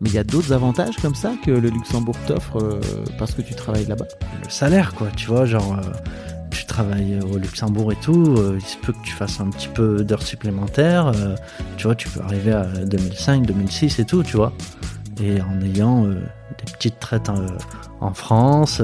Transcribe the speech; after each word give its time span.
Mais 0.00 0.10
il 0.10 0.14
y 0.14 0.18
a 0.18 0.24
d'autres 0.24 0.52
avantages 0.52 0.96
comme 0.96 1.14
ça 1.14 1.32
que 1.44 1.50
le 1.50 1.70
Luxembourg 1.70 2.16
t'offre 2.26 2.62
euh, 2.62 2.80
parce 3.18 3.34
que 3.34 3.42
tu 3.42 3.54
travailles 3.54 3.86
là-bas. 3.86 4.06
le 4.44 4.50
salaire, 4.50 4.94
quoi. 4.94 5.08
Tu 5.16 5.26
vois, 5.26 5.44
genre, 5.44 5.76
euh, 5.76 5.82
tu 6.50 6.66
travailles 6.66 7.18
au 7.20 7.36
Luxembourg 7.36 7.90
et 7.90 7.96
tout, 7.96 8.36
euh, 8.38 8.58
il 8.60 8.64
se 8.64 8.76
peut 8.76 8.92
que 8.92 9.02
tu 9.02 9.12
fasses 9.12 9.40
un 9.40 9.50
petit 9.50 9.68
peu 9.68 10.04
d'heures 10.04 10.22
supplémentaires. 10.22 11.12
tu 11.76 11.86
vois, 11.86 11.96
tu 11.96 12.08
peux 12.08 12.20
arriver 12.20 12.52
à 12.52 12.64
2005, 12.64 13.46
2006 13.46 13.98
et 13.98 14.04
tout, 14.04 14.22
tu 14.22 14.36
vois. 14.36 14.52
Et 15.20 15.40
en 15.42 15.60
ayant 15.62 16.04
des 16.06 16.72
petites 16.72 17.00
traites 17.00 17.28
en 18.00 18.14
France 18.14 18.80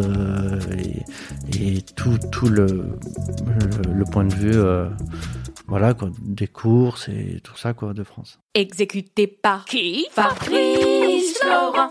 et, 1.53 1.83
tout, 1.95 2.19
tout 2.33 2.49
le, 2.49 2.97
point 4.11 4.25
de 4.25 4.35
vue, 4.35 4.61
voilà, 5.67 5.95
quoi, 5.95 6.11
des 6.21 6.47
courses 6.47 7.09
et 7.09 7.41
tout 7.43 7.57
ça, 7.57 7.73
quoi, 7.75 7.95
de 7.95 8.05
France. 8.05 8.39
Exécuté 8.55 9.27
par 9.27 9.65
qui? 9.65 10.07
Fabrice 10.11 11.39
Florent. 11.39 11.91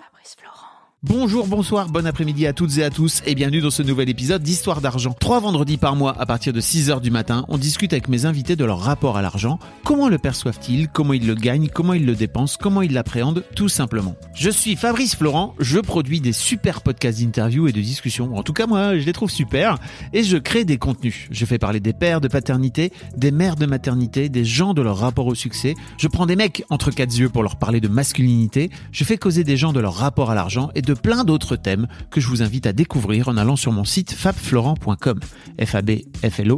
Bonjour, 1.05 1.47
bonsoir, 1.47 1.89
bon 1.89 2.07
après-midi 2.07 2.47
à 2.47 2.53
toutes 2.53 2.77
et 2.77 2.83
à 2.85 2.89
tous 2.89 3.23
et 3.25 3.35
bienvenue 3.35 3.59
dans 3.59 3.71
ce 3.71 3.83
nouvel 3.83 4.07
épisode 4.07 4.41
d'Histoire 4.41 4.79
d'argent. 4.79 5.13
Trois 5.19 5.41
vendredis 5.41 5.75
par 5.75 5.97
mois 5.97 6.15
à 6.17 6.25
partir 6.25 6.53
de 6.53 6.61
6h 6.61 7.01
du 7.01 7.11
matin, 7.11 7.43
on 7.49 7.57
discute 7.57 7.91
avec 7.91 8.07
mes 8.07 8.25
invités 8.25 8.55
de 8.55 8.63
leur 8.63 8.79
rapport 8.79 9.17
à 9.17 9.21
l'argent, 9.21 9.59
comment 9.83 10.07
le 10.07 10.17
perçoivent-ils, 10.17 10.87
comment 10.87 11.11
ils 11.11 11.27
le 11.27 11.35
gagnent, 11.35 11.67
comment 11.67 11.91
ils 11.91 12.05
le 12.05 12.15
dépensent, 12.15 12.57
comment 12.57 12.81
ils 12.81 12.93
l'appréhendent, 12.93 13.43
tout 13.53 13.67
simplement. 13.67 14.15
Je 14.33 14.49
suis 14.49 14.77
Fabrice 14.77 15.17
Florent, 15.17 15.55
je 15.59 15.79
produis 15.79 16.21
des 16.21 16.31
super 16.31 16.79
podcasts 16.79 17.19
d'interviews 17.19 17.67
et 17.67 17.73
de 17.73 17.81
discussions, 17.81 18.37
en 18.37 18.43
tout 18.43 18.53
cas 18.53 18.65
moi 18.65 18.97
je 18.97 19.05
les 19.05 19.11
trouve 19.11 19.29
super, 19.29 19.79
et 20.13 20.23
je 20.23 20.37
crée 20.37 20.63
des 20.63 20.77
contenus. 20.77 21.27
Je 21.31 21.43
fais 21.43 21.57
parler 21.57 21.81
des 21.81 21.91
pères 21.91 22.21
de 22.21 22.29
paternité, 22.29 22.93
des 23.17 23.31
mères 23.31 23.57
de 23.57 23.65
maternité, 23.65 24.29
des 24.29 24.45
gens 24.45 24.73
de 24.73 24.81
leur 24.81 24.99
rapport 24.99 25.27
au 25.27 25.35
succès, 25.35 25.75
je 25.97 26.07
prends 26.07 26.27
des 26.27 26.37
mecs 26.37 26.63
entre 26.69 26.91
quatre 26.91 27.13
yeux 27.13 27.27
pour 27.27 27.43
leur 27.43 27.57
parler 27.57 27.81
de 27.81 27.89
masculinité, 27.89 28.69
je 28.93 29.03
fais 29.03 29.17
causer 29.17 29.43
des 29.43 29.57
gens 29.57 29.73
de 29.73 29.81
leur 29.81 29.95
rapport 29.95 30.31
à 30.31 30.35
l'argent 30.35 30.69
et 30.75 30.81
de 30.81 30.92
plein 30.93 31.23
d'autres 31.23 31.55
thèmes 31.55 31.87
que 32.11 32.21
je 32.21 32.27
vous 32.27 32.41
invite 32.41 32.67
à 32.67 32.73
découvrir 32.73 33.27
en 33.27 33.37
allant 33.37 33.55
sur 33.55 33.71
mon 33.71 33.83
site 33.83 34.11
fabflorent.com. 34.11 35.19
f 35.63 35.75
e. 35.75 36.57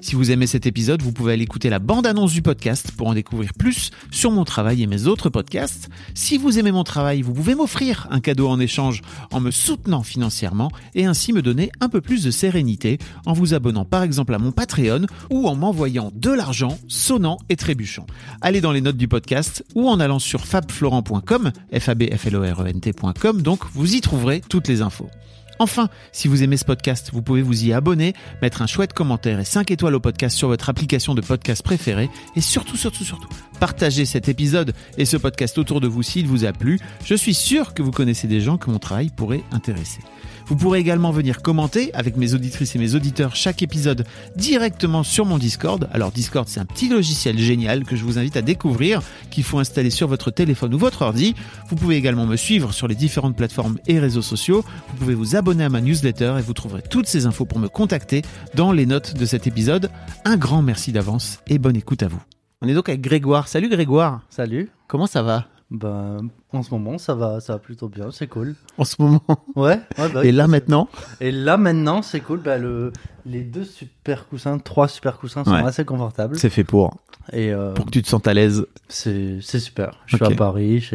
Si 0.00 0.14
vous 0.14 0.30
aimez 0.30 0.46
cet 0.46 0.66
épisode, 0.66 1.02
vous 1.02 1.12
pouvez 1.12 1.34
aller 1.34 1.42
écouter 1.42 1.70
la 1.70 1.78
bande-annonce 1.78 2.32
du 2.32 2.42
podcast 2.42 2.92
pour 2.96 3.08
en 3.08 3.14
découvrir 3.14 3.52
plus 3.54 3.90
sur 4.10 4.30
mon 4.30 4.44
travail 4.44 4.82
et 4.82 4.86
mes 4.86 5.06
autres 5.06 5.28
podcasts. 5.28 5.88
Si 6.14 6.38
vous 6.38 6.58
aimez 6.58 6.72
mon 6.72 6.84
travail, 6.84 7.22
vous 7.22 7.32
pouvez 7.32 7.54
m'offrir 7.54 8.06
un 8.10 8.20
cadeau 8.20 8.48
en 8.48 8.60
échange 8.60 9.02
en 9.30 9.40
me 9.40 9.50
soutenant 9.50 10.02
financièrement 10.02 10.70
et 10.94 11.06
ainsi 11.06 11.32
me 11.32 11.42
donner 11.42 11.70
un 11.80 11.88
peu 11.88 12.00
plus 12.00 12.24
de 12.24 12.30
sérénité 12.30 12.98
en 13.26 13.32
vous 13.32 13.54
abonnant 13.54 13.84
par 13.84 14.02
exemple 14.02 14.34
à 14.34 14.38
mon 14.38 14.52
Patreon 14.52 15.06
ou 15.30 15.48
en 15.48 15.54
m'envoyant 15.54 16.10
de 16.14 16.30
l'argent 16.30 16.78
sonnant 16.88 17.38
et 17.48 17.56
trébuchant. 17.56 18.06
Allez 18.40 18.60
dans 18.60 18.72
les 18.72 18.80
notes 18.80 18.96
du 18.96 19.08
podcast 19.08 19.64
ou 19.74 19.88
en 19.88 20.00
allant 20.00 20.18
sur 20.18 20.46
fabflorent.com, 20.46 21.52
f 21.78 21.88
e 21.88 22.91
donc 23.34 23.60
vous 23.72 23.94
y 23.94 24.00
trouverez 24.00 24.40
toutes 24.40 24.68
les 24.68 24.82
infos. 24.82 25.10
Enfin, 25.58 25.88
si 26.10 26.28
vous 26.28 26.42
aimez 26.42 26.56
ce 26.56 26.64
podcast, 26.64 27.10
vous 27.12 27.22
pouvez 27.22 27.42
vous 27.42 27.64
y 27.64 27.72
abonner, 27.72 28.14
mettre 28.40 28.62
un 28.62 28.66
chouette 28.66 28.92
commentaire 28.92 29.38
et 29.38 29.44
5 29.44 29.70
étoiles 29.70 29.94
au 29.94 30.00
podcast 30.00 30.36
sur 30.36 30.48
votre 30.48 30.68
application 30.68 31.14
de 31.14 31.20
podcast 31.20 31.62
préférée 31.62 32.10
et 32.34 32.40
surtout, 32.40 32.76
surtout, 32.76 33.04
surtout, 33.04 33.28
partagez 33.60 34.04
cet 34.04 34.28
épisode 34.28 34.74
et 34.98 35.04
ce 35.04 35.16
podcast 35.16 35.58
autour 35.58 35.80
de 35.80 35.86
vous 35.86 36.02
s'il 36.02 36.26
vous 36.26 36.44
a 36.44 36.52
plu. 36.52 36.80
Je 37.04 37.14
suis 37.14 37.34
sûr 37.34 37.74
que 37.74 37.82
vous 37.82 37.92
connaissez 37.92 38.26
des 38.26 38.40
gens 38.40 38.56
que 38.56 38.70
mon 38.70 38.78
travail 38.78 39.10
pourrait 39.14 39.44
intéresser. 39.52 40.00
Vous 40.46 40.56
pourrez 40.56 40.78
également 40.78 41.10
venir 41.10 41.42
commenter 41.42 41.92
avec 41.94 42.16
mes 42.16 42.34
auditrices 42.34 42.74
et 42.76 42.78
mes 42.78 42.94
auditeurs 42.94 43.36
chaque 43.36 43.62
épisode 43.62 44.04
directement 44.36 45.02
sur 45.02 45.24
mon 45.24 45.38
Discord. 45.38 45.88
Alors 45.92 46.12
Discord, 46.12 46.48
c'est 46.48 46.60
un 46.60 46.64
petit 46.64 46.88
logiciel 46.88 47.38
génial 47.38 47.84
que 47.84 47.96
je 47.96 48.04
vous 48.04 48.18
invite 48.18 48.36
à 48.36 48.42
découvrir, 48.42 49.02
qu'il 49.30 49.44
faut 49.44 49.58
installer 49.58 49.90
sur 49.90 50.08
votre 50.08 50.30
téléphone 50.30 50.74
ou 50.74 50.78
votre 50.78 51.02
ordi. 51.02 51.34
Vous 51.68 51.76
pouvez 51.76 51.96
également 51.96 52.26
me 52.26 52.36
suivre 52.36 52.72
sur 52.72 52.88
les 52.88 52.94
différentes 52.94 53.36
plateformes 53.36 53.78
et 53.86 53.98
réseaux 53.98 54.22
sociaux. 54.22 54.64
Vous 54.88 54.96
pouvez 54.96 55.14
vous 55.14 55.36
abonner 55.36 55.64
à 55.64 55.68
ma 55.68 55.80
newsletter 55.80 56.36
et 56.38 56.42
vous 56.42 56.54
trouverez 56.54 56.82
toutes 56.82 57.06
ces 57.06 57.26
infos 57.26 57.44
pour 57.44 57.58
me 57.58 57.68
contacter 57.68 58.22
dans 58.54 58.72
les 58.72 58.86
notes 58.86 59.16
de 59.16 59.24
cet 59.24 59.46
épisode. 59.46 59.90
Un 60.24 60.36
grand 60.36 60.62
merci 60.62 60.92
d'avance 60.92 61.40
et 61.46 61.58
bonne 61.58 61.76
écoute 61.76 62.02
à 62.02 62.08
vous. 62.08 62.22
On 62.60 62.68
est 62.68 62.74
donc 62.74 62.88
avec 62.88 63.00
Grégoire. 63.00 63.48
Salut 63.48 63.68
Grégoire. 63.68 64.20
Salut. 64.30 64.70
Comment 64.86 65.06
ça 65.06 65.22
va? 65.22 65.46
Ben, 65.74 66.28
en 66.52 66.62
ce 66.62 66.70
moment, 66.70 66.98
ça 66.98 67.14
va, 67.14 67.40
ça 67.40 67.54
va 67.54 67.58
plutôt 67.58 67.88
bien, 67.88 68.10
c'est 68.10 68.26
cool. 68.26 68.56
en 68.76 68.84
ce 68.84 69.00
moment 69.00 69.22
Ouais. 69.56 69.80
ouais, 69.98 70.08
bah, 70.12 70.22
Et 70.24 70.30
là 70.30 70.46
maintenant 70.46 70.86
Et 71.20 71.32
là 71.32 71.56
maintenant, 71.56 72.02
c'est 72.02 72.20
cool. 72.20 72.40
Bah, 72.40 72.58
le, 72.58 72.92
les 73.24 73.40
deux 73.42 73.64
super 73.64 74.28
coussins, 74.28 74.58
trois 74.58 74.86
super 74.86 75.18
coussins 75.18 75.44
sont 75.44 75.52
Ouais. 75.52 75.64
assez 75.64 75.86
confortables. 75.86 76.38
C'est 76.38 76.50
fait 76.50 76.64
pour. 76.64 76.94
Et 77.32 77.52
euh, 77.52 77.72
Pour 77.72 77.86
que 77.86 77.90
tu 77.90 78.02
te 78.02 78.08
sentes 78.08 78.28
à 78.28 78.34
l'aise. 78.34 78.66
c'est 78.88 79.40
super. 79.40 80.02
Je 80.06 80.16
suis 80.16 80.24
à 80.26 80.30
Paris, 80.30 80.86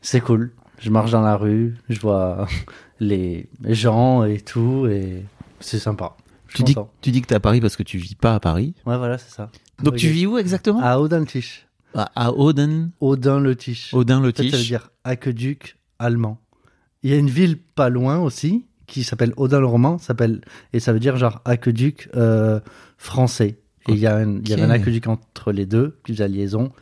c'est 0.00 0.20
cool. 0.22 0.52
Je 0.78 0.88
marche 0.90 1.10
dans 1.10 1.20
la 1.22 1.36
rue, 1.36 1.76
je 1.90 2.00
vois 2.00 2.46
les 3.00 3.48
gens 3.64 4.24
et 4.24 4.40
tout, 4.40 4.86
et 4.86 5.22
c'est 5.60 5.78
sympa. 5.78 6.16
Tu 6.54 6.62
dis, 6.62 6.74
tu 7.02 7.10
dis 7.10 7.20
que 7.20 7.26
t'es 7.26 7.34
à 7.34 7.40
Paris 7.40 7.60
parce 7.60 7.76
que 7.76 7.82
tu 7.82 7.98
vis 7.98 8.14
pas 8.14 8.34
à 8.34 8.40
Paris. 8.40 8.74
Ouais, 8.86 8.96
voilà, 8.96 9.18
c'est 9.18 9.30
ça. 9.34 9.50
Donc 9.82 9.96
tu 9.96 10.08
vis 10.08 10.26
où 10.26 10.38
exactement? 10.38 10.80
À 10.80 10.98
Audin-le-Tiche. 10.98 11.66
À, 11.98 12.26
à 12.28 12.30
Auden. 12.32 12.90
Audin 13.00 13.40
le 13.40 13.50
En 13.50 14.32
fait, 14.32 14.50
ça 14.50 14.56
veut 14.56 14.62
dire 14.62 14.90
aqueduc 15.04 15.76
allemand. 15.98 16.40
Il 17.02 17.10
y 17.10 17.14
a 17.14 17.16
une 17.16 17.30
ville 17.30 17.58
pas 17.58 17.88
loin 17.88 18.18
aussi 18.18 18.64
qui 18.86 19.04
s'appelle 19.04 19.32
Audin-le-Roman, 19.36 19.98
s'appelle 19.98 20.40
et 20.72 20.80
ça 20.80 20.92
veut 20.92 21.00
dire 21.00 21.16
genre 21.16 21.40
aqueduc 21.44 22.08
euh, 22.16 22.60
français. 22.96 23.58
Et 23.88 23.92
il 23.92 23.98
y, 23.98 24.06
a 24.06 24.16
un- 24.16 24.40
y 24.44 24.52
avait 24.52 24.62
un 24.62 24.70
aqueduc 24.70 25.06
entre 25.06 25.52
les 25.52 25.66
deux 25.66 25.98
qui 26.04 26.12
faisait 26.12 26.24
la 26.24 26.28
liaison. 26.28 26.72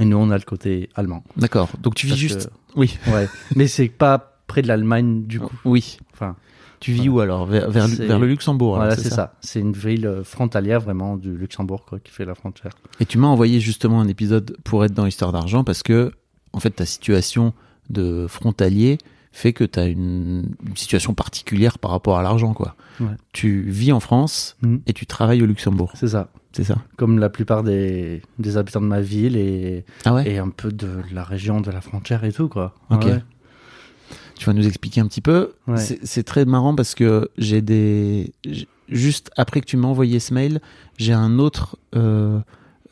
Et 0.00 0.04
nous 0.04 0.16
on 0.16 0.30
a 0.30 0.36
le 0.38 0.44
côté 0.44 0.88
allemand. 0.94 1.22
D'accord. 1.36 1.70
Donc 1.80 1.94
tu 1.94 2.06
vis 2.06 2.12
Parce 2.12 2.20
juste. 2.20 2.46
que- 2.48 2.54
Oui. 2.76 2.98
Ouais, 3.08 3.28
mais 3.56 3.66
c'est 3.68 3.88
pas 3.88 4.40
près 4.46 4.60
de 4.62 4.68
l'Allemagne 4.68 5.24
du 5.26 5.38
coup. 5.40 5.54
Oui. 5.64 5.98
Enfin, 6.12 6.36
Tu 6.84 6.92
vis 6.92 7.08
où 7.08 7.20
alors? 7.20 7.46
Vers, 7.46 7.70
vers, 7.70 7.88
C'est- 7.88 8.04
vers 8.06 8.18
le 8.18 8.26
Luxembourg. 8.26 8.76
voilà, 8.76 8.94
c'est 8.96 9.08
ça? 9.10 9.34
C'est 9.40 9.60
une 9.60 9.72
ville 9.72 10.06
euh, 10.06 10.22
frontalière 10.24 10.80
vraiment 10.80 11.16
du 11.16 11.34
Luxembourg 11.36 11.84
quoi, 11.86 11.98
qui 11.98 12.12
fait 12.12 12.24
la 12.26 12.34
frontière. 12.34 12.72
Et 13.00 13.06
tu 13.06 13.16
m'as 13.18 13.28
envoyé 13.28 13.58
justement 13.60 14.00
un 14.00 14.08
épisode 14.08 14.56
pour 14.64 14.84
être 14.84 14.92
dans 14.92 15.06
Histoire 15.06 15.32
d'argent 15.32 15.64
parce 15.64 15.82
que 15.82 16.12
en 16.52 16.60
fait 16.60 16.70
ta 16.70 16.84
situation 16.84 17.54
de 17.90 18.26
frontalier 18.28 18.98
fait 19.32 19.52
que 19.52 19.64
tu 19.64 19.78
as 19.80 19.86
une, 19.86 20.54
une 20.66 20.76
situation 20.76 21.14
particulière 21.14 21.78
par 21.78 21.90
rapport 21.90 22.18
à 22.18 22.22
l'argent 22.22 22.52
quoi. 22.54 22.76
Ouais. 23.00 23.06
Tu 23.32 23.62
vis 23.62 23.90
en 23.92 24.00
France 24.00 24.56
Mhm. 24.62 24.82
et 24.86 24.92
tu 24.92 25.06
travailles 25.06 25.42
au 25.42 25.46
Luxembourg. 25.46 25.90
C'est 25.96 26.08
ça. 26.08 26.28
C'est 26.52 26.62
ça? 26.64 26.76
Comme 26.96 27.18
la 27.18 27.30
plupart 27.30 27.64
des, 27.64 28.22
des 28.38 28.56
habitants 28.56 28.80
de 28.80 28.86
ma 28.86 29.00
ville 29.00 29.36
et, 29.36 29.84
Ah 30.04 30.14
ouais? 30.14 30.30
et 30.30 30.38
un 30.38 30.50
peu 30.50 30.70
de 30.70 30.88
la 31.12 31.24
région 31.24 31.60
de 31.60 31.70
la 31.72 31.80
frontière 31.80 32.22
et 32.24 32.32
tout 32.32 32.46
quoi. 32.48 32.74
Ok. 32.90 33.06
Ouais. 33.06 33.22
Tu 34.36 34.46
vas 34.46 34.52
nous 34.52 34.66
expliquer 34.66 35.00
un 35.00 35.06
petit 35.06 35.20
peu. 35.20 35.52
Ouais. 35.66 35.76
C'est 36.02 36.22
très 36.24 36.44
marrant 36.44 36.74
parce 36.74 36.94
que 36.94 37.28
j'ai 37.38 37.62
des. 37.62 38.32
Juste 38.88 39.30
après 39.36 39.60
que 39.60 39.66
tu 39.66 39.76
m'as 39.76 39.88
envoyé 39.88 40.20
ce 40.20 40.34
mail, 40.34 40.60
j'ai 40.98 41.12
un 41.12 41.38
autre. 41.38 41.76
euh, 41.96 42.38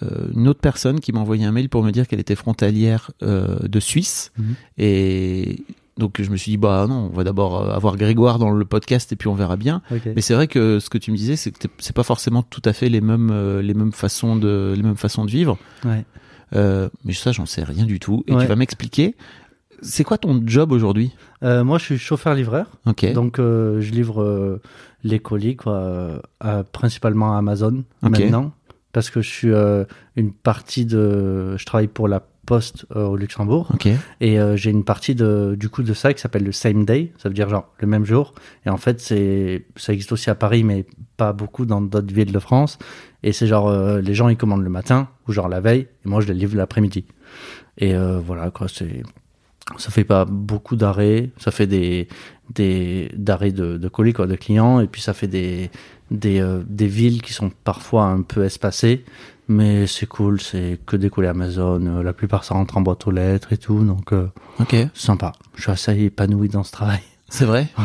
euh, 0.03 0.29
une 0.35 0.49
autre 0.49 0.59
personne 0.61 0.99
qui 0.99 1.13
m'a 1.13 1.21
envoyé 1.21 1.45
un 1.45 1.53
mail 1.53 1.69
pour 1.69 1.85
me 1.85 1.91
dire 1.93 2.09
qu'elle 2.09 2.19
était 2.19 2.35
frontalière 2.35 3.11
euh, 3.23 3.59
de 3.69 3.79
Suisse. 3.81 4.33
Mhm. 4.39 4.55
Et 4.79 5.65
donc 5.99 6.21
je 6.21 6.29
me 6.31 6.37
suis 6.37 6.51
dit, 6.53 6.57
bah 6.57 6.87
non, 6.89 7.11
on 7.13 7.17
va 7.17 7.23
d'abord 7.23 7.71
avoir 7.71 7.97
Grégoire 7.97 8.39
dans 8.41 8.51
le 8.51 8.65
podcast 8.65 9.13
et 9.13 9.17
puis 9.17 9.29
on 9.29 9.35
verra 9.35 9.57
bien. 9.57 9.81
Mais 10.17 10.21
c'est 10.23 10.35
vrai 10.35 10.49
que 10.49 10.81
ce 10.81 10.91
que 10.91 10.99
tu 10.99 11.13
me 11.13 11.17
disais, 11.17 11.37
c'est 11.37 11.53
que 11.53 11.69
c'est 11.79 11.95
pas 11.95 12.03
forcément 12.03 12.43
tout 12.43 12.63
à 12.65 12.73
fait 12.73 12.89
les 12.89 13.01
mêmes, 13.01 13.31
les 13.61 13.75
mêmes, 13.75 13.93
façons, 13.93 14.35
de, 14.35 14.73
les 14.77 14.83
mêmes 14.83 14.97
façons 14.97 15.25
de 15.25 15.31
vivre. 15.31 15.57
Ouais. 15.85 16.05
Euh, 16.55 16.89
mais 17.05 17.13
ça, 17.13 17.31
j'en 17.33 17.47
sais 17.47 17.63
rien 17.63 17.85
du 17.85 18.01
tout. 18.01 18.25
Et 18.27 18.33
Ouais. 18.35 18.43
tu 18.43 18.47
vas 18.49 18.57
m'expliquer. 18.57 19.15
C'est 19.83 20.05
quoi 20.05 20.17
ton 20.19 20.41
job 20.47 20.73
aujourd'hui 20.73 21.13
Euh, 21.43 21.65
moi, 21.65 21.79
je 21.79 21.85
suis 21.85 21.99
chauffeur-livreur. 21.99 22.67
Ok. 22.87 23.13
Donc, 23.13 23.39
euh, 23.39 23.81
je 23.81 23.91
livre 23.93 24.23
euh, 24.23 24.61
les 25.05 25.19
colis, 25.19 25.57
quoi, 25.57 25.75
euh, 25.75 26.19
à- 26.41 26.63
principalement 26.65 27.35
à 27.35 27.39
Amazon 27.39 27.85
Ok. 28.03 28.11
maintenant. 28.19 28.53
Parce 28.93 29.11
que 29.11 29.21
je 29.23 29.29
suis 29.29 29.51
euh, 29.51 29.85
une 30.17 30.33
partie 30.33 30.85
de. 30.87 31.57
Je 31.57 31.65
travaille 31.65 31.89
pour 31.89 32.09
la 32.09 32.21
poste 32.45 32.87
euh, 32.95 33.07
au 33.07 33.17
Luxembourg. 33.17 33.71
Ok. 33.73 33.89
Et 34.21 34.39
euh, 34.39 34.57
j'ai 34.57 34.71
une 34.71 34.85
partie 34.85 35.15
de, 35.15 35.57
du 35.59 35.69
coup 35.69 35.83
de 35.83 35.95
ça 35.95 36.13
qui 36.13 36.21
s'appelle 36.21 36.45
le 36.45 36.53
same 36.53 36.85
day, 36.85 37.13
ça 37.19 37.29
veut 37.29 37.35
dire 37.35 37.49
genre 37.49 37.69
le 37.79 37.87
même 37.87 38.05
jour. 38.05 38.35
Et 38.67 38.69
en 38.71 38.77
fait, 38.77 39.01
c'est 39.01 39.65
ça 39.77 39.93
existe 39.93 40.13
aussi 40.13 40.29
à 40.29 40.35
Paris, 40.35 40.63
mais 40.63 40.85
pas 41.17 41.33
beaucoup 41.33 41.65
dans 41.67 41.81
d'autres 41.81 42.13
villes 42.13 42.33
de 42.33 42.39
France. 42.39 42.79
Et 43.23 43.33
c'est 43.33 43.47
genre 43.47 43.69
euh, 43.69 44.01
les 44.01 44.13
gens 44.15 44.29
ils 44.29 44.37
commandent 44.37 44.65
le 44.65 44.71
matin 44.71 45.09
ou 45.27 45.33
genre 45.33 45.49
la 45.49 45.61
veille, 45.61 45.89
et 46.05 46.09
moi 46.09 46.21
je 46.21 46.27
les 46.27 46.35
livre 46.35 46.57
l'après-midi. 46.57 47.05
Et 47.79 47.95
euh, 47.95 48.19
voilà 48.21 48.51
quoi, 48.51 48.67
c'est 48.69 49.03
ça 49.79 49.91
fait 49.91 50.05
pas 50.05 50.25
beaucoup 50.25 50.77
d'arrêts, 50.77 51.31
ça 51.39 51.51
fait 51.51 51.67
des 51.67 52.09
des 52.55 53.11
d'arrêts 53.17 53.53
de, 53.53 53.77
de 53.79 53.89
colis 53.89 54.13
quoi, 54.13 54.27
de 54.27 54.37
clients, 54.37 54.81
et 54.81 54.87
puis 54.87 55.01
ça 55.03 55.15
fait 55.15 55.27
des 55.29 55.71
des 56.11 56.41
euh, 56.41 56.63
des 56.67 56.87
villes 56.87 57.23
qui 57.23 57.33
sont 57.33 57.51
parfois 57.65 58.05
un 58.05 58.23
peu 58.23 58.45
espacées. 58.45 59.05
Mais 59.49 59.87
c'est 59.87 60.07
cool, 60.07 60.41
c'est 60.41 60.79
que 60.87 60.97
des 60.97 61.11
colis 61.11 61.27
Amazon. 61.29 61.85
euh, 61.87 62.03
La 62.03 62.13
plupart 62.13 62.45
ça 62.45 62.55
rentre 62.55 62.77
en 62.77 62.81
boîte 62.81 63.07
aux 63.07 63.11
lettres 63.11 63.53
et 63.53 63.57
tout, 63.59 63.83
donc 63.85 64.13
euh, 64.13 64.29
Ok. 64.61 64.75
sympa. 64.95 65.33
Je 65.57 65.63
suis 65.63 65.71
assez 65.73 65.99
épanoui 66.05 66.49
dans 66.49 66.63
ce 66.63 66.73
travail. 66.73 67.01
C'est 67.29 67.45
vrai? 67.45 67.67
Ouais. 67.79 67.85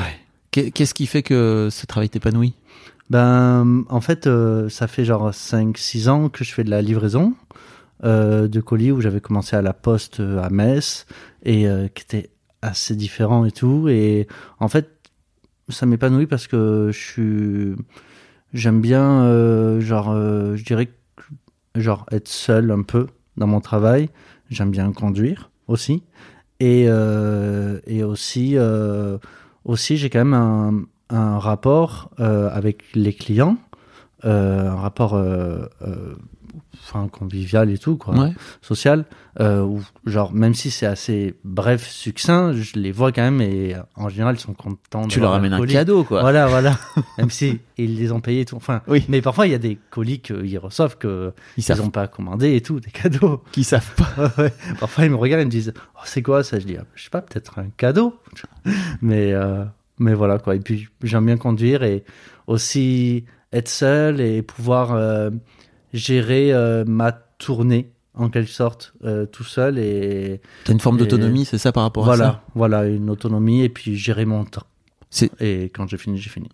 Qu'est- 0.52 0.72
Qu'est-ce 0.72 0.94
qui 0.94 1.08
fait 1.08 1.24
que 1.24 1.70
ce 1.72 1.86
travail 1.86 2.10
t'épanouit? 2.10 2.54
Ben, 3.10 3.84
en 3.90 4.02
fait, 4.02 4.28
euh, 4.28 4.70
ça 4.70 4.88
fait 4.88 5.06
genre 5.06 5.32
5-6 5.34 6.10
ans 6.10 6.30
que 6.30 6.44
je 6.44 6.54
fais 6.54 6.64
de 6.64 6.70
la 6.70 6.82
livraison 6.82 7.34
euh, 8.04 8.48
de 8.48 8.62
colis 8.62 8.92
où 8.92 9.02
j'avais 9.02 9.22
commencé 9.22 9.56
à 9.56 9.64
la 9.64 9.74
poste 9.74 10.20
euh, 10.20 10.40
à 10.44 10.52
Metz 10.52 11.08
et 11.42 11.68
euh, 11.68 11.88
qui 11.88 12.04
était 12.04 12.30
assez 12.62 12.96
différent 12.96 13.44
et 13.44 13.52
tout. 13.52 13.88
Et 13.90 14.28
en 14.60 14.68
fait, 14.68 14.88
ça 15.70 15.88
m'épanouit 15.88 16.28
parce 16.28 16.48
que 16.48 16.92
je 16.94 17.00
suis. 17.00 17.76
J'aime 18.54 18.82
bien, 18.82 19.80
genre, 19.82 20.16
je 20.16 20.64
dirais, 20.64 20.90
genre, 21.76 22.06
être 22.12 22.30
seul 22.30 22.72
un 22.72 22.82
peu 22.82 23.08
dans 23.36 23.46
mon 23.46 23.60
travail. 23.60 24.10
J'aime 24.50 24.72
bien 24.72 24.92
conduire 24.94 25.52
aussi. 25.68 26.02
Et, 26.62 26.84
et 26.86 28.04
aussi, 28.04 28.56
aussi 29.66 29.98
j'ai 29.98 30.10
quand 30.10 30.24
même 30.24 30.34
un, 30.34 30.86
un 31.10 31.40
rapport 31.40 32.10
avec 32.18 32.84
les 32.96 33.14
clients, 33.14 33.58
un 34.24 34.76
rapport 34.76 35.22
enfin, 36.88 37.08
convivial 37.10 37.70
et 37.70 37.78
tout, 37.78 37.98
quoi, 37.98 38.16
Ouais. 38.18 38.32
social, 38.62 39.06
euh, 39.40 39.62
où, 39.62 39.82
genre, 40.06 40.32
même 40.34 40.54
si 40.54 40.72
c'est 40.72 40.86
assez 40.86 41.36
bref, 41.44 41.88
succinct, 41.88 42.54
je 42.54 42.80
les 42.80 42.92
vois 42.92 43.12
quand 43.12 43.22
même 43.22 43.42
et 43.42 43.76
euh, 43.76 43.80
en 43.96 44.10
général, 44.10 44.36
ils 44.36 44.40
sont 44.40 44.54
contents. 44.54 45.08
Tu 45.08 45.20
leur 45.20 45.34
amènes 45.34 45.54
un 45.54 45.66
cadeau, 45.66 46.04
quoi. 46.04 46.22
Voilà, 46.22 46.48
voilà. 46.48 46.78
même 47.18 47.30
si 47.30 47.60
ils 47.78 47.98
les 47.98 48.12
ont 48.12 48.22
payés 48.22 48.42
et 48.42 48.46
tout. 48.46 48.56
Enfin, 48.56 48.82
Oui. 48.88 49.06
mais 49.10 49.22
parfois, 49.22 49.48
il 49.48 49.52
y 49.52 49.56
a 49.56 49.60
des 49.60 49.78
colis 49.92 50.20
qu'ils 50.22 50.58
reçoivent 50.60 50.98
que 50.98 51.34
Ils 51.58 51.64
ils 51.68 51.92
pas 51.92 52.08
commandé 52.08 52.56
et 52.56 52.62
tout, 52.62 52.80
des 52.80 52.92
cadeaux. 52.92 53.44
qu'ils 53.52 53.66
savent 53.66 53.94
pas. 53.96 54.32
Ouais. 54.38 54.54
Parfois, 54.80 55.06
ils 55.06 55.12
me 55.12 55.16
regardent 55.18 55.42
et 55.42 55.46
me 55.46 55.52
disent 55.52 55.74
oh, 55.96 56.00
C'est 56.06 56.22
quoi 56.22 56.44
ça? 56.44 56.60
Je 56.60 56.66
dis 56.66 56.78
ah, 56.80 56.86
Je 56.96 57.04
sais 57.04 57.10
pas, 57.10 57.22
peut-être 57.22 57.60
un 57.60 57.68
cadeau. 57.76 58.16
mais, 59.02 59.34
euh, 59.34 59.64
mais 60.00 60.14
voilà, 60.14 60.38
quoi. 60.40 60.56
Et 60.56 60.60
puis, 60.60 60.88
j'aime 61.04 61.26
bien 61.26 61.38
conduire 61.38 61.84
et 61.84 62.04
aussi 62.48 63.26
être 63.54 63.70
seul 63.70 64.20
et 64.22 64.42
pouvoir 64.42 64.94
euh, 64.94 65.30
gérer 65.94 66.54
euh, 66.54 66.84
ma 66.86 67.12
tournée 67.12 67.92
en 68.14 68.30
quelque 68.30 68.50
sorte 68.52 68.94
euh, 69.04 69.26
tout 69.26 69.44
seul 69.44 69.78
et 69.78 70.42
T'as 70.64 70.74
une 70.74 70.80
forme 70.80 70.98
d'autonomie, 70.98 71.46
c'est 71.46 71.58
ça 71.60 71.72
par 71.72 71.84
rapport 71.84 72.04
à 72.04 72.08
voilà, 72.08 72.24
ça? 72.24 72.44
voilà, 72.56 72.86
une 72.86 73.10
autonomie 73.10 73.62
et 73.64 73.70
puis 73.70 73.96
gérer 73.96 74.26
mon 74.26 74.44
temps. 74.46 74.66
Et 75.40 75.66
quand 75.74 75.88
j'ai 75.88 75.98
fini, 75.98 76.18
j'ai 76.18 76.30
fini. 76.30 76.50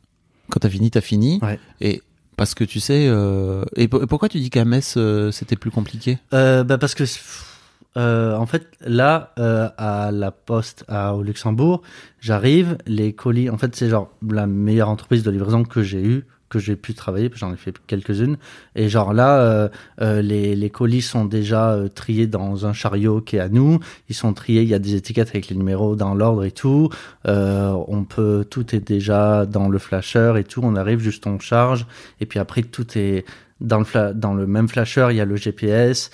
Quand 0.49 0.59
t'as 0.59 0.69
fini, 0.69 0.91
t'as 0.91 1.01
fini. 1.01 1.39
Ouais. 1.41 1.57
Et 1.81 2.01
parce 2.37 2.53
que 2.53 2.63
tu 2.63 2.79
sais. 2.79 3.05
euh, 3.07 3.63
Et 3.75 3.87
po- 3.87 4.05
pourquoi 4.07 4.27
tu 4.29 4.39
dis 4.39 4.49
qu'à 4.49 4.65
Metz 4.65 4.95
euh, 4.97 5.31
c'était 5.31 5.55
plus 5.55 5.71
compliqué? 5.71 6.17
Bah 6.31 6.63
parce 6.79 6.93
que 6.95 7.03
euh, 7.95 8.35
en 8.35 8.45
fait 8.47 8.67
là 8.85 9.33
euh, 9.39 9.69
à 9.77 10.11
la 10.11 10.31
poste 10.31 10.83
à, 10.87 11.13
au 11.15 11.21
Luxembourg 11.21 11.83
j'arrive 12.19 12.75
les 12.87 13.13
colis 13.13 13.51
en 13.51 13.57
fait 13.59 13.75
c'est 13.75 13.87
genre 13.87 14.09
la 14.27 14.47
meilleure 14.47 14.89
entreprise 14.89 15.21
de 15.21 15.29
livraison 15.29 15.63
que 15.63 15.83
j'ai 15.83 16.01
eu 16.03 16.25
que 16.53 16.59
j'ai 16.59 16.75
pu 16.75 16.93
travailler 16.93 17.31
j'en 17.33 17.51
ai 17.51 17.57
fait 17.57 17.75
quelques-unes. 17.87 18.37
Et 18.75 18.89
genre 18.89 19.13
là 19.13 19.39
euh, 19.39 19.69
euh, 20.01 20.21
les, 20.21 20.55
les 20.55 20.69
colis 20.69 21.01
sont 21.01 21.25
déjà 21.25 21.71
euh, 21.71 21.87
triés 21.87 22.27
dans 22.27 22.67
un 22.67 22.73
chariot 22.73 23.21
qui 23.21 23.37
est 23.37 23.39
à 23.39 23.49
nous. 23.49 23.79
Ils 24.09 24.15
sont 24.15 24.33
triés 24.33 24.61
il 24.61 24.69
y 24.69 24.73
a 24.75 24.79
des 24.79 24.95
étiquettes 24.95 25.29
avec 25.29 25.47
les 25.47 25.55
numéros 25.55 25.95
dans 25.95 26.13
l'ordre 26.13 26.43
et 26.43 26.51
tout. 26.51 26.89
On 27.25 28.05
peut 28.07 28.45
tout 28.49 28.75
est 28.75 28.79
déjà 28.79 29.45
dans 29.45 29.67
le 29.67 29.79
flasher 29.79 30.33
et 30.37 30.43
tout. 30.43 30.61
On 30.63 30.75
arrive 30.75 30.99
juste 30.99 31.25
on 31.25 31.39
charge. 31.39 31.87
Et 32.19 32.25
puis 32.25 32.39
après 32.39 32.61
tout 32.61 32.97
est 32.97 33.25
dans 33.61 33.79
le, 33.79 34.13
dans 34.13 34.33
le 34.33 34.45
même 34.45 34.67
flasher, 34.67 35.07
il 35.11 35.15
y 35.15 35.21
a 35.21 35.25
le 35.25 35.37
GPS 35.37 36.11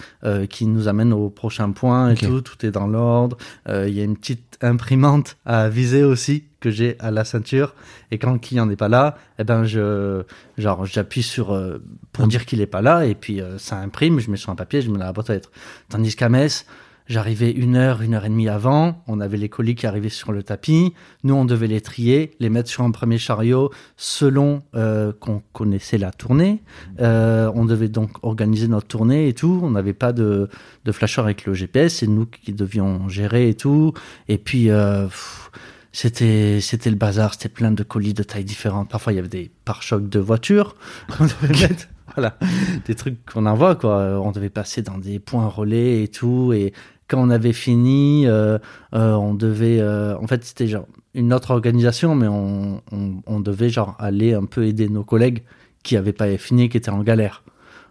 qui 0.50 0.66
nous 0.66 0.88
amène 0.88 1.14
au 1.14 1.30
prochain 1.30 1.72
point 1.72 2.12
et 2.12 2.16
tout. 2.16 2.42
Tout 2.42 2.66
est 2.66 2.72
dans 2.72 2.88
l'ordre. 2.88 3.38
Il 3.68 3.94
y 3.94 4.02
a 4.02 4.04
une 4.04 4.18
petite 4.18 4.49
imprimante 4.62 5.38
à 5.46 5.70
viser 5.70 6.04
aussi 6.04 6.44
que 6.60 6.70
j'ai 6.70 6.98
à 7.00 7.12
la 7.12 7.24
ceinture. 7.24 7.74
Et 8.12 8.18
quand 8.18 8.34
le 8.34 8.40
client 8.40 8.66
n'est 8.66 8.76
pas 8.76 8.90
là, 8.90 9.18
eh 9.38 9.44
ben 9.44 9.64
je 9.64 10.24
genre 10.58 10.86
j'appuie 10.86 11.24
sur 11.24 11.54
euh, 11.54 11.82
pour 12.12 12.28
dire 12.28 12.46
qu'il 12.46 12.62
est 12.62 12.68
pas 12.68 12.82
là 12.82 13.06
et 13.06 13.16
puis 13.16 13.42
euh, 13.42 13.58
ça 13.58 13.78
imprime. 13.78 14.20
Je 14.20 14.30
mets 14.30 14.38
sur 14.38 14.52
un 14.52 14.56
papier, 14.56 14.82
je 14.82 14.90
mets 14.92 15.00
la 15.00 15.14
boîte 15.14 15.30
à 15.30 15.34
lettres. 15.34 15.52
Tandis 15.90 16.16
qu'à 16.16 16.30
Metz, 16.30 16.66
J'arrivais 17.10 17.50
une 17.50 17.76
heure, 17.76 18.04
une 18.04 18.14
heure 18.14 18.26
et 18.26 18.30
demie 18.30 18.50
avant. 18.50 19.02
On 19.08 19.20
avait 19.20 19.38
les 19.38 19.50
colis 19.50 19.74
qui 19.74 19.88
arrivaient 19.88 20.10
sur 20.10 20.32
le 20.32 20.44
tapis. 20.44 20.94
Nous, 21.24 21.34
on 21.34 21.44
devait 21.44 21.66
les 21.66 21.82
trier, 21.82 22.30
les 22.40 22.52
mettre 22.52 22.70
sur 22.70 22.84
un 22.84 22.92
premier 22.92 23.18
chariot 23.18 23.72
selon 23.98 24.62
euh, 24.76 25.12
qu'on 25.20 25.42
connaissait 25.52 25.98
la 25.98 26.12
tournée. 26.12 26.62
Euh, 27.02 27.52
on 27.56 27.66
devait 27.66 27.88
donc 27.88 28.12
organiser 28.22 28.68
notre 28.68 28.86
tournée 28.86 29.28
et 29.28 29.34
tout. 29.34 29.60
On 29.64 29.72
n'avait 29.72 29.94
pas 29.94 30.14
de, 30.14 30.50
de 30.86 30.92
flasher 30.92 31.20
avec 31.22 31.48
le 31.48 31.56
GPS. 31.56 31.96
C'est 31.96 32.08
nous 32.08 32.28
qui 32.28 32.54
devions 32.54 33.10
gérer 33.10 33.50
et 33.50 33.56
tout. 33.56 33.92
Et 34.28 34.38
puis, 34.38 34.70
euh, 34.70 35.06
pff, 35.06 35.50
c'était 35.92 36.60
c'était 36.62 36.92
le 36.92 36.96
bazar. 36.96 37.34
C'était 37.34 37.50
plein 37.50 37.72
de 37.72 37.82
colis 37.82 38.14
de 38.14 38.22
tailles 38.22 38.46
différentes. 38.46 38.88
Parfois, 38.88 39.14
il 39.14 39.16
y 39.16 39.20
avait 39.20 39.28
des 39.28 39.50
pare-chocs 39.66 40.10
de 40.10 40.20
voitures 40.20 40.76
qu'on 41.18 41.24
devait 41.24 41.60
mettre. 41.70 41.88
Voilà, 42.16 42.38
des 42.86 42.96
trucs 42.96 43.24
qu'on 43.26 43.46
envoie 43.46 43.76
quoi. 43.76 44.20
On 44.20 44.32
devait 44.32 44.50
passer 44.50 44.82
dans 44.82 44.98
des 44.98 45.20
points 45.20 45.48
relais 45.48 46.04
et 46.04 46.08
tout. 46.08 46.54
Et 46.54 46.74
quand 47.10 47.20
on 47.22 47.30
avait 47.30 47.54
fini, 47.54 48.26
euh, 48.28 48.58
euh, 48.94 49.14
on 49.14 49.34
devait. 49.34 49.80
euh, 49.82 50.16
en 50.18 50.28
fait, 50.28 50.46
c'était 50.46 50.68
genre 50.68 50.86
une 51.14 51.34
autre 51.34 51.52
organisation, 51.52 52.16
mais 52.16 52.28
on, 52.28 52.82
on, 53.26 53.40
devait 53.40 53.70
genre 53.70 53.96
aller 54.00 54.34
un 54.34 54.46
peu 54.46 54.66
aider 54.66 54.88
nos 54.88 55.04
collègues 55.04 55.44
qui 55.84 55.98
avaient 55.98 56.14
pas 56.14 56.38
fini, 56.38 56.70
qui 56.70 56.78
étaient 56.78 56.92
en 56.92 57.02
galère. 57.02 57.44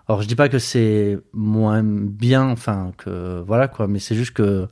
Alors, 0.09 0.23
je 0.23 0.29
dis 0.29 0.37
pas 0.37 0.49
que 0.49 0.59
c'est 0.59 1.19
moins 1.35 1.83
bien, 1.83 2.49
enfin 2.49 2.93
que 2.97 3.43
voilà 3.47 3.69
quoi, 3.69 3.89
mais 3.89 3.99
c'est 3.99 4.15
juste 4.15 4.33
que 4.33 4.69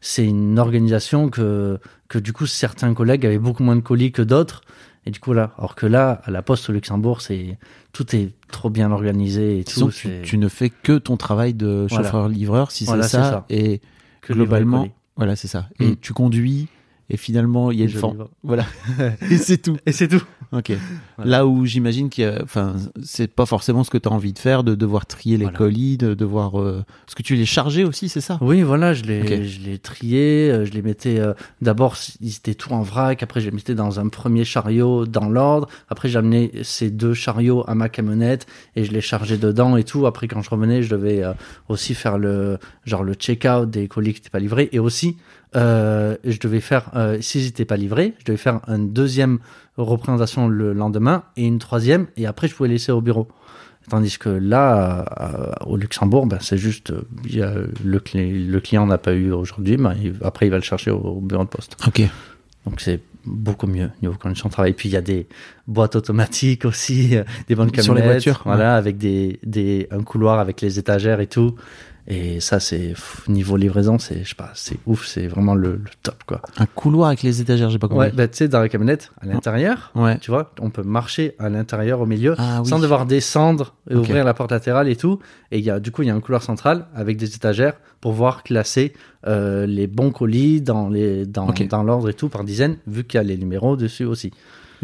c'est 0.00 0.24
une 0.24 0.58
organisation 0.58 1.28
que 1.28 1.78
que 2.08 2.18
du 2.18 2.32
coup 2.32 2.46
certains 2.46 2.94
collègues 2.94 3.26
avaient 3.26 3.38
beaucoup 3.38 3.62
moins 3.64 3.76
de 3.76 3.80
colis 3.82 4.12
que 4.12 4.22
d'autres. 4.22 4.62
Et 5.08 5.10
du 5.10 5.20
coup 5.20 5.32
là, 5.32 5.52
alors 5.56 5.74
que 5.74 5.86
là, 5.86 6.20
à 6.24 6.30
la 6.30 6.42
Poste 6.42 6.68
au 6.68 6.72
Luxembourg, 6.74 7.22
c'est 7.22 7.56
tout 7.94 8.14
est 8.14 8.34
trop 8.52 8.68
bien 8.68 8.90
organisé 8.92 9.58
et 9.60 9.64
tout. 9.64 9.90
tu, 10.22 10.36
ne 10.36 10.48
fais 10.48 10.68
que 10.68 10.98
ton 10.98 11.16
travail 11.16 11.54
de 11.54 11.86
Voilà. 11.88 12.04
chauffeur-livreur, 12.04 12.70
si 12.70 12.84
c'est 12.84 12.92
ça, 13.02 13.08
ça. 13.08 13.46
et 13.48 13.80
que 14.20 14.34
globalement, 14.34 14.86
voilà, 15.16 15.34
c'est 15.34 15.48
ça. 15.48 15.70
Et 15.80 15.92
Mm. 15.92 15.96
tu 16.02 16.12
conduis, 16.12 16.68
et 17.10 17.16
finalement, 17.16 17.70
il 17.70 17.78
y 17.78 17.82
a 17.82 17.84
une 17.86 17.90
forme. 17.90 18.28
Voilà. 18.42 18.66
et 19.30 19.36
c'est 19.38 19.58
tout. 19.58 19.76
Et 19.86 19.92
c'est 19.92 20.08
tout. 20.08 20.22
Ok. 20.52 20.72
Voilà. 21.16 21.30
Là 21.30 21.46
où 21.46 21.66
j'imagine 21.66 22.08
que, 22.10 22.42
enfin, 22.42 22.76
c'est 23.02 23.32
pas 23.32 23.44
forcément 23.46 23.84
ce 23.84 23.90
que 23.90 23.98
tu 23.98 24.08
as 24.08 24.12
envie 24.12 24.32
de 24.32 24.38
faire, 24.38 24.64
de 24.64 24.74
devoir 24.74 25.04
trier 25.06 25.36
les 25.36 25.44
Voilà. 25.44 25.58
colis, 25.58 25.96
de 25.98 26.14
devoir, 26.14 26.58
euh... 26.60 26.84
parce 27.04 27.14
que 27.14 27.22
tu 27.22 27.34
les 27.34 27.44
chargeais 27.46 27.84
aussi, 27.84 28.08
c'est 28.08 28.20
ça? 28.22 28.38
Oui, 28.40 28.62
voilà, 28.62 28.94
je 28.94 29.04
les, 29.04 29.46
je 29.46 29.60
les 29.60 29.78
triais, 29.78 30.50
euh, 30.50 30.64
je 30.64 30.72
les 30.72 30.80
mettais. 30.82 31.18
euh, 31.18 31.34
D'abord, 31.60 31.96
ils 32.20 32.36
étaient 32.36 32.54
tout 32.54 32.72
en 32.72 32.82
vrac. 32.82 33.22
Après, 33.22 33.40
je 33.40 33.46
les 33.46 33.54
mettais 33.56 33.74
dans 33.74 34.00
un 34.00 34.08
premier 34.08 34.44
chariot 34.44 35.04
dans 35.06 35.28
l'ordre. 35.28 35.68
Après, 35.90 36.08
j'amenais 36.08 36.50
ces 36.62 36.90
deux 36.90 37.14
chariots 37.14 37.64
à 37.68 37.74
ma 37.74 37.88
camionnette 37.90 38.46
et 38.76 38.84
je 38.84 38.92
les 38.92 39.00
chargeais 39.02 39.36
dedans 39.38 39.76
et 39.76 39.84
tout. 39.84 40.06
Après, 40.06 40.28
quand 40.28 40.40
je 40.42 40.50
revenais, 40.50 40.82
je 40.82 40.90
devais 40.90 41.22
euh, 41.24 41.32
aussi 41.68 41.94
faire 41.94 42.16
le 42.18 42.58
genre 42.84 43.02
le 43.02 43.14
check-out 43.14 43.68
des 43.68 43.86
colis 43.88 44.14
qui 44.14 44.20
n'étaient 44.20 44.30
pas 44.30 44.38
livrés 44.38 44.68
et 44.72 44.78
aussi 44.78 45.16
euh, 45.56 46.16
je 46.24 46.38
devais 46.38 46.60
faire 46.60 46.90
euh, 46.94 47.20
s'ils 47.20 47.44
n'étaient 47.44 47.64
pas 47.64 47.76
livrés, 47.76 48.14
je 48.18 48.24
devais 48.24 48.36
faire 48.36 48.60
une 48.68 48.92
deuxième 48.92 49.38
représentation 49.76 50.48
le 50.48 50.72
lendemain 50.72 51.24
et 51.36 51.46
une 51.46 51.58
troisième 51.58 52.06
et 52.16 52.26
après 52.26 52.48
je 52.48 52.54
pouvais 52.54 52.68
laisser 52.68 52.92
au 52.92 53.00
bureau. 53.00 53.28
Tandis 53.88 54.18
que 54.18 54.28
là, 54.28 55.06
euh, 55.18 55.64
au 55.66 55.78
Luxembourg, 55.78 56.26
ben, 56.26 56.36
c'est 56.42 56.58
juste, 56.58 56.90
euh, 56.90 57.66
le, 57.82 57.98
cli- 58.00 58.46
le 58.46 58.60
client 58.60 58.86
n'a 58.86 58.98
pas 58.98 59.14
eu 59.14 59.30
aujourd'hui, 59.32 59.78
ben, 59.78 59.94
après 60.22 60.46
il 60.46 60.50
va 60.50 60.56
le 60.56 60.62
chercher 60.62 60.90
au, 60.90 60.98
au 60.98 61.20
bureau 61.22 61.44
de 61.44 61.48
poste. 61.48 61.76
Ok. 61.86 62.02
Donc 62.66 62.82
c'est 62.82 63.00
beaucoup 63.24 63.66
mieux 63.66 63.90
niveau 64.02 64.14
conditions 64.18 64.48
de 64.48 64.52
travail. 64.52 64.74
Puis 64.74 64.90
il 64.90 64.92
y 64.92 64.96
a 64.96 65.00
des 65.00 65.26
boîtes 65.66 65.96
automatiques 65.96 66.66
aussi, 66.66 67.16
euh, 67.16 67.24
des 67.48 67.54
bonnes 67.54 67.70
camionnettes, 67.70 67.84
Sur 67.84 67.94
les 67.94 68.02
voitures, 68.02 68.42
voilà, 68.44 68.76
avec 68.76 68.98
des, 68.98 69.38
des 69.42 69.86
un 69.90 70.02
couloir 70.02 70.38
avec 70.38 70.60
les 70.60 70.78
étagères 70.78 71.20
et 71.20 71.26
tout. 71.26 71.54
Et 72.10 72.40
ça, 72.40 72.58
c'est 72.58 72.94
niveau 73.28 73.58
livraison, 73.58 73.98
c'est 73.98 74.24
je 74.24 74.30
sais 74.30 74.34
pas, 74.34 74.50
c'est 74.54 74.78
ouf, 74.86 75.06
c'est 75.06 75.26
vraiment 75.26 75.54
le, 75.54 75.72
le 75.72 75.90
top 76.02 76.24
quoi. 76.24 76.40
Un 76.56 76.64
couloir 76.64 77.08
avec 77.08 77.22
les 77.22 77.42
étagères, 77.42 77.68
j'ai 77.68 77.78
pas 77.78 77.86
compris. 77.88 78.06
Ouais, 78.06 78.12
bah, 78.12 78.26
tu 78.28 78.38
sais, 78.38 78.48
dans 78.48 78.60
la 78.60 78.70
camionnette, 78.70 79.10
à 79.20 79.26
l'intérieur, 79.26 79.92
Ouais. 79.94 80.16
tu 80.18 80.30
vois, 80.30 80.54
on 80.60 80.70
peut 80.70 80.82
marcher 80.82 81.34
à 81.38 81.50
l'intérieur 81.50 82.00
au 82.00 82.06
milieu 82.06 82.34
Ah 82.38 82.60
oui. 82.62 82.66
sans 82.68 82.78
devoir 82.78 83.04
descendre 83.04 83.74
et 83.90 83.94
ouvrir 83.94 84.24
la 84.24 84.32
porte 84.32 84.52
latérale 84.52 84.88
et 84.88 84.96
tout. 84.96 85.18
Et 85.50 85.58
il 85.58 85.64
y 85.64 85.68
a, 85.70 85.80
du 85.80 85.90
coup, 85.90 86.00
il 86.00 86.08
y 86.08 86.10
a 86.10 86.14
un 86.14 86.20
couloir 86.20 86.42
central 86.42 86.86
avec 86.94 87.18
des 87.18 87.34
étagères 87.34 87.74
pour 88.00 88.12
pouvoir 88.12 88.42
classer 88.42 88.94
euh, 89.26 89.66
les 89.66 89.86
bons 89.86 90.10
colis 90.10 90.62
dans 90.62 90.88
les 90.88 91.26
dans, 91.26 91.48
dans 91.68 91.82
l'ordre 91.82 92.08
et 92.08 92.14
tout 92.14 92.30
par 92.30 92.42
dizaines, 92.42 92.78
vu 92.86 93.04
qu'il 93.04 93.18
y 93.18 93.20
a 93.20 93.22
les 93.24 93.36
numéros 93.36 93.76
dessus 93.76 94.04
aussi. 94.06 94.32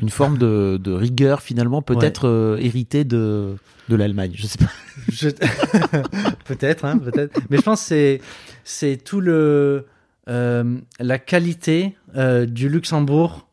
Une 0.00 0.08
forme 0.10 0.38
de, 0.38 0.78
de 0.82 0.92
rigueur 0.92 1.40
finalement, 1.42 1.80
peut-être 1.82 2.26
euh, 2.28 2.56
héritée 2.60 3.04
de, 3.04 3.54
de 3.88 3.96
l'Allemagne. 3.96 4.32
Je 4.34 4.46
sais 4.46 4.58
pas. 4.58 4.70
Je- 5.12 5.28
peut-être, 6.46 6.84
hein, 6.84 6.98
peut-être. 6.98 7.38
Mais 7.50 7.56
je 7.58 7.62
pense 7.62 7.80
que 7.82 7.86
c'est 7.86 8.20
c'est 8.64 8.96
tout 9.02 9.20
le 9.20 9.86
euh, 10.28 10.78
la 10.98 11.18
qualité 11.18 11.94
euh, 12.16 12.46
du 12.46 12.68
Luxembourg 12.68 13.46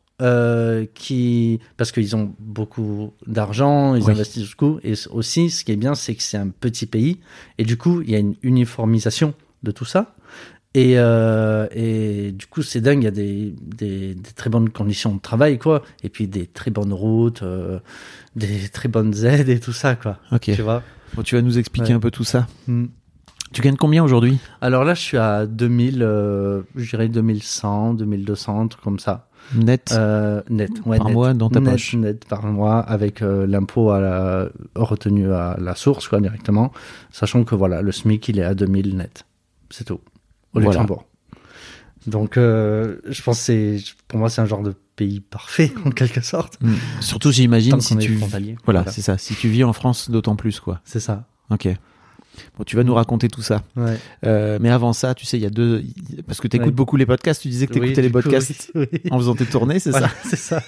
qui 0.94 1.58
parce 1.76 1.90
qu'ils 1.92 2.14
ont 2.16 2.32
beaucoup 2.38 3.12
d'argent, 3.26 3.94
ils 3.96 4.04
Oui. 4.04 4.12
investissent 4.12 4.50
beaucoup 4.50 4.78
et 4.84 4.94
aussi 5.10 5.50
ce 5.50 5.64
qui 5.64 5.72
est 5.72 5.76
bien 5.76 5.94
c'est 5.96 6.14
que 6.14 6.22
c'est 6.22 6.36
un 6.36 6.48
petit 6.48 6.86
pays 6.86 7.18
et 7.58 7.64
du 7.64 7.76
coup 7.76 8.02
il 8.02 8.10
y 8.10 8.14
a 8.14 8.18
une 8.18 8.36
uniformisation 8.42 9.34
de 9.64 9.70
tout 9.72 9.84
ça. 9.84 10.14
Et, 10.74 10.94
euh, 10.96 11.66
et 11.72 12.32
du 12.32 12.46
coup, 12.46 12.62
c'est 12.62 12.80
dingue, 12.80 13.02
il 13.02 13.04
y 13.04 13.08
a 13.08 13.10
des, 13.10 13.54
des, 13.60 14.14
des 14.14 14.30
très 14.34 14.48
bonnes 14.48 14.70
conditions 14.70 15.14
de 15.14 15.20
travail, 15.20 15.58
quoi. 15.58 15.82
Et 16.02 16.08
puis 16.08 16.28
des 16.28 16.46
très 16.46 16.70
bonnes 16.70 16.94
routes, 16.94 17.42
euh, 17.42 17.78
des 18.36 18.68
très 18.70 18.88
bonnes 18.88 19.14
aides 19.24 19.50
et 19.50 19.60
tout 19.60 19.72
ça, 19.74 19.96
quoi. 19.96 20.18
Ok. 20.32 20.50
Tu 20.54 20.62
vois 20.62 20.82
Bon, 21.14 21.22
tu 21.22 21.34
vas 21.34 21.42
nous 21.42 21.58
expliquer 21.58 21.88
Ouais. 21.90 21.94
un 21.96 22.00
peu 22.00 22.10
tout 22.10 22.24
ça. 22.24 22.46
Mm. 22.68 22.86
Tu 23.52 23.60
gagnes 23.60 23.76
combien 23.76 24.02
aujourd'hui? 24.02 24.38
Alors 24.62 24.82
là, 24.84 24.94
je 24.94 25.02
suis 25.02 25.18
à 25.18 25.44
2000, 25.44 26.02
euh, 26.02 26.62
je 26.74 26.88
dirais 26.88 27.08
2100, 27.08 27.92
2200, 27.92 28.60
un 28.62 28.66
truc 28.68 28.82
comme 28.82 28.98
ça. 28.98 29.28
net 29.54 29.92
Euh, 29.94 30.40
net, 30.48 30.70
ouais, 30.86 30.96
par 30.96 31.08
net. 31.08 31.14
mois 31.14 31.34
dans 31.34 31.50
ta 31.50 31.60
net, 31.60 31.72
poche 31.72 31.94
Net 31.96 32.24
par 32.24 32.44
mois 32.46 32.78
avec 32.78 33.20
euh, 33.20 33.46
l'impôt 33.46 33.90
à 33.90 34.00
la, 34.00 34.48
retenu 34.74 35.30
à 35.34 35.58
la 35.60 35.74
source, 35.74 36.08
quoi, 36.08 36.18
directement. 36.20 36.72
Sachant 37.10 37.44
que 37.44 37.54
voilà, 37.54 37.82
le 37.82 37.92
SMIC, 37.92 38.26
il 38.30 38.38
est 38.38 38.42
à 38.44 38.54
2000 38.54 38.96
net. 38.96 39.26
C'est 39.68 39.84
tout. 39.84 40.00
Au 40.54 40.60
Voilà. 40.60 40.70
Luxembourg. 40.70 41.04
Donc, 42.06 42.36
euh, 42.36 42.96
je 43.08 43.22
pense 43.22 43.38
que 43.38 43.44
c'est, 43.44 43.76
pour 44.08 44.18
moi, 44.18 44.28
c'est 44.28 44.40
un 44.40 44.46
genre 44.46 44.62
de 44.62 44.74
pays 44.96 45.20
parfait, 45.20 45.72
en 45.86 45.90
quelque 45.90 46.20
sorte. 46.20 46.58
Mm. 46.60 46.72
Surtout, 47.00 47.30
j'imagine 47.30 47.80
si 47.80 47.96
tu 47.96 48.16
frontalier. 48.16 48.56
voilà, 48.64 48.84
c'est 48.90 49.02
ça. 49.02 49.18
Si 49.18 49.34
tu 49.34 49.48
vis 49.48 49.64
en 49.64 49.72
France, 49.72 50.10
d'autant 50.10 50.34
plus 50.36 50.58
quoi. 50.60 50.80
C'est 50.84 51.00
ça. 51.00 51.26
Ok. 51.50 51.68
Bon, 52.56 52.64
tu 52.64 52.76
vas 52.76 52.82
nous 52.82 52.94
raconter 52.94 53.28
tout 53.28 53.42
ça. 53.42 53.62
Ouais. 53.76 53.98
Euh, 54.24 54.58
mais 54.60 54.70
avant 54.70 54.94
ça, 54.94 55.14
tu 55.14 55.26
sais, 55.26 55.36
il 55.38 55.42
y 55.42 55.46
a 55.46 55.50
deux 55.50 55.84
parce 56.26 56.40
que 56.40 56.48
tu 56.48 56.56
écoutes 56.56 56.68
Ouais. 56.68 56.72
beaucoup 56.72 56.96
les 56.96 57.04
podcasts. 57.04 57.42
Tu 57.42 57.48
disais 57.48 57.66
que 57.66 57.74
tu 57.74 57.78
Oui, 57.80 57.86
écoutais 57.88 58.00
les 58.02 58.08
coup, 58.08 58.14
podcasts 58.22 58.72
oui, 58.74 58.86
oui. 58.90 59.00
en 59.10 59.18
faisant 59.18 59.34
tes 59.34 59.44
tournées, 59.44 59.78
c'est 59.78 59.90
Voilà, 59.90 60.08
ça 60.08 60.14
c'est 60.24 60.36
ça. 60.36 60.62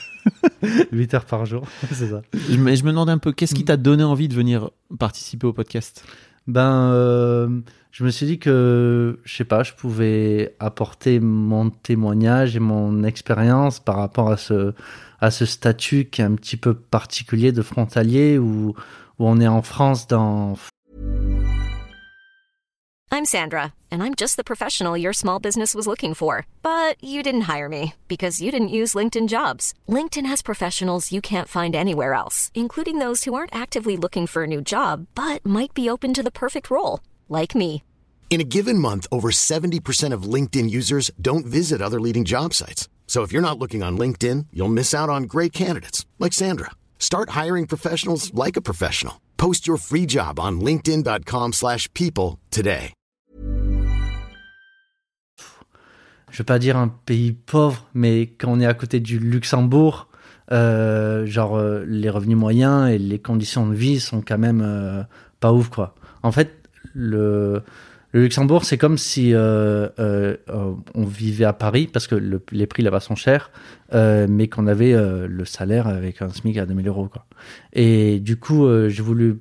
8 0.92 1.14
heures 1.14 1.24
par 1.24 1.46
jour, 1.46 1.66
c'est 1.92 2.10
ça. 2.10 2.20
je 2.50 2.56
me, 2.58 2.74
je 2.74 2.84
me 2.84 2.90
demandais 2.90 3.12
un 3.12 3.18
peu, 3.18 3.32
qu'est-ce 3.32 3.54
qui 3.54 3.62
Mm. 3.62 3.66
t'a 3.66 3.76
donné 3.78 4.04
envie 4.04 4.28
de 4.28 4.34
venir 4.34 4.70
participer 4.98 5.46
au 5.46 5.52
podcast? 5.54 6.04
Ben, 6.46 6.90
euh, 6.92 7.48
je 7.94 8.02
me 8.02 8.10
suis 8.10 8.26
dit 8.26 8.40
que, 8.40 9.20
je 9.22 9.36
sais 9.36 9.44
pas, 9.44 9.62
pouvais 9.62 10.56
apporter 10.58 11.20
mon 11.20 11.70
témoignage 11.70 12.56
et 12.56 12.58
mon 12.58 13.04
expérience 13.04 13.78
par 13.78 13.98
rapport 13.98 14.32
à 14.32 14.36
ce, 14.36 15.46
statut 15.46 16.06
qui 16.06 16.20
est 16.20 16.24
un 16.24 16.34
petit 16.34 16.56
peu 16.56 16.74
particulier 16.74 17.52
de 17.52 17.62
frontalier 17.62 18.36
où, 18.36 18.74
où 19.20 19.28
on 19.28 19.40
est 19.40 19.46
en 19.46 19.62
France 19.62 20.08
dans, 20.08 20.56
I'm 23.12 23.24
Sandra, 23.24 23.74
and 23.92 24.02
I'm 24.02 24.16
just 24.16 24.36
the 24.36 24.42
professional 24.42 24.96
your 24.96 25.12
small 25.12 25.38
business 25.38 25.72
was 25.72 25.86
looking 25.86 26.14
for. 26.14 26.48
But 26.64 26.96
you 27.00 27.22
didn't 27.22 27.42
hire 27.42 27.68
me 27.68 27.94
because 28.08 28.42
you 28.42 28.50
didn't 28.50 28.74
use 28.80 28.96
LinkedIn 28.96 29.28
jobs. 29.28 29.72
LinkedIn 29.88 30.26
has 30.26 30.42
professionals 30.42 31.12
you 31.12 31.20
can't 31.20 31.46
find 31.46 31.76
anywhere 31.76 32.14
else, 32.14 32.50
including 32.56 32.98
those 32.98 33.22
who 33.22 33.34
aren't 33.34 33.54
actively 33.54 33.96
looking 33.96 34.26
for 34.26 34.42
a 34.42 34.48
new 34.48 34.60
job 34.60 35.06
but 35.14 35.46
might 35.46 35.72
be 35.74 35.88
open 35.88 36.12
to 36.12 36.24
the 36.24 36.32
perfect 36.32 36.72
role, 36.72 36.98
like 37.28 37.54
me. 37.54 37.84
In 38.30 38.40
a 38.40 38.50
given 38.56 38.78
month, 38.78 39.06
over 39.12 39.30
70% 39.30 40.12
of 40.12 40.24
LinkedIn 40.24 40.68
users 40.68 41.12
don't 41.22 41.46
visit 41.46 41.80
other 41.80 42.00
leading 42.00 42.24
job 42.24 42.52
sites. 42.52 42.88
So 43.06 43.22
if 43.22 43.30
you're 43.30 43.48
not 43.48 43.60
looking 43.60 43.84
on 43.84 43.96
LinkedIn, 43.96 44.46
you'll 44.52 44.76
miss 44.80 44.92
out 44.92 45.08
on 45.08 45.30
great 45.34 45.52
candidates 45.52 46.04
like 46.18 46.32
Sandra. 46.32 46.72
Start 46.98 47.30
hiring 47.30 47.68
professionals 47.68 48.34
like 48.34 48.56
a 48.56 48.62
professional. 48.62 49.20
Post 49.36 49.68
your 49.68 49.76
free 49.76 50.06
job 50.06 50.40
on 50.40 50.58
linkedin.com/people 50.58 51.52
slash 51.52 51.88
people 51.94 52.40
today. 52.50 52.92
je 56.34 56.38
vais 56.38 56.44
pas 56.44 56.58
dire 56.58 56.76
un 56.76 56.88
pays 56.88 57.30
pauvre, 57.30 57.86
mais 57.94 58.22
quand 58.26 58.48
on 58.50 58.58
est 58.58 58.66
à 58.66 58.74
côté 58.74 58.98
du 58.98 59.20
Luxembourg, 59.20 60.08
euh, 60.50 61.26
genre 61.26 61.56
euh, 61.56 61.84
les 61.86 62.10
revenus 62.10 62.36
moyens 62.36 62.90
et 62.90 62.98
les 62.98 63.20
conditions 63.20 63.68
de 63.68 63.74
vie 63.74 64.00
sont 64.00 64.20
quand 64.20 64.36
même 64.36 64.60
euh, 64.60 65.04
pas 65.38 65.52
ouf 65.52 65.68
quoi. 65.68 65.94
En 66.24 66.32
fait, 66.32 66.63
le, 66.94 67.62
Luxembourg 68.14 68.64
c'est 68.64 68.78
comme 68.78 68.96
si 68.96 69.34
euh, 69.34 69.88
euh, 69.98 70.36
euh, 70.48 70.72
on 70.94 71.04
vivait 71.04 71.44
à 71.44 71.52
Paris 71.52 71.88
parce 71.92 72.06
que 72.06 72.14
le- 72.14 72.40
les 72.52 72.66
prix 72.68 72.82
là-bas 72.84 73.00
sont 73.00 73.16
chers, 73.16 73.50
mais 73.92 74.48
qu'on 74.48 74.66
avait 74.66 74.92
le 74.92 75.44
salaire 75.44 75.86
avec 75.88 76.22
un 76.22 76.28
SMIC 76.28 76.58
à 76.58 76.66
2000 76.66 76.88
euros 76.88 77.08
quoi. 77.08 77.26
Et 77.72 78.18
du 78.20 78.36
coup, 78.36 78.66
j'ai 78.88 79.02
voulu 79.02 79.40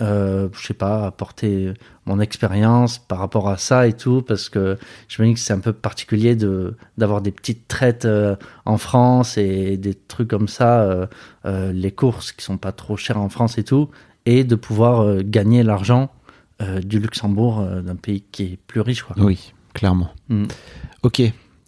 je 0.00 0.48
sais 0.54 0.74
pas, 0.74 1.06
apporter 1.06 1.74
mon 2.06 2.20
expérience 2.20 3.00
par 3.00 3.18
rapport 3.18 3.48
à 3.48 3.56
ça 3.56 3.88
et 3.88 3.92
tout, 3.94 4.22
parce 4.22 4.48
que 4.48 4.78
je 5.08 5.20
me 5.20 5.26
dis 5.26 5.34
que 5.34 5.40
c'est 5.40 5.52
un 5.52 5.58
peu 5.58 5.72
particulier 5.72 6.36
de 6.36 6.76
d'avoir 6.96 7.20
des 7.22 7.32
petites 7.32 7.66
traites 7.66 8.06
en 8.64 8.78
France 8.78 9.36
et 9.36 9.76
des 9.76 9.94
trucs 9.94 10.28
comme 10.28 10.46
ça, 10.48 11.08
les 11.44 11.90
courses 11.92 12.30
qui 12.32 12.44
sont 12.44 12.58
pas 12.58 12.72
trop 12.72 12.96
chères 12.96 13.18
en 13.20 13.28
France 13.28 13.58
et 13.58 13.64
tout, 13.64 13.90
et 14.26 14.44
de 14.44 14.54
pouvoir 14.54 15.22
gagner 15.24 15.64
l'argent 15.64 16.10
euh, 16.60 16.80
du 16.80 16.98
Luxembourg, 16.98 17.60
euh, 17.60 17.82
d'un 17.82 17.94
pays 17.94 18.22
qui 18.32 18.42
est 18.44 18.58
plus 18.66 18.80
riche, 18.80 19.02
quoi. 19.04 19.14
Oui, 19.18 19.52
clairement. 19.74 20.10
Mm. 20.28 20.46
Ok. 21.02 21.22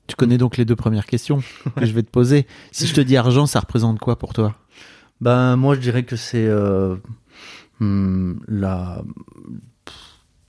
Tu 0.08 0.16
connais 0.16 0.36
donc 0.36 0.56
les 0.56 0.64
deux 0.64 0.74
premières 0.74 1.06
questions 1.06 1.42
que 1.76 1.86
je 1.86 1.92
vais 1.92 2.02
te 2.02 2.10
poser. 2.10 2.46
Si 2.72 2.88
je 2.88 2.94
te 2.94 3.00
dis 3.00 3.16
argent, 3.16 3.46
ça 3.46 3.60
représente 3.60 4.00
quoi 4.00 4.18
pour 4.18 4.32
toi? 4.32 4.56
Ben 5.20 5.54
moi 5.56 5.74
je 5.74 5.80
dirais 5.80 6.02
que 6.02 6.16
c'est 6.16 6.46
euh, 6.46 6.96
hmm, 7.78 8.38
la 8.48 9.04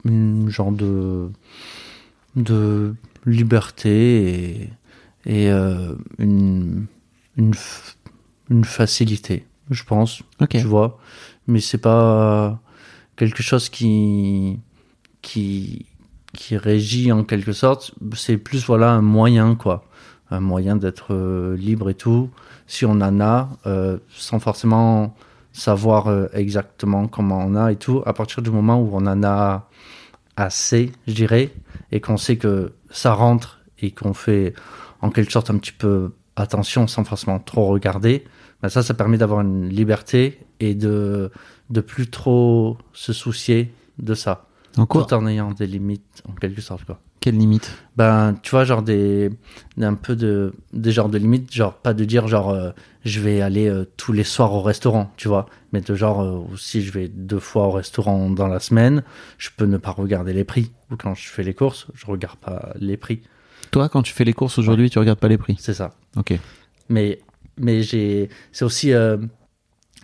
une 0.05 0.49
genre 0.49 0.71
de 0.71 1.29
de 2.35 2.95
liberté 3.25 4.69
et, 5.25 5.49
et 5.49 5.49
une 6.17 6.87
une 7.37 7.53
une 8.49 8.63
facilité, 8.63 9.45
je 9.69 9.83
pense. 9.83 10.23
Ok. 10.39 10.49
Tu 10.51 10.61
vois, 10.61 10.99
mais 11.47 11.59
c'est 11.59 11.77
pas 11.77 12.59
quelque 13.21 13.43
chose 13.43 13.69
qui 13.69 14.59
qui 15.21 15.85
qui 16.33 16.57
régit 16.57 17.11
en 17.11 17.23
quelque 17.23 17.51
sorte. 17.51 17.93
C'est 18.15 18.37
plus 18.37 18.65
voilà 18.65 18.89
un 18.93 19.03
moyen 19.03 19.53
quoi, 19.53 19.85
un 20.31 20.39
moyen 20.39 20.75
d'être 20.75 21.13
euh, 21.13 21.55
libre 21.55 21.91
et 21.91 21.93
tout. 21.93 22.31
Si 22.65 22.83
on 22.83 22.99
en 22.99 23.21
a, 23.21 23.49
euh, 23.67 23.99
sans 24.09 24.39
forcément 24.39 25.15
savoir 25.53 26.07
euh, 26.07 26.29
exactement 26.33 27.07
comment 27.07 27.45
on 27.45 27.53
a 27.55 27.71
et 27.71 27.75
tout, 27.75 28.01
à 28.07 28.13
partir 28.13 28.41
du 28.41 28.49
moment 28.49 28.81
où 28.81 28.89
on 28.93 29.05
en 29.05 29.21
a 29.21 29.69
assez, 30.35 30.91
je 31.05 31.13
dirais, 31.13 31.53
et 31.91 32.01
qu'on 32.01 32.17
sait 32.17 32.37
que 32.37 32.73
ça 32.89 33.13
rentre 33.13 33.59
et 33.83 33.91
qu'on 33.91 34.15
fait 34.15 34.55
en 35.01 35.11
quelque 35.11 35.31
sorte 35.31 35.51
un 35.51 35.59
petit 35.59 35.73
peu 35.73 36.13
attention 36.35 36.87
sans 36.87 37.03
forcément 37.03 37.37
trop 37.37 37.67
regarder, 37.67 38.23
ben 38.63 38.69
ça, 38.69 38.81
ça 38.81 38.95
permet 38.95 39.19
d'avoir 39.19 39.41
une 39.41 39.69
liberté 39.69 40.39
et 40.59 40.73
de 40.73 41.29
de 41.71 41.81
plus 41.81 42.09
trop 42.09 42.77
se 42.93 43.13
soucier 43.13 43.73
de 43.97 44.13
ça, 44.13 44.45
En 44.77 44.85
quoi 44.85 45.05
tout 45.05 45.13
en 45.13 45.25
ayant 45.27 45.51
des 45.51 45.67
limites 45.67 46.23
en 46.29 46.33
quelque 46.33 46.61
sorte 46.61 46.85
quoi. 46.85 46.99
Quelle 47.21 47.37
limite 47.37 47.71
Ben, 47.97 48.35
tu 48.41 48.49
vois, 48.49 48.65
genre 48.65 48.81
des, 48.81 49.29
un 49.79 49.93
peu 49.93 50.15
de, 50.15 50.53
des 50.73 50.91
genres 50.91 51.07
de 51.07 51.19
limites, 51.19 51.53
genre 51.53 51.75
pas 51.75 51.93
de 51.93 52.03
dire 52.03 52.27
genre 52.27 52.49
euh, 52.49 52.71
je 53.05 53.19
vais 53.19 53.41
aller 53.41 53.69
euh, 53.69 53.85
tous 53.95 54.11
les 54.11 54.23
soirs 54.23 54.51
au 54.53 54.61
restaurant, 54.61 55.11
tu 55.17 55.27
vois, 55.27 55.45
mais 55.71 55.81
de 55.81 55.93
genre 55.93 56.23
euh, 56.23 56.41
si 56.57 56.81
je 56.81 56.91
vais 56.91 57.07
deux 57.09 57.39
fois 57.39 57.67
au 57.67 57.71
restaurant 57.71 58.31
dans 58.31 58.47
la 58.47 58.59
semaine, 58.59 59.03
je 59.37 59.49
peux 59.55 59.65
ne 59.65 59.77
pas 59.77 59.91
regarder 59.91 60.33
les 60.33 60.43
prix. 60.43 60.71
Ou 60.89 60.95
quand 60.95 61.13
je 61.13 61.29
fais 61.29 61.43
les 61.43 61.53
courses, 61.53 61.85
je 61.93 62.07
regarde 62.07 62.37
pas 62.37 62.73
les 62.79 62.97
prix. 62.97 63.21
Toi, 63.69 63.87
quand 63.87 64.01
tu 64.01 64.13
fais 64.13 64.25
les 64.25 64.33
courses 64.33 64.57
aujourd'hui, 64.57 64.89
tu 64.89 64.97
regardes 64.97 65.19
pas 65.19 65.27
les 65.27 65.37
prix? 65.37 65.55
C'est 65.59 65.75
ça. 65.75 65.91
Ok. 66.17 66.33
Mais, 66.89 67.19
mais 67.59 67.83
j'ai, 67.83 68.29
c'est 68.51 68.65
aussi 68.65 68.93
euh, 68.93 69.17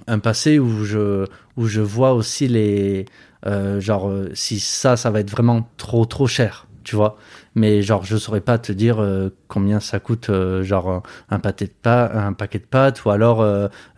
un 0.08 0.20
passé 0.20 0.60
où 0.60 0.86
je, 0.86 1.26
où 1.58 1.68
je 1.68 1.82
vois 1.82 2.14
aussi 2.14 2.48
les, 2.48 3.06
euh, 3.46 3.80
genre 3.80 4.10
euh, 4.10 4.30
si 4.34 4.60
ça, 4.60 4.98
ça 4.98 5.12
va 5.12 5.20
être 5.20 5.30
vraiment 5.30 5.70
trop 5.78 6.06
trop 6.06 6.28
cher, 6.28 6.68
tu 6.84 6.96
vois. 6.96 7.18
Mais 7.56 7.82
genre, 7.82 8.04
je 8.06 8.18
saurais 8.18 8.42
pas 8.42 8.58
te 8.58 8.72
dire 8.72 9.00
euh, 9.00 9.30
combien 9.48 9.80
ça 9.80 10.00
coûte, 10.00 10.30
euh, 10.30 10.64
genre 10.64 10.90
un, 10.90 11.04
un 11.30 11.40
pâté 11.40 11.66
de 11.66 11.90
un 11.90 12.34
paquet 12.34 12.60
de 12.60 12.66
pâtes, 12.66 13.04
ou 13.06 13.10
alors 13.10 13.44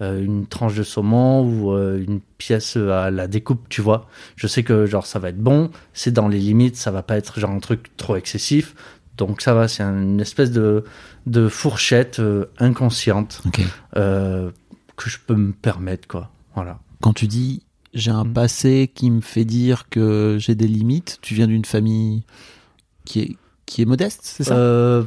une 0.01 0.47
tranche 0.47 0.75
de 0.75 0.83
saumon 0.83 1.43
ou 1.43 1.73
une 1.77 2.21
pièce 2.37 2.77
à 2.77 3.11
la 3.11 3.27
découpe, 3.27 3.67
tu 3.69 3.81
vois. 3.81 4.07
Je 4.35 4.47
sais 4.47 4.63
que 4.63 4.85
genre 4.85 5.05
ça 5.05 5.19
va 5.19 5.29
être 5.29 5.39
bon, 5.39 5.71
c'est 5.93 6.11
dans 6.11 6.27
les 6.27 6.39
limites, 6.39 6.75
ça 6.77 6.91
va 6.91 7.03
pas 7.03 7.17
être 7.17 7.39
genre 7.39 7.51
un 7.51 7.59
truc 7.59 7.95
trop 7.97 8.15
excessif. 8.15 8.75
Donc 9.17 9.41
ça 9.41 9.53
va, 9.53 9.67
c'est 9.67 9.83
une 9.83 10.21
espèce 10.21 10.51
de 10.51 10.85
de 11.25 11.49
fourchette 11.49 12.21
inconsciente. 12.59 13.41
Que 14.99 15.09
je 15.09 15.17
peux 15.25 15.35
me 15.35 15.53
permettre, 15.53 16.07
quoi. 16.07 16.29
Voilà. 16.55 16.79
Quand 17.01 17.13
tu 17.13 17.27
dis 17.27 17.63
j'ai 17.93 18.11
un 18.11 18.25
Mm. 18.25 18.33
passé 18.33 18.91
qui 18.93 19.09
me 19.09 19.21
fait 19.21 19.45
dire 19.45 19.89
que 19.89 20.37
j'ai 20.39 20.53
des 20.53 20.67
limites, 20.67 21.17
tu 21.21 21.33
viens 21.33 21.47
d'une 21.47 21.65
famille 21.65 22.23
qui 23.05 23.21
est, 23.21 23.37
qui 23.65 23.81
est 23.81 23.85
modeste, 23.85 24.19
c'est 24.23 24.43
ça? 24.43 24.55
Euh, 24.55 25.03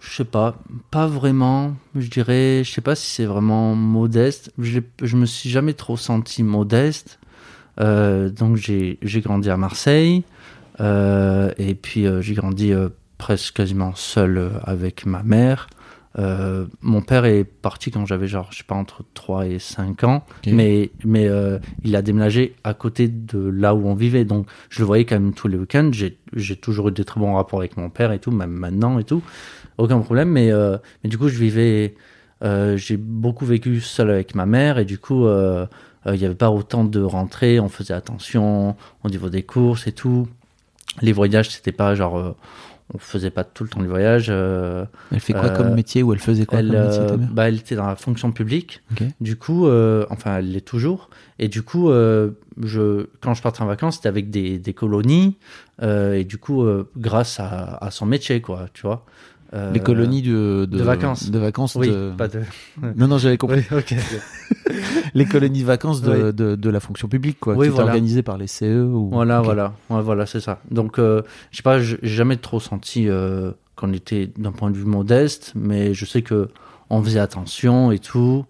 je 0.00 0.16
sais 0.16 0.24
pas, 0.24 0.58
pas 0.90 1.06
vraiment. 1.06 1.74
Je 1.94 2.08
dirais, 2.10 2.62
je 2.62 2.70
sais 2.70 2.82
pas 2.82 2.94
si 2.94 3.06
c'est 3.10 3.24
vraiment 3.24 3.74
modeste. 3.74 4.52
Je, 4.58 4.80
me 5.16 5.24
suis 5.24 5.48
jamais 5.48 5.72
trop 5.72 5.96
senti 5.96 6.42
modeste. 6.42 7.18
Euh, 7.80 8.28
donc 8.28 8.56
j'ai 8.56 8.98
grandi 9.22 9.48
à 9.50 9.56
Marseille 9.56 10.24
Euh, 10.80 11.52
et 11.56 11.74
puis 11.76 12.04
j'ai 12.20 12.34
grandi 12.34 12.72
presque 13.16 13.54
quasiment 13.54 13.94
seul 13.94 14.60
avec 14.64 15.06
ma 15.06 15.22
mère. 15.22 15.68
Euh, 16.18 16.66
mon 16.80 17.02
père 17.02 17.24
est 17.24 17.44
parti 17.44 17.90
quand 17.90 18.06
j'avais 18.06 18.28
genre, 18.28 18.48
je 18.52 18.58
sais 18.58 18.64
pas, 18.64 18.76
entre 18.76 19.02
3 19.14 19.46
et 19.46 19.58
5 19.58 20.04
ans, 20.04 20.24
mais, 20.46 20.90
mais 21.04 21.26
euh, 21.26 21.58
il 21.82 21.96
a 21.96 22.02
déménagé 22.02 22.54
à 22.62 22.72
côté 22.72 23.08
de 23.08 23.38
là 23.38 23.74
où 23.74 23.88
on 23.88 23.94
vivait, 23.94 24.24
donc 24.24 24.46
je 24.70 24.80
le 24.80 24.86
voyais 24.86 25.04
quand 25.04 25.16
même 25.16 25.34
tous 25.34 25.48
les 25.48 25.56
week-ends. 25.56 25.90
J'ai 25.92 26.56
toujours 26.56 26.88
eu 26.88 26.92
des 26.92 27.04
très 27.04 27.20
bons 27.20 27.34
rapports 27.34 27.58
avec 27.58 27.76
mon 27.76 27.90
père 27.90 28.12
et 28.12 28.20
tout, 28.20 28.30
même 28.30 28.52
maintenant 28.52 28.98
et 28.98 29.04
tout, 29.04 29.22
aucun 29.78 29.98
problème, 30.00 30.28
mais, 30.28 30.52
euh, 30.52 30.76
mais 31.02 31.10
du 31.10 31.18
coup, 31.18 31.28
je 31.28 31.38
vivais, 31.38 31.94
j'ai 32.76 32.96
beaucoup 32.96 33.46
vécu 33.46 33.80
seul 33.80 34.10
avec 34.10 34.34
ma 34.34 34.46
mère 34.46 34.78
et 34.78 34.84
du 34.84 34.98
coup, 34.98 35.26
il 35.26 36.12
n'y 36.12 36.24
avait 36.24 36.34
pas 36.34 36.50
autant 36.50 36.84
de 36.84 37.00
rentrées, 37.00 37.58
on 37.58 37.68
faisait 37.68 37.94
attention 37.94 38.76
au 39.02 39.08
niveau 39.08 39.30
des 39.30 39.42
courses 39.42 39.86
et 39.88 39.92
tout. 39.92 40.28
Les 41.02 41.12
voyages, 41.12 41.50
c'était 41.50 41.72
pas 41.72 41.96
genre. 41.96 42.36
On 42.94 42.98
faisait 42.98 43.30
pas 43.30 43.42
tout 43.44 43.64
le 43.64 43.68
temps 43.70 43.80
les 43.82 43.88
voyages. 43.88 44.28
euh, 44.30 44.84
Elle 45.10 45.20
fait 45.20 45.32
quoi 45.32 45.46
euh, 45.46 45.56
comme 45.56 45.74
métier 45.74 46.02
ou 46.04 46.12
elle 46.12 46.20
faisait 46.20 46.46
quoi 46.46 46.60
elle, 46.60 46.68
comme 46.70 46.80
métier 46.86 47.06
ta 47.06 47.12
euh, 47.12 47.16
mère 47.16 47.28
bah, 47.32 47.48
elle 47.48 47.56
était 47.56 47.74
dans 47.74 47.86
la 47.86 47.96
fonction 47.96 48.30
publique. 48.32 48.82
Du 49.20 49.36
coup, 49.36 49.66
euh, 49.66 50.06
enfin, 50.10 50.38
elle 50.38 50.52
l'est 50.52 50.60
toujours. 50.64 51.10
Et 51.40 51.48
du 51.48 51.62
coup, 51.62 51.90
je, 51.90 53.06
quand 53.20 53.34
je 53.34 53.42
partais 53.42 53.62
en 53.62 53.66
vacances, 53.66 53.96
c'était 53.96 54.08
avec 54.08 54.30
des, 54.30 54.58
des 54.58 54.72
colonies. 54.72 55.36
et 55.82 56.24
du 56.24 56.38
coup, 56.38 56.64
grâce 56.96 57.40
à, 57.40 57.76
à 57.80 57.90
son 57.90 58.06
métier, 58.06 58.40
quoi, 58.40 58.66
tu 58.72 58.82
vois. 58.82 59.04
Euh, 59.54 59.72
Les 59.72 59.78
colonies 59.80 60.20
de, 60.22 60.66
de 60.68 60.82
vacances. 60.82 61.30
De 61.30 61.38
vacances 61.38 61.76
Oui, 61.76 61.88
de- 61.88 62.12
pas 62.16 62.26
de. 62.28 62.40
Non, 62.96 63.06
non, 63.06 63.18
j'avais 63.18 63.36
compris. 63.38 63.62
Oui. 63.70 63.82
Les 65.14 65.26
colonies 65.26 65.60
de 65.60 65.64
vacances 65.66 66.02
de, 66.02 66.10
Oui. 66.12 66.32
de, 66.34 66.54
de 66.56 66.70
la 66.70 66.80
fonction 66.80 67.08
publique, 67.08 67.38
quoi, 67.40 67.54
qui 67.54 67.68
voilà. 67.68 67.84
organisées 67.92 68.22
par 68.22 68.36
les 68.36 68.46
CE. 68.48 68.82
Ou... 68.84 69.10
Voilà, 69.12 69.40
voilà, 69.40 69.72
ouais, 69.90 70.02
voilà, 70.02 70.26
c'est 70.26 70.40
ça. 70.40 70.60
Donc, 70.70 70.98
euh, 70.98 71.22
je 71.50 71.58
sais 71.58 71.62
pas, 71.62 71.78
j'ai 71.80 71.98
jamais 72.02 72.36
trop 72.36 72.58
senti 72.60 73.08
euh, 73.08 73.52
qu'on 73.76 73.92
était 73.92 74.30
d'un 74.36 74.52
point 74.52 74.70
de 74.70 74.76
vue 74.76 74.84
modeste, 74.86 75.52
mais 75.54 75.94
je 75.94 76.04
sais 76.04 76.22
que 76.22 76.48
on 76.90 77.02
faisait 77.02 77.20
attention 77.20 77.92
et 77.92 77.98
tout, 77.98 78.44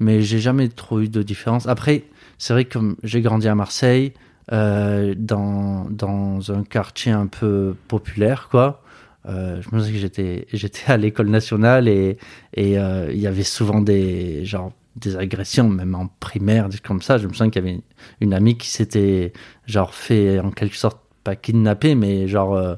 mais 0.00 0.22
j'ai 0.22 0.38
jamais 0.40 0.68
trop 0.68 1.00
eu 1.00 1.08
de 1.08 1.22
différence. 1.22 1.66
Après, 1.68 2.04
c'est 2.38 2.52
vrai 2.52 2.64
que 2.64 2.78
j'ai 3.04 3.20
grandi 3.20 3.46
à 3.48 3.54
Marseille, 3.54 4.12
euh, 4.52 5.14
dans 5.16 5.86
dans 5.88 6.50
un 6.50 6.64
quartier 6.64 7.12
un 7.12 7.26
peu 7.28 7.74
populaire, 7.88 8.48
quoi. 8.50 8.81
Euh, 9.26 9.62
je 9.62 9.68
me 9.74 9.80
souviens 9.80 9.92
que 9.94 10.00
j'étais 10.00 10.46
j'étais 10.52 10.90
à 10.90 10.96
l'école 10.96 11.28
nationale 11.28 11.86
et 11.86 12.18
et 12.54 12.76
euh, 12.78 13.08
il 13.12 13.20
y 13.20 13.28
avait 13.28 13.44
souvent 13.44 13.80
des 13.80 14.44
genre 14.44 14.72
des 14.96 15.16
agressions 15.16 15.68
même 15.68 15.94
en 15.94 16.08
primaire 16.18 16.68
des 16.68 16.78
comme 16.78 17.00
ça 17.00 17.18
je 17.18 17.28
me 17.28 17.32
souviens 17.32 17.48
qu'il 17.50 17.62
y 17.62 17.64
avait 17.68 17.74
une, 17.76 17.82
une 18.20 18.34
amie 18.34 18.58
qui 18.58 18.68
s'était 18.68 19.32
genre 19.66 19.94
fait 19.94 20.40
en 20.40 20.50
quelque 20.50 20.76
sorte 20.76 21.00
pas 21.22 21.36
kidnapper 21.36 21.94
mais 21.94 22.26
genre 22.26 22.54
euh, 22.56 22.74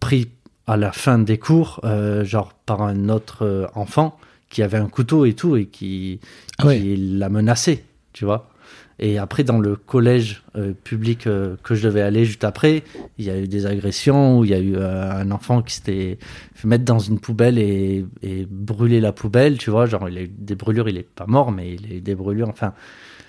pris 0.00 0.30
à 0.66 0.78
la 0.78 0.92
fin 0.92 1.18
des 1.18 1.36
cours 1.38 1.80
euh, 1.84 2.24
genre 2.24 2.54
par 2.54 2.80
un 2.80 3.10
autre 3.10 3.70
enfant 3.74 4.18
qui 4.48 4.62
avait 4.62 4.78
un 4.78 4.88
couteau 4.88 5.26
et 5.26 5.34
tout 5.34 5.56
et 5.56 5.66
qui, 5.66 6.20
Ah 6.58 6.66
ouais. 6.68 6.80
qui 6.80 6.96
l'a 6.96 7.28
menacé 7.28 7.84
tu 8.14 8.24
vois 8.24 8.48
et 8.98 9.18
après 9.18 9.44
dans 9.44 9.58
le 9.58 9.76
collège 9.76 10.42
euh, 10.56 10.72
public 10.72 11.26
euh, 11.26 11.56
que 11.62 11.74
je 11.74 11.86
devais 11.86 12.00
aller 12.00 12.24
juste 12.24 12.44
après 12.44 12.82
il 13.18 13.24
y 13.24 13.30
a 13.30 13.38
eu 13.38 13.46
des 13.46 13.66
agressions 13.66 14.38
où 14.38 14.44
il 14.44 14.50
y 14.50 14.54
a 14.54 14.58
eu 14.58 14.76
euh, 14.76 15.12
un 15.12 15.30
enfant 15.30 15.62
qui 15.62 15.74
s'était 15.74 16.18
fait 16.54 16.68
mettre 16.68 16.84
dans 16.84 16.98
une 16.98 17.20
poubelle 17.20 17.58
et, 17.58 18.06
et 18.22 18.46
brûler 18.50 19.00
la 19.00 19.12
poubelle 19.12 19.58
tu 19.58 19.70
vois 19.70 19.86
genre 19.86 20.08
il 20.08 20.18
a 20.18 20.22
eu 20.22 20.28
des 20.28 20.54
brûlures 20.54 20.88
il 20.88 20.96
est 20.96 21.08
pas 21.08 21.26
mort 21.26 21.52
mais 21.52 21.74
il 21.74 21.92
a 21.92 21.96
eu 21.96 22.00
des 22.00 22.14
brûlures 22.14 22.48
enfin 22.48 22.72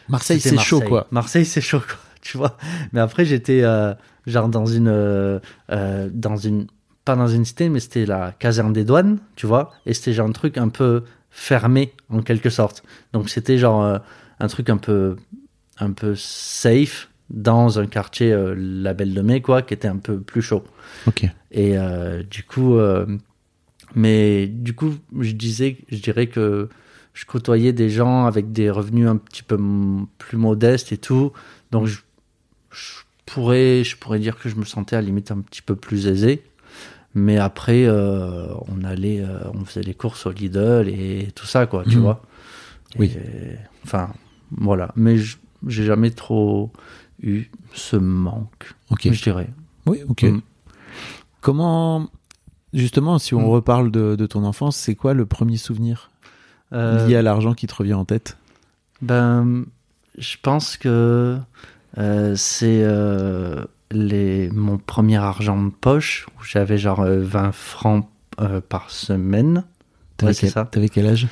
Marseille, 0.10 0.40
c'est 0.40 0.58
chaud, 0.58 0.80
quoi. 0.80 1.08
Marseille, 1.12 1.44
c'est 1.44 1.60
chaud, 1.60 1.82
quoi. 1.82 1.98
Tu 2.22 2.38
vois. 2.38 2.56
Mais 2.94 3.02
après, 3.02 3.26
j'étais 3.26 3.62
genre 4.26 4.48
dans 4.48 4.66
une, 4.66 5.42
dans 5.70 6.38
une, 6.38 6.68
pas 7.04 7.18
dans 7.18 7.28
une 7.28 7.44
cité, 7.44 7.68
mais 7.68 7.82
c'était 7.82 8.06
la 8.06 8.32
caserne 8.32 8.72
des 8.72 8.86
douanes, 8.86 9.20
tu 9.36 9.48
vois. 9.48 9.72
Et 9.86 9.94
c'était 9.94 10.14
genre 10.14 10.30
un 10.30 10.32
truc 10.32 10.58
un 10.58 10.70
peu 10.70 11.04
fermé 11.30 11.94
en 12.10 12.22
quelque 12.22 12.50
sorte. 12.50 12.84
Donc 13.12 13.30
c'était 13.30 13.58
genre 13.58 14.00
un 14.40 14.48
truc 14.48 14.70
un 14.70 14.78
peu, 14.78 15.18
un 15.80 15.92
peu 15.92 16.16
safe 16.16 17.10
dans 17.30 17.80
un 17.80 17.88
quartier, 17.88 18.32
euh, 18.32 18.56
la 18.58 18.94
Belle 18.94 19.14
de 19.14 19.22
Mai, 19.22 19.42
quoi, 19.42 19.62
qui 19.62 19.74
était 19.74 19.88
un 19.88 19.98
peu 19.98 20.20
plus 20.20 20.42
chaud. 20.42 20.64
Ok. 21.08 21.26
Et 21.52 21.78
euh, 21.78 22.24
du 22.24 22.44
coup, 22.44 22.76
euh, 22.76 23.06
mais 23.96 24.48
du 24.48 24.74
coup, 24.74 24.96
je 25.20 25.32
disais, 25.34 25.78
je 25.90 25.98
dirais 25.98 26.28
que 26.28 26.70
je 27.14 27.26
côtoyais 27.26 27.74
des 27.74 27.90
gens 27.90 28.26
avec 28.26 28.52
des 28.52 28.70
revenus 28.70 29.08
un 29.08 29.18
petit 29.18 29.44
peu 29.44 29.58
plus 30.18 30.38
modestes 30.38 30.92
et 30.92 30.98
tout. 30.98 31.32
Donc, 31.72 31.88
je, 31.88 32.00
je 32.72 33.00
pourrais, 33.26 33.84
je 33.84 33.98
pourrais 33.98 34.20
dire 34.20 34.38
que 34.38 34.50
je 34.50 34.56
me 34.56 34.66
sentais 34.66 34.96
à 34.96 35.02
la 35.02 35.08
limite 35.08 35.32
un 35.32 35.40
petit 35.42 35.62
peu 35.62 35.76
plus 35.76 36.08
aisé. 36.08 36.44
Mais 37.16 37.38
après, 37.38 37.86
euh, 37.88 38.48
on 38.68 38.84
allait, 38.84 39.22
euh, 39.22 39.40
on 39.54 39.66
faisait 39.66 39.82
les 39.82 39.96
courses 39.96 40.26
au 40.28 40.32
Lidl 40.32 40.88
et 40.88 41.30
tout 41.34 41.48
ça, 41.48 41.66
quoi, 41.66 41.84
tu 41.84 41.96
Mhm. 41.98 42.02
vois. 42.04 42.22
Oui. 43.00 43.12
Enfin, 43.84 44.14
voilà. 44.52 44.92
Mais 44.96 45.18
je- 45.18 45.38
j'ai 45.66 45.86
jamais 45.86 46.12
trop 46.12 46.72
eu 47.22 47.46
ce 47.74 47.96
manque, 47.96 48.74
Ok. 48.92 49.10
je 49.12 49.24
dirais. 49.24 49.50
Oui, 49.86 50.00
ok. 50.08 50.24
Mm. 50.24 50.42
Comment, 51.42 52.10
justement, 52.74 53.20
si 53.20 53.34
on 53.36 53.42
Mm. 53.48 53.50
reparle 53.50 53.92
de, 53.92 54.16
de 54.16 54.26
ton 54.26 54.44
enfance, 54.44 54.76
c'est 54.78 54.96
quoi 54.96 55.14
le 55.14 55.26
premier 55.26 55.58
souvenir 55.58 56.12
Euh, 56.74 57.08
lié 57.08 57.16
à 57.16 57.22
l'argent 57.22 57.54
qui 57.54 57.66
te 57.68 57.74
revient 57.74 57.94
en 57.94 58.04
tête? 58.06 58.38
Ben, 59.02 59.66
je 60.18 60.36
pense 60.42 60.76
que 60.78 61.38
euh, 61.98 62.36
c'est 62.36 62.82
euh, 62.84 63.64
les, 63.92 64.50
mon 64.50 64.78
premier 64.78 65.16
argent 65.18 65.64
de 65.64 65.70
poche 65.70 66.28
où 66.38 66.44
j'avais 66.44 66.78
genre 66.78 67.00
euh, 67.02 67.22
20 67.22 67.52
francs 67.54 68.08
par 68.70 68.92
semaine. 68.92 69.64
T'avais 70.18 70.32
Ouais, 70.34 70.36
quel- 70.36 70.52
ça? 70.52 70.66
T'avais 70.66 70.90
quel 70.90 71.08
âge? 71.08 71.28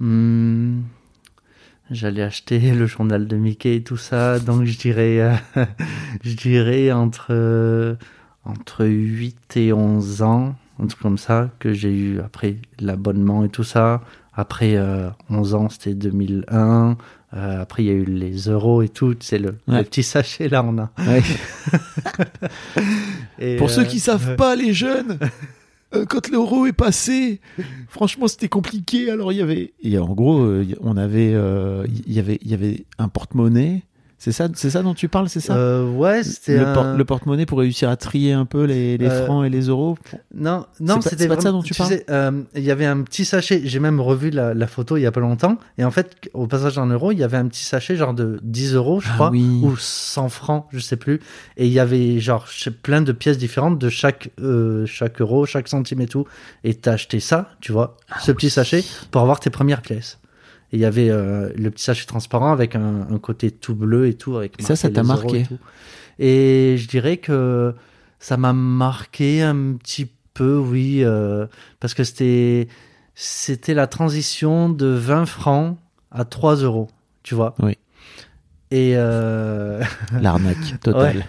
Hmm, 0.00 0.80
J'allais 1.92 2.22
acheter 2.22 2.58
le 2.74 2.86
journal 2.86 3.26
de 3.26 3.36
Mickey 3.36 3.76
et 3.76 3.82
tout 3.82 3.96
ça, 3.96 4.38
donc 4.38 4.64
je 4.64 4.78
dirais, 4.78 5.20
euh, 5.20 5.34
je 6.24 6.34
dirais 6.34 6.90
entre, 6.90 7.28
euh, 7.30 7.94
entre 8.44 8.86
8 8.86 9.56
et 9.56 9.72
11 9.72 10.22
ans, 10.22 10.56
un 10.82 10.86
truc 10.86 11.00
comme 11.00 11.18
ça, 11.18 11.50
que 11.58 11.72
j'ai 11.72 11.92
eu 11.92 12.20
après 12.20 12.56
l'abonnement 12.80 13.44
et 13.44 13.48
tout 13.48 13.64
ça. 13.64 14.02
Après 14.34 14.76
euh, 14.76 15.10
11 15.28 15.54
ans, 15.54 15.68
c'était 15.68 15.94
2001. 15.94 16.96
Euh, 17.34 17.62
après, 17.62 17.82
il 17.82 17.86
y 17.86 17.90
a 17.90 17.94
eu 17.94 18.04
les 18.04 18.48
euros 18.48 18.82
et 18.82 18.88
tout. 18.88 19.14
C'est 19.20 19.38
le, 19.38 19.56
le 19.66 19.82
petit 19.82 20.02
sachet 20.02 20.48
là, 20.48 20.62
on 20.62 20.78
a. 20.78 20.90
Ouais. 20.98 21.22
Et, 23.38 23.56
Pour 23.56 23.70
ceux 23.70 23.84
qui 23.84 24.00
savent 24.00 24.36
pas, 24.36 24.54
les 24.54 24.72
jeunes, 24.72 25.18
euh, 25.94 26.04
quand 26.06 26.28
l'euro 26.28 26.66
est 26.66 26.72
passé, 26.72 27.40
franchement, 27.88 28.28
c'était 28.28 28.48
compliqué. 28.48 29.10
Alors, 29.10 29.32
il 29.32 29.38
y 29.38 29.42
avait, 29.42 29.72
en 29.98 30.14
gros, 30.14 30.40
euh, 30.40 30.66
on 30.80 30.96
avait, 30.96 31.32
euh, 31.34 31.86
il 32.06 32.12
y 32.12 32.18
avait, 32.18 32.38
il 32.42 32.50
y 32.50 32.54
avait 32.54 32.84
un 32.98 33.08
porte-monnaie. 33.08 33.82
C'est 34.24 34.30
ça, 34.30 34.46
c'est 34.54 34.70
ça 34.70 34.84
dont 34.84 34.94
tu 34.94 35.08
parles, 35.08 35.28
c'est 35.28 35.40
ça 35.40 35.56
euh, 35.56 35.84
ouais, 35.90 36.22
c'était 36.22 36.56
Le, 36.56 36.72
por- 36.72 36.84
un- 36.84 36.96
le 36.96 37.04
porte-monnaie 37.04 37.44
pour 37.44 37.58
réussir 37.58 37.88
à 37.90 37.96
trier 37.96 38.32
un 38.32 38.44
peu 38.44 38.62
les, 38.62 38.96
les 38.96 39.08
Euh, 39.08 39.24
francs 39.24 39.44
et 39.44 39.48
les 39.48 39.62
euros. 39.66 39.98
Non, 40.32 40.64
non, 40.78 41.00
pas- 41.00 41.10
c'était 41.10 41.26
pas 41.26 41.34
de 41.34 41.40
ça 41.40 41.50
dont 41.50 41.60
tu 41.60 41.74
parles 41.74 41.98
euh, 42.08 42.30
Il 42.54 42.62
y 42.62 42.70
avait 42.70 42.86
un 42.86 43.02
petit 43.02 43.24
sachet. 43.24 43.62
J'ai 43.64 43.80
même 43.80 44.00
revu 44.00 44.30
la, 44.30 44.54
la 44.54 44.66
photo 44.68 44.96
il 44.96 45.00
y 45.00 45.06
a 45.06 45.10
pas 45.10 45.18
longtemps. 45.18 45.58
Et 45.76 45.84
en 45.84 45.90
fait, 45.90 46.14
au 46.34 46.46
passage 46.46 46.78
en 46.78 46.86
euros, 46.86 47.10
il 47.10 47.18
y 47.18 47.24
avait 47.24 47.36
un 47.36 47.48
petit 47.48 47.64
sachet 47.64 47.96
genre 47.96 48.14
de 48.14 48.38
10 48.44 48.74
euros, 48.74 49.00
je 49.00 49.08
Ah 49.10 49.14
crois, 49.14 49.30
oui. 49.30 49.42
ou 49.64 49.74
100 49.76 50.28
francs, 50.28 50.66
je 50.70 50.78
sais 50.78 50.94
plus. 50.96 51.18
Et 51.56 51.66
il 51.66 51.72
y 51.72 51.80
avait 51.80 52.20
genre 52.20 52.46
plein 52.84 53.02
de 53.02 53.10
pièces 53.10 53.38
différentes 53.38 53.80
de 53.80 53.88
chaque 53.88 54.30
euh, 54.40 54.86
chaque 54.86 55.20
euro, 55.20 55.46
chaque 55.46 55.66
centime 55.66 56.00
et 56.00 56.06
tout. 56.06 56.26
Et 56.62 56.74
t'as 56.74 56.92
acheté 56.92 57.18
ça, 57.18 57.50
tu 57.60 57.72
vois, 57.72 57.96
Ah 58.08 58.20
ce 58.20 58.30
petit 58.30 58.50
sachet 58.50 58.84
pour 59.10 59.20
avoir 59.20 59.40
tes 59.40 59.50
premières 59.50 59.82
pièces. 59.82 60.20
Et 60.72 60.76
il 60.76 60.80
y 60.80 60.84
avait 60.84 61.10
euh, 61.10 61.50
le 61.54 61.70
petit 61.70 61.84
sachet 61.84 62.06
transparent 62.06 62.50
avec 62.50 62.74
un, 62.76 63.06
un 63.10 63.18
côté 63.18 63.50
tout 63.50 63.74
bleu 63.74 64.08
et 64.08 64.14
tout. 64.14 64.36
Avec 64.36 64.58
Et 64.58 64.62
ça, 64.62 64.76
ça 64.76 64.90
t'a 64.90 65.02
marqué 65.02 65.40
et 65.40 65.42
tout. 65.44 65.58
Et 66.18 66.76
je 66.78 66.88
dirais 66.88 67.18
que 67.18 67.74
Ça 68.18 68.36
m'a 68.36 68.52
marqué 68.52 69.42
un 69.42 69.74
petit 69.74 70.08
peu, 70.34 70.56
oui, 70.56 71.02
euh, 71.02 71.46
parce 71.80 71.92
que 71.94 72.04
c'était 72.04 72.68
c'était 73.14 73.74
la 73.74 73.86
transition 73.86 74.68
de 74.68 74.86
20 74.86 75.26
francs 75.26 75.76
à 76.10 76.24
3 76.24 76.56
euros, 76.56 76.88
tu 77.22 77.34
vois. 77.34 77.54
Oui. 77.60 77.76
Et 78.70 78.92
euh, 78.96 79.82
L'arnaque 80.20 80.80
totale. 80.80 81.18
ouais, 81.18 81.24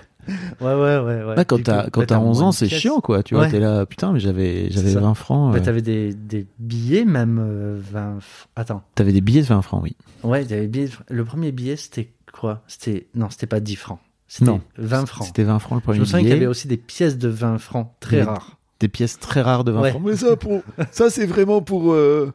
ouais, 0.62 0.74
ouais. 0.74 1.00
ouais. 1.24 1.36
Bah, 1.36 1.46
quand 1.46 1.62
t'as 1.64 1.90
quand 1.90 2.06
t'as 2.06 2.20
11 2.20 2.40
moins 2.40 2.48
ans, 2.48 2.52
c'est 2.52 2.70
chiant, 2.70 3.00
quoi. 3.02 3.24
Tu 3.24 3.36
vois, 3.36 3.44
Ouais. 3.46 3.52
t'es 3.52 3.60
là, 3.60 3.86
putain, 3.86 4.12
mais 4.14 4.20
j'avais 4.20 4.70
j'avais 4.72 4.88
C'est 4.90 4.94
ça. 4.96 5.00
20 5.02 5.14
francs. 5.14 5.52
Bah, 5.54 5.60
euh, 5.60 5.64
t'avais 5.64 5.82
des, 5.82 6.14
des 6.14 6.48
billets, 6.60 7.06
même 7.06 7.40
euh, 7.42 7.80
20. 7.92 8.18
f- 8.20 8.46
Attends. 8.56 8.84
T'avais 8.96 9.12
des 9.14 9.22
billets 9.22 9.42
de 9.42 9.48
20 9.48 9.62
francs, 9.62 9.82
oui. 9.84 9.96
Ouais, 10.24 10.44
t'avais 10.46 10.62
des 10.62 10.68
billets. 10.68 10.90
Le 11.10 11.26
premier 11.26 11.52
billet, 11.52 11.76
c'était 11.76 12.12
quoi? 12.32 12.62
C'était 12.68 13.08
non, 13.16 13.30
c'était 13.30 13.48
pas 13.48 13.60
10 13.60 13.76
francs. 13.76 14.00
C'était 14.28 14.46
Non. 14.52 14.62
20 14.78 15.06
francs. 15.06 15.28
C'était 15.28 15.44
20 15.44 15.60
francs 15.60 15.78
le 15.78 15.80
Je 15.82 15.84
premier 15.86 16.00
me 16.00 16.06
souviens 16.06 16.20
qu'il 16.20 16.28
y 16.28 16.32
billet. 16.32 16.38
avait 16.38 16.48
aussi 16.48 16.68
des 16.68 16.78
pièces 16.78 17.18
de 17.18 17.28
20 17.28 17.58
francs 17.60 17.92
très 18.00 18.18
Mais- 18.18 18.24
rares. 18.24 18.58
Des 18.80 18.88
pièces 18.90 19.18
très 19.20 19.42
rares 19.42 19.64
de 19.64 19.72
20 19.72 19.82
Ouais. 19.82 19.90
francs. 19.92 20.02
Mais 20.06 20.16
ça, 20.16 20.36
pour, 20.36 20.62
ça 20.92 21.10
c'est 21.10 21.26
vraiment 21.26 21.62
pour, 21.62 21.94
euh, 21.94 22.34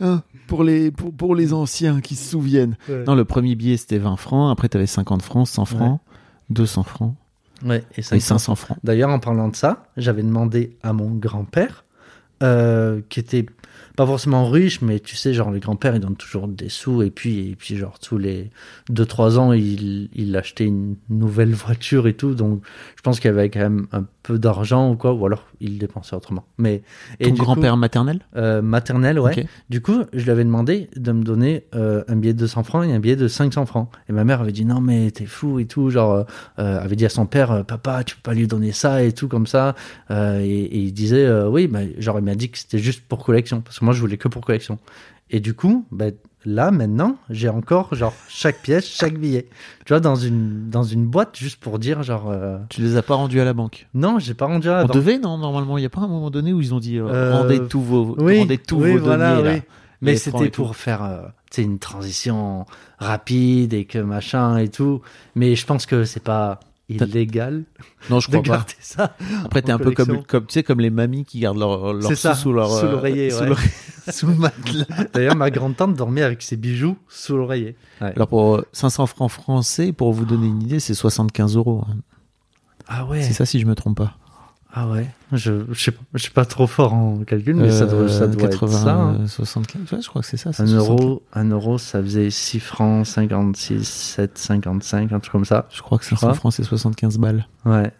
hein, 0.00 0.22
pour, 0.46 0.62
les, 0.62 0.90
pour, 0.92 1.12
pour 1.12 1.34
les 1.34 1.52
anciens 1.52 2.00
qui 2.00 2.14
se 2.14 2.30
souviennent. 2.30 2.76
Non, 3.06 3.14
le 3.14 3.24
premier 3.24 3.54
billet 3.56 3.76
c'était 3.76 3.98
20 3.98 4.16
francs. 4.16 4.52
Après, 4.52 4.68
t'avais 4.68 4.86
50 4.86 5.22
francs, 5.22 5.48
100 5.48 5.64
francs, 5.64 6.00
200 6.50 6.82
francs 6.82 7.14
Ouais, 7.64 7.84
et 7.96 8.00
et 8.00 8.02
500 8.02 8.38
500 8.38 8.54
francs. 8.54 8.78
D'ailleurs, 8.84 9.10
en 9.10 9.18
parlant 9.18 9.48
de 9.48 9.56
ça, 9.56 9.84
j'avais 9.96 10.22
demandé 10.22 10.76
à 10.82 10.92
mon 10.92 11.10
grand-père, 11.10 11.84
euh, 12.42 13.02
qui 13.10 13.20
était 13.20 13.44
pas 13.96 14.06
forcément 14.06 14.48
riche, 14.48 14.80
mais 14.80 14.98
tu 14.98 15.14
sais, 15.14 15.34
genre, 15.34 15.50
les 15.50 15.60
grands-pères, 15.60 15.94
ils 15.94 16.00
donnent 16.00 16.16
toujours 16.16 16.48
des 16.48 16.70
sous, 16.70 17.02
et 17.02 17.10
puis, 17.10 17.50
et 17.50 17.56
puis 17.56 17.76
genre, 17.76 17.98
tous 17.98 18.16
les 18.16 18.50
2-3 18.90 19.36
ans, 19.38 19.52
il, 19.52 20.08
il 20.14 20.34
achetait 20.36 20.64
une 20.64 20.96
nouvelle 21.10 21.52
voiture 21.52 22.06
et 22.06 22.14
tout, 22.14 22.34
donc 22.34 22.62
je 22.96 23.02
pense 23.02 23.20
qu'il 23.20 23.30
y 23.30 23.34
avait 23.34 23.50
quand 23.50 23.60
même 23.60 23.88
un 23.92 24.04
peu 24.22 24.38
d'argent 24.38 24.90
ou 24.90 24.96
quoi, 24.96 25.12
ou 25.14 25.24
alors 25.24 25.46
il 25.60 25.78
dépensait 25.78 26.14
autrement. 26.14 26.44
Mais, 26.58 26.82
et 27.20 27.28
Ton 27.28 27.34
grand-père 27.34 27.76
maternel? 27.76 28.20
euh, 28.36 28.60
maternel, 28.62 29.18
ouais. 29.18 29.46
Du 29.70 29.80
coup, 29.80 30.04
je 30.12 30.24
lui 30.24 30.30
avais 30.30 30.44
demandé 30.44 30.90
de 30.96 31.12
me 31.12 31.22
donner 31.22 31.64
euh, 31.74 32.04
un 32.08 32.16
billet 32.16 32.34
de 32.34 32.38
200 32.40 32.62
francs 32.64 32.84
et 32.86 32.92
un 32.92 33.00
billet 33.00 33.16
de 33.16 33.28
500 33.28 33.66
francs. 33.66 33.88
Et 34.08 34.12
ma 34.12 34.24
mère 34.24 34.40
avait 34.42 34.52
dit 34.52 34.64
non 34.64 34.80
mais 34.80 35.10
t'es 35.10 35.26
fou 35.26 35.58
et 35.58 35.66
tout, 35.66 35.90
genre 35.90 36.26
euh, 36.58 36.80
avait 36.80 36.96
dit 36.96 37.06
à 37.06 37.08
son 37.08 37.26
père 37.26 37.64
papa 37.64 38.04
tu 38.04 38.16
peux 38.16 38.22
pas 38.22 38.34
lui 38.34 38.46
donner 38.46 38.72
ça 38.72 39.02
et 39.02 39.12
tout 39.12 39.28
comme 39.28 39.46
ça. 39.46 39.74
Et, 40.10 40.14
et 40.44 40.78
il 40.78 40.92
disait 40.92 41.30
oui, 41.44 41.66
bah, 41.66 41.80
genre 41.98 42.18
il 42.18 42.24
m'a 42.24 42.34
dit 42.34 42.50
que 42.50 42.58
c'était 42.58 42.78
juste 42.78 43.02
pour 43.08 43.24
collection 43.24 43.60
parce 43.60 43.78
que 43.78 43.84
moi 43.84 43.94
je 43.94 44.00
voulais 44.00 44.16
que 44.18 44.28
pour 44.28 44.44
collection. 44.44 44.78
Et 45.30 45.40
du 45.40 45.54
coup, 45.54 45.86
bah, 45.92 46.06
là 46.44 46.70
maintenant 46.70 47.16
j'ai 47.28 47.48
encore 47.48 47.94
genre 47.94 48.14
chaque 48.28 48.62
pièce, 48.62 48.86
chaque 48.86 49.18
billet. 49.18 49.48
Tu 49.84 49.92
vois 49.92 50.00
dans 50.00 50.16
une 50.16 50.70
dans 50.70 50.82
une 50.82 51.06
boîte 51.06 51.36
juste 51.36 51.60
pour 51.60 51.78
dire 51.78 52.02
genre 52.02 52.30
euh, 52.30 52.58
Tu 52.68 52.80
les 52.82 52.96
as 52.96 53.02
pas 53.02 53.14
rendus 53.14 53.40
à 53.40 53.44
la 53.44 53.52
banque? 53.52 53.86
Non 53.94 54.18
j'ai 54.18 54.34
pas 54.34 54.46
rendu 54.46 54.68
à 54.68 54.72
la 54.72 54.84
On 54.84 54.86
banque. 54.86 54.96
devait, 54.96 55.18
non 55.18 55.38
Normalement, 55.38 55.78
il 55.78 55.82
y 55.82 55.86
a 55.86 55.90
pas 55.90 56.00
un 56.00 56.08
moment 56.08 56.30
donné 56.30 56.52
où 56.52 56.60
ils 56.60 56.72
ont 56.74 56.80
dit 56.80 56.98
euh, 56.98 57.06
Euh, 57.08 57.36
rendez 57.38 57.60
tous 57.68 57.80
vos, 57.82 58.14
oui, 58.18 58.38
rendez 58.40 58.58
tous 58.58 58.76
oui, 58.82 58.92
vos 58.92 59.04
voilà, 59.04 59.36
deniers, 59.36 59.56
là. 59.56 59.62
Mais 60.02 60.16
c'était 60.16 60.48
pour 60.50 60.76
faire 60.76 61.02
euh, 61.04 61.22
tu 61.50 61.56
sais, 61.56 61.62
une 61.62 61.78
transition 61.78 62.64
rapide 62.98 63.74
et 63.74 63.84
que 63.84 63.98
machin 63.98 64.56
et 64.56 64.68
tout. 64.68 65.02
Mais 65.34 65.54
je 65.56 65.66
pense 65.66 65.84
que 65.84 66.04
c'est 66.04 66.22
pas 66.22 66.60
illégal 66.96 67.64
Non, 68.10 68.20
je 68.20 68.26
de 68.30 68.32
crois 68.38 68.42
pas. 68.42 68.48
garder 68.58 68.74
ça. 68.80 69.16
Après, 69.44 69.62
t'es 69.62 69.72
un 69.72 69.78
peu 69.78 69.90
comme, 69.92 70.22
tu 70.26 70.38
sais, 70.48 70.62
comme 70.62 70.80
les 70.80 70.90
mamies 70.90 71.24
qui 71.24 71.40
gardent 71.40 71.58
leur, 71.58 71.92
leur 71.92 72.16
ça, 72.16 72.34
sous 72.34 72.52
leur 72.52 72.70
sous 72.70 72.86
euh, 72.86 72.92
l'oreiller, 72.92 73.30
sous 73.30 73.40
ouais. 73.40 73.48
l'oreiller- 73.48 73.70
sous 74.12 74.26
le 74.26 74.34
matelas. 74.34 74.84
D'ailleurs, 75.12 75.36
ma 75.36 75.50
grande-tante 75.50 75.94
dormait 75.94 76.22
avec 76.22 76.42
ses 76.42 76.56
bijoux 76.56 76.96
sous 77.08 77.36
l'oreiller. 77.36 77.76
Ouais. 78.00 78.12
Alors 78.16 78.28
pour 78.28 78.56
euh, 78.56 78.66
500 78.72 79.06
francs 79.06 79.30
français, 79.30 79.92
pour 79.92 80.12
vous 80.12 80.24
donner 80.24 80.46
une 80.46 80.62
idée, 80.62 80.80
c'est 80.80 80.94
75 80.94 81.56
euros. 81.56 81.84
hein. 81.88 81.96
Ah 82.88 83.04
ouais. 83.06 83.22
C'est 83.22 83.32
ça 83.34 83.46
si 83.46 83.60
je 83.60 83.66
me 83.66 83.74
trompe 83.74 83.98
pas. 83.98 84.16
Ah 84.72 84.88
ouais. 84.88 85.08
Je 85.32 85.64
je 85.72 85.80
sais 85.80 85.90
pas, 85.90 86.00
je 86.14 86.18
suis 86.22 86.30
pas 86.32 86.44
trop 86.44 86.66
fort 86.68 86.94
en 86.94 87.18
calcul, 87.24 87.56
mais 87.56 87.70
ça 87.70 87.86
doit, 87.86 88.08
ça 88.08 88.24
Euh, 88.24 88.26
doit 88.28 88.48
80, 88.48 88.66
être 88.76 88.84
ça. 88.84 88.94
hein. 88.94 89.16
euh, 89.22 89.26
75, 89.26 89.92
ouais, 89.92 89.98
je 90.02 90.08
crois 90.08 90.22
que 90.22 90.28
c'est 90.28 90.36
ça. 90.36 90.50
Un 90.50 90.52
75. 90.52 90.74
euro, 90.76 91.22
un 91.32 91.44
euro, 91.50 91.78
ça 91.78 92.00
faisait 92.02 92.30
6 92.30 92.60
francs, 92.60 93.04
56, 93.06 93.84
7, 93.88 94.38
55, 94.38 95.12
un 95.12 95.18
truc 95.18 95.32
comme 95.32 95.44
ça. 95.44 95.66
Je 95.70 95.82
crois 95.82 95.98
que 95.98 96.04
500 96.04 96.16
crois. 96.28 96.34
francs 96.34 96.52
c'est 96.52 96.62
75 96.64 97.18
balles. 97.18 97.46
Ouais. 97.64 97.90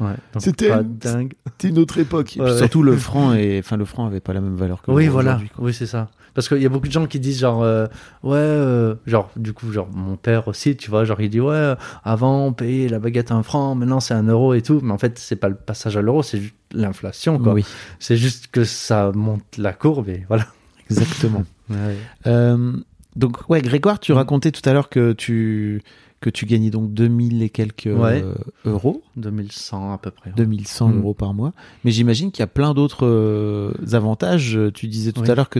Ouais. 0.00 0.14
C'était- 0.38 0.70
dingue. 0.82 1.34
C'était 1.46 1.68
une 1.68 1.78
autre 1.78 1.98
époque. 1.98 2.36
Et 2.36 2.40
Ouais, 2.40 2.48
puis 2.48 2.58
surtout 2.58 2.82
le 2.82 2.96
franc 2.96 3.32
et 3.34 3.60
enfin 3.60 3.76
le 3.76 3.84
franc 3.84 4.06
avait 4.06 4.18
pas 4.20 4.32
la 4.32 4.40
même 4.40 4.56
valeur 4.56 4.82
que 4.82 4.90
Oui, 4.90 5.06
voilà. 5.06 5.38
Oui, 5.58 5.72
c'est 5.72 5.86
ça. 5.86 6.08
Parce 6.34 6.48
qu'il 6.48 6.60
y 6.60 6.66
a 6.66 6.68
beaucoup 6.68 6.88
de 6.88 6.92
gens 6.92 7.06
qui 7.06 7.20
disent 7.20 7.38
genre, 7.40 7.62
euh, 7.62 7.86
ouais, 8.22 8.34
euh, 8.34 8.94
genre, 9.06 9.30
du 9.36 9.52
coup, 9.52 9.70
genre, 9.72 9.88
mon 9.92 10.16
père 10.16 10.48
aussi, 10.48 10.76
tu 10.76 10.90
vois, 10.90 11.04
genre, 11.04 11.20
il 11.20 11.30
dit, 11.30 11.40
ouais, 11.40 11.74
avant, 12.02 12.46
on 12.46 12.52
payait 12.52 12.88
la 12.88 12.98
baguette 12.98 13.30
un 13.30 13.42
franc, 13.42 13.74
maintenant 13.74 14.00
c'est 14.00 14.14
un 14.14 14.24
euro 14.24 14.54
et 14.54 14.62
tout. 14.62 14.80
Mais 14.82 14.92
en 14.92 14.98
fait, 14.98 15.18
c'est 15.18 15.36
pas 15.36 15.48
le 15.48 15.54
passage 15.54 15.96
à 15.96 16.02
l'euro, 16.02 16.22
c'est 16.22 16.40
juste 16.40 16.54
l'inflation, 16.72 17.38
quoi. 17.38 17.52
Oui, 17.54 17.64
C'est 18.00 18.16
juste 18.16 18.48
que 18.48 18.64
ça 18.64 19.12
monte 19.14 19.44
la 19.58 19.72
courbe 19.72 20.08
et 20.08 20.24
voilà. 20.28 20.46
exactement. 20.90 21.44
Ouais. 21.70 21.96
Euh, 22.26 22.74
donc 23.16 23.48
ouais, 23.48 23.62
Grégoire, 23.62 23.98
tu 23.98 24.12
racontais 24.12 24.52
tout 24.52 24.60
à 24.68 24.74
l'heure 24.74 24.90
que 24.90 25.12
tu 25.12 25.82
que 26.20 26.30
tu 26.30 26.46
gagnais 26.46 26.70
donc 26.70 26.94
2000 26.94 27.42
et 27.42 27.50
quelques 27.50 27.86
euh, 27.86 27.98
Ouais. 27.98 28.24
euros, 28.64 29.02
2100 29.16 29.92
à 29.92 29.98
peu 29.98 30.10
près. 30.10 30.32
2100 30.34 30.88
Mm. 30.88 30.98
euros 30.98 31.12
par 31.14 31.34
mois. 31.34 31.52
Mais 31.84 31.90
j'imagine 31.90 32.30
qu'il 32.32 32.40
y 32.40 32.44
a 32.44 32.46
plein 32.46 32.72
d'autres 32.72 33.04
euh, 33.06 33.72
avantages. 33.92 34.58
Tu 34.72 34.86
disais 34.88 35.12
tout 35.12 35.20
Oui. 35.22 35.30
à 35.30 35.34
l'heure 35.34 35.50
que 35.50 35.58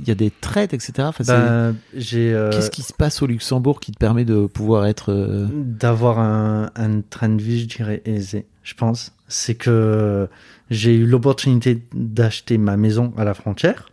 il 0.00 0.06
y 0.06 0.10
a 0.10 0.14
des 0.14 0.30
traites, 0.30 0.74
etc. 0.74 0.92
Enfin, 1.08 1.24
Ben, 1.26 1.76
j'ai 1.94 2.34
euh, 2.34 2.50
Qu'est-ce 2.50 2.70
qui 2.70 2.82
se 2.82 2.92
passe 2.92 3.22
au 3.22 3.26
Luxembourg 3.26 3.80
qui 3.80 3.92
te 3.92 3.98
permet 3.98 4.26
de 4.26 4.44
pouvoir 4.46 4.84
être 4.86 5.10
euh, 5.10 5.46
d'avoir 5.52 6.18
un, 6.18 6.70
un 6.76 7.00
train 7.00 7.30
de 7.30 7.40
vie, 7.42 7.60
je 7.60 7.66
dirais, 7.66 8.02
aisé, 8.04 8.44
je 8.62 8.74
pense. 8.74 9.12
C'est 9.28 9.54
que 9.54 10.28
j'ai 10.70 10.94
eu 10.94 11.06
l'opportunité 11.06 11.82
d'acheter 11.94 12.58
ma 12.58 12.76
maison 12.76 13.14
à 13.16 13.24
la 13.24 13.32
frontière 13.32 13.88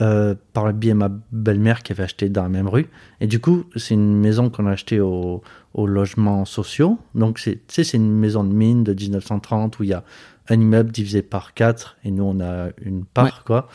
euh, 0.00 0.34
par 0.52 0.66
le 0.66 0.72
biais 0.72 0.92
de 0.92 0.98
ma 0.98 1.10
belle-mère 1.32 1.82
qui 1.82 1.92
avait 1.92 2.02
acheté 2.02 2.28
dans 2.28 2.42
la 2.42 2.48
même 2.48 2.68
rue. 2.68 2.86
Et 3.20 3.26
du 3.26 3.40
coup, 3.40 3.64
c'est 3.76 3.94
une 3.94 4.16
maison 4.18 4.50
qu'on 4.50 4.66
a 4.66 4.72
achetée 4.72 5.00
au, 5.00 5.42
au 5.72 5.86
logements 5.86 6.44
sociaux. 6.44 6.98
Donc, 7.14 7.38
c'est, 7.38 7.92
une 7.94 8.10
maison 8.12 8.42
de 8.44 8.52
mine 8.52 8.82
de 8.84 8.92
1930 8.92 9.78
où 9.78 9.84
il 9.84 9.90
y 9.90 9.92
a 9.92 10.02
un 10.48 10.60
immeuble 10.60 10.90
divisé 10.90 11.22
par 11.22 11.54
quatre 11.54 11.96
et 12.04 12.10
nous, 12.10 12.24
on 12.24 12.40
a 12.40 12.68
une 12.82 13.04
part, 13.04 13.24
Ouais. 13.24 13.30
quoi. 13.46 13.68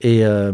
Et, 0.00 0.24
euh, 0.24 0.52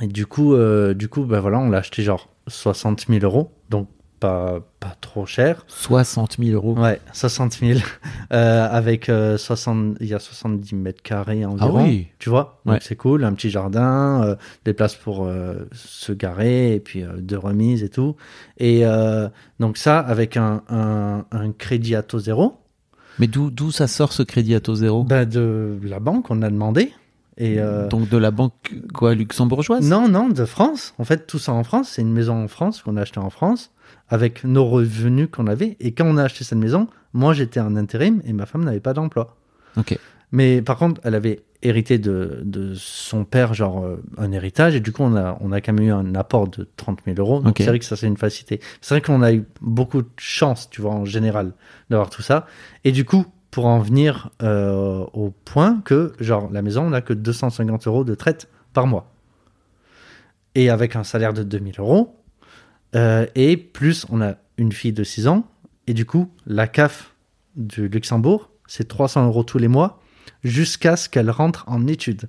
et 0.00 0.06
du 0.08 0.26
coup, 0.26 0.54
euh, 0.54 0.92
du 0.94 1.08
coup, 1.08 1.24
ben 1.24 1.40
voilà, 1.40 1.58
on 1.60 1.70
l'a 1.70 1.78
acheté 1.78 2.02
genre 2.02 2.28
60 2.48 3.06
000 3.08 3.24
euros. 3.24 3.52
Donc, 3.70 3.88
pas, 4.22 4.60
pas 4.80 4.94
trop 5.00 5.26
cher. 5.26 5.64
60 5.68 6.36
000 6.38 6.50
euros 6.54 6.74
Ouais, 6.78 7.00
60 7.12 7.52
000. 7.54 7.80
Euh, 8.32 8.66
avec 8.70 9.10
euh, 9.10 9.36
60, 9.36 9.96
il 10.00 10.06
y 10.06 10.14
a 10.14 10.18
70 10.18 10.74
mètres 10.74 11.02
carrés 11.02 11.44
environ. 11.44 11.76
Ah 11.80 11.82
oui. 11.84 12.06
Tu 12.18 12.30
vois 12.30 12.62
Ouais. 12.64 12.78
c'est 12.80 12.96
cool, 12.96 13.24
un 13.24 13.34
petit 13.34 13.50
jardin, 13.50 14.22
euh, 14.24 14.36
des 14.64 14.72
places 14.72 14.94
pour 14.94 15.26
euh, 15.26 15.68
se 15.72 16.12
garer, 16.14 16.74
et 16.74 16.80
puis 16.80 17.04
deux 17.18 17.36
remises 17.36 17.82
et 17.82 17.90
tout. 17.90 18.16
Et 18.58 18.84
donc 19.60 19.76
ça, 19.76 19.98
avec 19.98 20.38
un, 20.38 20.62
un, 20.70 21.26
un 21.30 21.52
crédit 21.52 21.94
à 21.94 22.02
taux 22.02 22.20
zéro, 22.20 22.54
Mais 23.18 23.26
d'où 23.26 23.50
d'où 23.50 23.70
ça 23.70 23.86
sort 23.86 24.14
ce 24.14 24.22
crédit 24.22 24.54
à 24.54 24.60
taux 24.60 24.76
zéro? 24.76 25.04
Ben 25.04 25.28
de 25.28 25.78
la 25.82 26.00
banque, 26.00 26.30
on 26.30 26.40
a 26.40 26.48
demandé. 26.48 26.92
Et 27.38 27.58
euh, 27.58 27.88
Donc 27.88 28.08
de 28.08 28.16
la 28.18 28.30
banque 28.30 28.52
quoi 28.94 29.14
luxembourgeoise? 29.14 29.86
Non, 29.88 30.08
non, 30.08 30.28
de 30.28 30.44
France. 30.44 30.94
En 30.98 31.04
fait, 31.04 31.26
tout 31.26 31.38
ça 31.38 31.52
en 31.52 31.64
France. 31.64 31.90
C'est 31.92 32.02
une 32.02 32.12
maison 32.12 32.44
en 32.44 32.48
France 32.48 32.82
qu'on 32.82 32.96
a 32.96 33.02
achetée 33.02 33.20
en 33.20 33.30
France 33.30 33.70
avec 34.12 34.44
nos 34.44 34.66
revenus 34.66 35.28
qu'on 35.32 35.46
avait. 35.46 35.78
Et 35.80 35.92
quand 35.92 36.04
on 36.04 36.18
a 36.18 36.24
acheté 36.24 36.44
cette 36.44 36.58
maison, 36.58 36.86
moi 37.14 37.32
j'étais 37.32 37.60
en 37.60 37.76
intérim 37.76 38.20
et 38.26 38.34
ma 38.34 38.44
femme 38.44 38.62
n'avait 38.62 38.78
pas 38.78 38.92
d'emploi. 38.92 39.38
Ok. 39.78 39.98
Mais 40.32 40.60
par 40.60 40.76
contre, 40.76 41.00
elle 41.02 41.14
avait 41.14 41.40
hérité 41.62 41.98
de, 41.98 42.42
de 42.44 42.74
son 42.74 43.24
père, 43.24 43.54
genre 43.54 43.82
euh, 43.82 44.02
un 44.18 44.30
héritage, 44.32 44.74
et 44.74 44.80
du 44.80 44.92
coup, 44.92 45.02
on 45.02 45.16
a, 45.16 45.38
on 45.40 45.50
a 45.50 45.62
quand 45.62 45.72
même 45.72 45.86
eu 45.86 45.92
un 45.92 46.14
apport 46.14 46.48
de 46.48 46.68
30 46.76 47.00
000 47.06 47.16
euros. 47.18 47.40
Donc, 47.40 47.54
c'est 47.56 47.66
vrai 47.66 47.78
que 47.78 47.84
ça, 47.86 47.96
c'est 47.96 48.06
une 48.06 48.18
facilité. 48.18 48.60
C'est 48.82 48.94
vrai 48.94 49.00
qu'on 49.00 49.22
a 49.22 49.32
eu 49.32 49.44
beaucoup 49.62 50.02
de 50.02 50.10
chance, 50.18 50.68
tu 50.68 50.82
vois, 50.82 50.92
en 50.92 51.04
général, 51.06 51.52
d'avoir 51.88 52.10
tout 52.10 52.22
ça. 52.22 52.46
Et 52.84 52.92
du 52.92 53.06
coup, 53.06 53.24
pour 53.50 53.64
en 53.64 53.78
venir 53.78 54.30
euh, 54.42 55.06
au 55.12 55.30
point 55.44 55.80
que, 55.84 56.12
genre, 56.20 56.50
la 56.52 56.60
maison, 56.60 56.82
on 56.82 56.90
n'a 56.90 57.00
que 57.00 57.14
250 57.14 57.86
euros 57.86 58.04
de 58.04 58.14
traite 58.14 58.48
par 58.74 58.86
mois. 58.86 59.10
Et 60.54 60.68
avec 60.68 60.96
un 60.96 61.04
salaire 61.04 61.32
de 61.32 61.42
2000 61.44 61.76
euros, 61.78 62.21
euh, 62.94 63.26
et 63.34 63.56
plus, 63.56 64.06
on 64.10 64.20
a 64.20 64.34
une 64.58 64.72
fille 64.72 64.92
de 64.92 65.04
6 65.04 65.28
ans, 65.28 65.46
et 65.86 65.94
du 65.94 66.06
coup, 66.06 66.30
la 66.46 66.66
CAF 66.66 67.14
du 67.56 67.88
Luxembourg, 67.88 68.50
c'est 68.66 68.88
300 68.88 69.26
euros 69.26 69.44
tous 69.44 69.58
les 69.58 69.68
mois 69.68 70.00
jusqu'à 70.44 70.96
ce 70.96 71.08
qu'elle 71.08 71.30
rentre 71.30 71.64
en 71.66 71.86
études. 71.86 72.28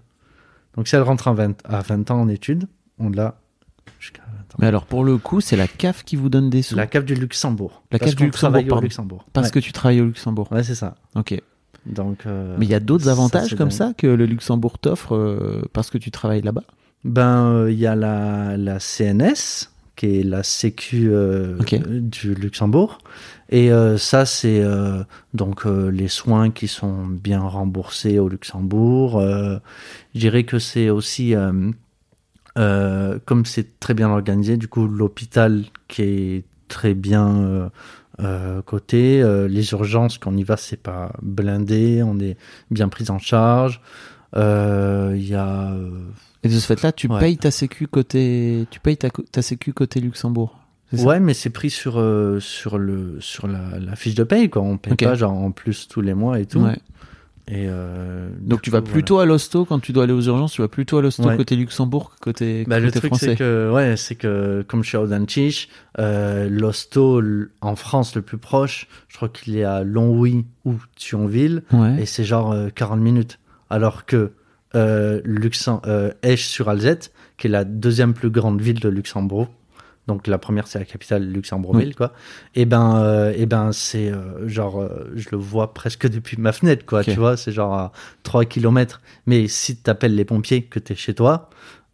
Donc 0.76 0.88
si 0.88 0.96
elle 0.96 1.04
rentre 1.04 1.28
en 1.28 1.34
20 1.34 1.62
à 1.66 1.82
20 1.82 2.12
ans 2.12 2.22
en 2.22 2.28
études, 2.28 2.66
on 2.98 3.10
l'a 3.10 3.40
jusqu'à 4.00 4.24
20 4.24 4.30
ans. 4.30 4.58
Mais 4.60 4.68
alors 4.68 4.86
pour 4.86 5.04
le 5.04 5.18
coup, 5.18 5.42
c'est 5.42 5.56
la 5.56 5.68
CAF 5.68 6.04
qui 6.04 6.16
vous 6.16 6.30
donne 6.30 6.50
des 6.50 6.62
sous 6.62 6.76
La 6.76 6.88
CAF 6.88 7.06
du 7.06 7.16
Luxembourg. 7.16 7.84
La 7.92 8.00
Parce 8.00 8.12
CAF 8.12 8.18
du 8.18 8.26
Luxembourg, 8.26 8.78
au. 8.78 8.82
Luxembourg. 8.82 9.26
parce 9.34 9.48
ouais. 9.48 9.52
que 9.52 9.60
tu 9.60 9.72
travailles 9.72 10.02
au 10.02 10.06
Luxembourg. 10.06 10.52
Ouais, 10.52 10.64
c'est 10.64 10.76
ça. 10.76 10.96
Ok. 11.16 11.40
Donc, 11.86 12.26
euh, 12.26 12.56
Mais 12.58 12.66
il 12.66 12.72
y 12.72 12.76
a 12.76 12.80
d'autres 12.80 13.10
avantages 13.10 13.56
comme 13.56 13.70
dingue. 13.70 13.78
ça 13.78 13.94
que 13.98 14.08
le 14.08 14.26
Luxembourg 14.26 14.80
t'offre 14.80 15.16
euh, 15.16 15.64
parce 15.74 15.90
que 15.90 15.98
tu 15.98 16.12
travailles 16.12 16.42
là-bas? 16.42 16.64
Ben, 17.04 17.46
euh, 17.46 17.72
il 17.72 17.78
y 17.78 17.86
a 17.86 17.96
la, 17.96 18.56
la 18.56 18.80
CNS, 18.80 19.70
qui 19.96 20.20
est 20.20 20.24
la 20.24 20.44
Sécu 20.44 21.10
euh, 21.12 21.58
du 22.00 22.34
Luxembourg. 22.34 23.00
Et 23.50 23.72
euh, 23.72 23.98
ça, 23.98 24.26
c'est 24.26 24.62
euh, 24.62 25.04
donc 25.34 25.66
les 25.66 26.08
soins 26.08 26.50
qui 26.50 26.68
sont 26.68 27.06
bien 27.06 27.42
remboursés 27.42 28.20
au 28.20 28.28
Luxembourg. 28.28 29.22
Je 29.22 30.20
dirais 30.20 30.44
que 30.44 30.60
c'est 30.60 30.90
aussi, 30.90 31.36
comme 32.56 33.46
c'est 33.46 33.80
très 33.80 33.94
bien 33.94 34.10
organisé, 34.10 34.58
du 34.58 34.68
coup, 34.68 34.88
l'hôpital 34.88 35.64
qui 35.88 36.02
est 36.02 36.44
très 36.68 36.96
bien 36.96 37.70
coté. 38.66 39.24
Les 39.48 39.72
urgences, 39.72 40.18
quand 40.18 40.32
on 40.32 40.38
y 40.38 40.44
va, 40.44 40.58
c'est 40.58 40.82
pas 40.82 41.14
blindé, 41.22 42.02
on 42.04 42.20
est 42.20 42.38
bien 42.72 42.90
pris 42.90 43.10
en 43.10 43.20
charge. 43.20 43.82
Il 44.36 45.28
y 45.28 45.36
a 45.36 45.76
Et 46.44 46.50
de 46.50 46.54
ce 46.60 46.66
fait-là, 46.66 46.92
tu 46.92 47.08
Ouais. 47.08 47.20
payes 47.20 47.38
ta 47.38 47.52
sécu 47.52 47.88
côté, 47.88 48.68
tu 48.70 48.80
payes 48.80 48.98
ta, 48.98 49.10
ta 49.10 49.42
sécu 49.42 49.74
côté 49.74 50.00
Luxembourg. 50.00 50.60
Ouais, 50.92 51.20
mais 51.20 51.34
c'est 51.34 51.50
pris 51.50 51.70
sur, 51.72 52.00
euh, 52.00 52.40
sur, 52.40 52.78
le, 52.78 53.18
sur 53.20 53.48
la, 53.48 53.80
la 53.80 53.96
fiche 53.96 54.14
de 54.16 54.24
paye, 54.24 54.50
quoi. 54.50 54.62
On 54.62 54.78
paye 54.78 54.94
Ok. 54.94 55.04
pas 55.04 55.16
genre 55.16 55.32
en 55.34 55.52
plus 55.52 55.88
tous 55.88 56.02
les 56.02 56.14
mois 56.14 56.40
et 56.40 56.46
tout. 56.46 56.60
Ouais. 56.60 56.78
Et, 57.48 57.66
euh, 57.68 58.30
Donc 58.40 58.62
tu 58.62 58.70
vas 58.70 58.82
plutôt 58.82 59.20
à 59.20 59.26
l'hosto 59.26 59.66
quand 59.66 59.80
tu 59.80 59.92
dois 59.92 60.04
aller 60.04 60.14
aux 60.14 60.22
urgences, 60.22 60.54
tu 60.54 60.62
vas 60.62 60.68
plutôt 60.70 60.98
à 61.00 61.02
l'hosto 61.02 61.24
Ouais. 61.28 61.36
côté 61.36 61.56
Luxembourg 61.58 62.12
que 62.12 62.20
côté, 62.22 62.64
Bah, 62.68 62.80
le 62.80 62.90
truc, 62.92 63.08
français. 63.08 63.32
c'est 63.32 63.36
que, 63.36 63.70
ouais, 63.74 63.98
c'est 63.98 64.16
que, 64.16 64.64
comme 64.68 64.82
je 64.84 64.90
suis 64.90 64.98
à 64.98 65.02
Audenchich, 65.02 65.68
euh, 66.00 66.48
l'hosto 66.50 67.22
en 67.62 67.76
France 67.76 68.16
le 68.16 68.22
plus 68.22 68.38
proche, 68.38 68.88
je 69.10 69.16
crois 69.18 69.28
qu'il 69.30 69.58
est 69.58 69.64
à 69.66 69.84
Longwy 69.84 70.46
ou 70.64 70.76
Thionville, 70.96 71.64
Ouais. 71.74 72.02
et 72.04 72.06
c'est 72.06 72.24
genre 72.24 72.52
euh, 72.54 72.70
40 72.74 73.00
minutes. 73.02 73.40
Alors 73.70 74.06
que 74.06 74.32
euh, 74.76 75.22
euh, 75.86 76.12
Esch-sur-Alzette, 76.24 77.12
qui 77.38 77.48
est 77.48 77.50
la 77.50 77.64
deuxième 77.64 78.14
plus 78.14 78.30
grande 78.30 78.62
ville 78.62 78.80
de 78.80 78.90
Luxembourg, 78.90 79.48
donc 80.08 80.28
la 80.28 80.38
première 80.38 80.68
c'est 80.68 80.80
la 80.80 80.86
capitale 80.86 81.24
Luxembourgville, 81.26 81.96
quoi, 81.96 82.12
et 82.56 82.66
ben, 82.66 82.98
euh, 82.98 83.34
et 83.36 83.46
ben 83.46 83.72
c'est 83.72 84.12
euh, 84.12 84.48
genre, 84.50 84.82
euh, 84.82 85.12
je 85.16 85.30
le 85.32 85.38
vois 85.38 85.74
presque 85.74 86.10
depuis 86.10 86.38
ma 86.38 86.52
fenêtre, 86.52 86.86
quoi, 86.86 87.04
tu 87.04 87.14
vois, 87.16 87.38
c'est 87.38 87.52
genre 87.52 87.74
à 87.74 87.92
3 88.24 88.46
km. 88.46 89.02
Mais 89.28 89.48
si 89.48 89.78
tu 89.78 89.90
appelles 89.90 90.16
les 90.16 90.26
pompiers 90.26 90.64
que 90.64 90.80
tu 90.80 90.94
es 90.94 90.96
chez 90.96 91.14
toi, 91.14 91.50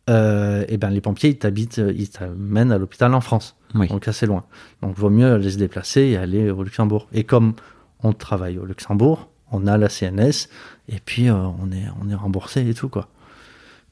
euh, 0.09 0.65
et 0.69 0.77
ben 0.77 0.89
les 0.89 1.01
pompiers 1.01 1.29
ils 1.29 1.37
t'habitent, 1.37 1.77
ils 1.95 2.09
t'amènent 2.09 2.71
à 2.71 2.79
l'hôpital 2.79 3.13
en 3.13 3.21
France, 3.21 3.55
Oui. 3.75 3.87
donc 3.87 4.07
assez 4.07 4.25
loin. 4.25 4.43
Donc 4.81 4.97
vaut 4.97 5.11
mieux 5.11 5.33
aller 5.33 5.51
se 5.51 5.57
déplacer 5.57 6.01
et 6.01 6.17
aller 6.17 6.49
au 6.49 6.63
Luxembourg. 6.63 7.07
Et 7.13 7.23
comme 7.25 7.53
on 8.01 8.13
travaille 8.13 8.57
au 8.57 8.65
Luxembourg, 8.65 9.28
on 9.51 9.67
a 9.67 9.77
la 9.77 9.89
CNS 9.89 10.49
et 10.87 10.99
puis 11.03 11.29
euh, 11.29 11.35
on 11.35 11.71
est 11.71 11.85
on 12.01 12.09
est 12.09 12.15
remboursé 12.15 12.67
et 12.67 12.73
tout 12.73 12.89
quoi. 12.89 13.09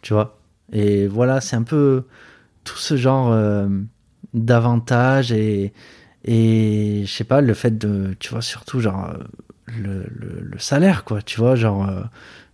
Tu 0.01 0.13
vois? 0.13 0.37
Et 0.71 1.07
voilà, 1.07 1.41
c'est 1.41 1.55
un 1.55 1.63
peu 1.63 2.03
tout 2.63 2.77
ce 2.77 2.97
genre 2.97 3.31
euh, 3.31 3.67
d'avantages 4.33 5.31
et 5.31 5.73
et 6.25 7.03
je 7.05 7.11
sais 7.11 7.23
pas 7.23 7.41
le 7.41 7.53
fait 7.53 7.77
de 7.77 8.15
tu 8.19 8.29
vois 8.29 8.41
surtout 8.41 8.79
genre 8.79 9.09
euh, 9.09 9.23
le, 9.67 10.05
le, 10.09 10.59
salaire 10.59 11.03
quoi, 11.03 11.21
tu 11.21 11.39
vois 11.39 11.55
genre 11.55 11.89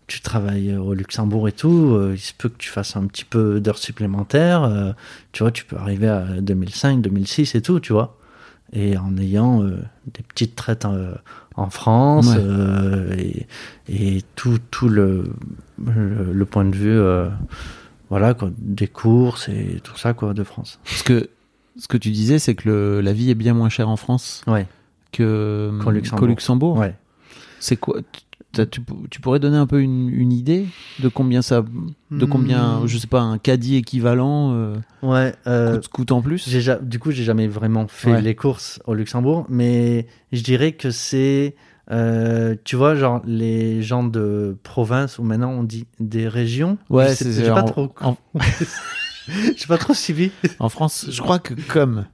tu 0.07 0.21
travailles 0.21 0.75
au 0.75 0.93
Luxembourg 0.93 1.47
et 1.47 1.51
tout, 1.51 2.11
il 2.11 2.19
se 2.19 2.33
peut 2.33 2.49
que 2.49 2.57
tu 2.57 2.69
fasses 2.69 2.95
un 2.95 3.05
petit 3.07 3.23
peu 3.23 3.59
d'heures 3.59 3.77
supplémentaires, 3.77 4.95
tu 5.31 5.43
vois, 5.43 5.51
tu 5.51 5.63
peux 5.63 5.77
arriver 5.77 6.09
à 6.09 6.25
2005, 6.41 7.01
2006 7.01 7.55
et 7.55 7.61
tout, 7.61 7.79
tu 7.79 7.93
vois. 7.93 8.17
Et 8.75 8.97
en 8.97 9.15
ayant 9.17 9.62
euh, 9.63 9.77
des 10.13 10.23
petites 10.23 10.55
traites 10.55 10.86
euh, 10.86 11.13
en 11.55 11.69
France 11.69 12.27
Ouais. 12.27 12.38
euh, 12.39 13.15
et, 13.15 13.45
et 13.88 14.23
tout, 14.36 14.57
tout 14.71 14.89
le, 14.89 15.25
le, 15.86 16.33
le 16.33 16.45
point 16.45 16.65
de 16.65 16.75
vue, 16.75 16.89
euh, 16.91 17.29
voilà, 18.09 18.33
quoi, 18.33 18.49
des 18.57 18.88
courses 18.88 19.47
et 19.49 19.79
tout 19.83 19.95
ça, 19.97 20.13
quoi, 20.13 20.33
de 20.33 20.43
France. 20.43 20.79
Parce 20.86 21.03
que 21.03 21.29
ce 21.77 21.88
que 21.88 21.97
tu 21.97 22.09
disais, 22.09 22.39
c'est 22.39 22.55
que 22.55 22.67
le- 22.69 23.01
la 23.01 23.13
vie 23.13 23.29
est 23.29 23.36
bien 23.36 23.53
moins 23.53 23.69
chère 23.69 23.89
en 23.89 23.95
France 23.95 24.43
Ouais, 24.47 24.65
que 25.12 25.71
Qu'au 25.83 25.91
Luxembourg. 25.91 26.27
Luxembourg. 26.27 26.77
ouais. 26.77 26.95
C'est 27.63 27.78
quoi 27.78 28.02
tu, 28.54 28.82
tu 29.10 29.19
pourrais 29.21 29.39
donner 29.39 29.58
un 29.58 29.65
peu 29.65 29.82
une, 29.82 30.10
une 30.10 30.32
idée 30.32 30.67
de 30.99 31.08
combien 31.08 31.41
ça, 31.41 31.63
de 32.12 32.26
combien, 32.26 32.82
Hmm. 32.82 32.88
je 32.88 32.97
sais 32.99 33.08
pas, 33.08 33.21
un 33.21 33.38
caddie 33.39 33.78
équivalent 33.78 34.54
euh, 34.54 34.76
Ouais, 35.02 35.34
euh, 35.47 35.73
coûte, 35.78 35.88
coûte 35.88 36.12
en 36.12 36.21
plus? 36.21 36.47
ja- 36.60 36.78
du 36.78 36.99
coup, 36.99 37.10
j'ai 37.12 37.23
jamais 37.23 37.47
vraiment 37.47 37.88
fait 37.88 38.12
Ouais. 38.12 38.21
les 38.21 38.36
courses 38.36 38.80
au 38.86 38.93
Luxembourg, 38.93 39.45
mais 39.49 40.06
je 40.32 40.43
dirais 40.43 40.73
que 40.73 40.91
c'est, 40.91 41.56
euh, 41.89 42.56
tu 42.63 42.76
vois, 42.76 42.93
genre 42.95 43.21
les 43.26 43.82
gens 43.82 44.04
de 44.04 44.56
province 44.62 45.17
ou 45.17 45.23
maintenant 45.23 45.52
on 45.52 45.63
dit 45.63 45.88
des 45.99 46.28
régions. 46.28 46.78
Ouais, 46.91 47.10
Je 47.10 47.13
sais- 47.15 47.32
c'est 47.34 47.52
pas 47.54 47.63
trop, 47.63 47.91
en- 48.02 48.17
j'ai 49.56 49.65
pas 49.67 49.78
trop 49.80 49.93
suivi. 49.93 50.32
En 50.60 50.69
France, 50.69 51.08
je 51.10 51.21
crois 51.21 51.39
que 51.39 51.54
comme 51.71 52.06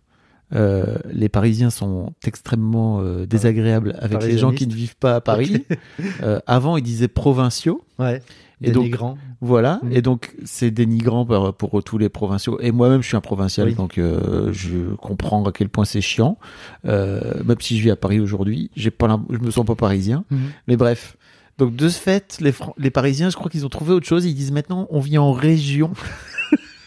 euh, 0.54 0.98
les 1.12 1.30
Parisiens 1.30 1.70
sont 1.70 2.14
extrêmement 2.26 3.02
euh, 3.02 3.26
désagréables 3.26 3.96
avec 4.00 4.24
les 4.24 4.38
gens 4.38 4.52
qui 4.52 4.66
ne 4.68 4.74
vivent 4.74 4.96
pas 4.98 5.16
à 5.16 5.22
Paris, 5.22 5.66
euh, 6.24 6.40
avant 6.48 6.78
ils 6.78 6.84
disaient 6.84 7.08
provinciaux, 7.08 7.84
Ouais. 7.98 8.22
Et 8.62 8.72
donc- 8.72 8.94
voilà, 9.40 9.80
Mhm. 9.84 9.92
et 9.94 10.02
donc 10.02 10.36
c'est 10.44 10.70
dénigrant 10.70 11.26
pour, 11.26 11.54
pour 11.54 11.82
tous 11.82 11.98
les 11.98 12.10
provinciaux. 12.10 12.60
Et 12.60 12.72
moi-même, 12.74 13.02
je 13.02 13.08
suis 13.08 13.16
un 13.16 13.22
provincial, 13.22 13.68
Oui. 13.70 13.74
donc 13.74 13.98
euh, 13.98 14.52
je 14.52 14.96
comprends 14.96 15.46
à 15.46 15.54
quel 15.54 15.70
point 15.70 15.86
c'est 15.86 16.02
chiant. 16.02 16.38
Euh, 16.86 17.22
même 17.46 17.56
si 17.62 17.78
je 17.78 17.84
vis 17.84 17.92
à 17.92 17.96
Paris 17.96 18.20
aujourd'hui, 18.20 18.70
j'ai 18.76 18.92
pas, 18.92 19.18
je 19.30 19.38
me 19.38 19.50
sens 19.52 19.66
pas 19.66 19.76
parisien. 19.76 20.26
Mais 20.68 20.76
bref. 20.76 21.16
Donc 21.58 21.74
de 21.76 21.88
ce 21.88 22.00
fait, 22.00 22.38
les, 22.42 22.54
les 22.78 22.90
Parisiens, 22.90 23.30
je 23.30 23.36
crois 23.38 23.50
qu'ils 23.50 23.66
ont 23.66 23.70
trouvé 23.70 23.94
autre 23.94 24.08
chose. 24.08 24.26
Ils 24.26 24.34
disent 24.36 24.52
maintenant, 24.52 24.88
on 24.90 25.00
vit 25.00 25.18
en 25.18 25.32
région. 25.32 25.92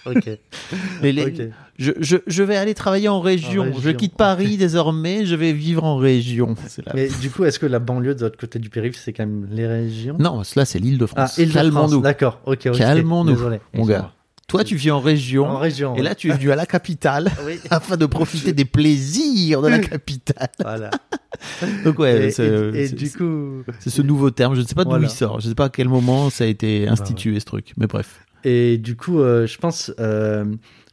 Ok. 0.06 0.28
Mais 1.02 1.12
les- 1.12 1.26
ok. 1.26 1.48
je, 1.78 1.92
je, 2.00 2.16
je 2.26 2.42
vais 2.42 2.56
aller 2.56 2.74
travailler 2.74 3.08
en 3.08 3.20
région. 3.20 3.72
En 3.74 3.80
Je 3.80 3.90
quitte 3.90 4.16
Paris 4.16 4.56
désormais. 4.56 5.26
Je 5.26 5.34
vais 5.36 5.52
vivre 5.52 5.84
en 5.84 5.96
région. 5.96 6.54
La- 6.86 6.92
Mais 6.94 7.08
du 7.20 7.30
coup, 7.30 7.44
est-ce 7.44 7.58
que 7.58 7.66
la 7.66 7.78
banlieue 7.78 8.14
de 8.14 8.22
l'autre 8.22 8.38
côté 8.38 8.58
du 8.58 8.68
périph, 8.70 8.96
c'est 8.96 9.12
quand 9.12 9.24
même 9.26 9.46
les 9.50 9.66
régions? 9.66 10.16
Non, 10.18 10.42
cela 10.44 10.64
c'est 10.64 10.78
l'île 10.78 10.98
de 10.98 11.04
Ah, 11.04 11.26
France. 11.26 11.38
Île-de-France. 11.38 11.62
Calmons-nous. 11.62 12.00
D'accord. 12.00 12.40
Ok. 12.46 12.66
ok. 12.66 12.76
Calmons-nous, 12.78 13.38
mon 13.74 13.84
gars. 13.86 14.12
Toi, 14.48 14.64
tu 14.64 14.76
vis 14.76 14.90
en 14.90 15.00
région. 15.00 15.46
En 15.46 15.56
région. 15.58 15.94
Et 15.96 16.02
là, 16.02 16.14
tu 16.14 16.28
es 16.30 16.34
venu 16.34 16.50
à 16.50 16.56
la 16.56 16.66
capitale 16.66 17.30
oui. 17.46 17.58
afin 17.70 17.96
de 17.96 18.04
profiter 18.04 18.52
des 18.52 18.66
plaisirs 18.66 19.62
de 19.62 19.68
la 19.68 19.78
capitale. 19.78 20.48
Voilà. 20.60 20.90
Donc 21.84 21.98
ouais, 21.98 22.28
et, 22.74 22.88
du 22.90 23.10
coup, 23.10 23.62
c'est 23.78 23.88
ce 23.88 24.02
nouveau 24.02 24.30
terme. 24.30 24.54
Je 24.54 24.60
ne 24.60 24.66
sais 24.66 24.74
pas 24.74 24.84
d'où 24.84 24.90
Voilà. 24.90 25.06
il 25.06 25.10
sort. 25.10 25.40
Je 25.40 25.46
ne 25.46 25.50
sais 25.50 25.54
pas 25.54 25.66
à 25.66 25.68
quel 25.70 25.88
moment 25.88 26.28
ça 26.28 26.44
a 26.44 26.48
été 26.48 26.86
institué 26.86 27.40
ce 27.40 27.46
truc. 27.46 27.72
Mais 27.78 27.86
bref. 27.86 28.26
Et 28.44 28.78
du 28.78 28.96
coup, 28.96 29.20
euh, 29.20 29.46
je 29.46 29.58
pense 29.58 29.92
euh, 30.00 30.44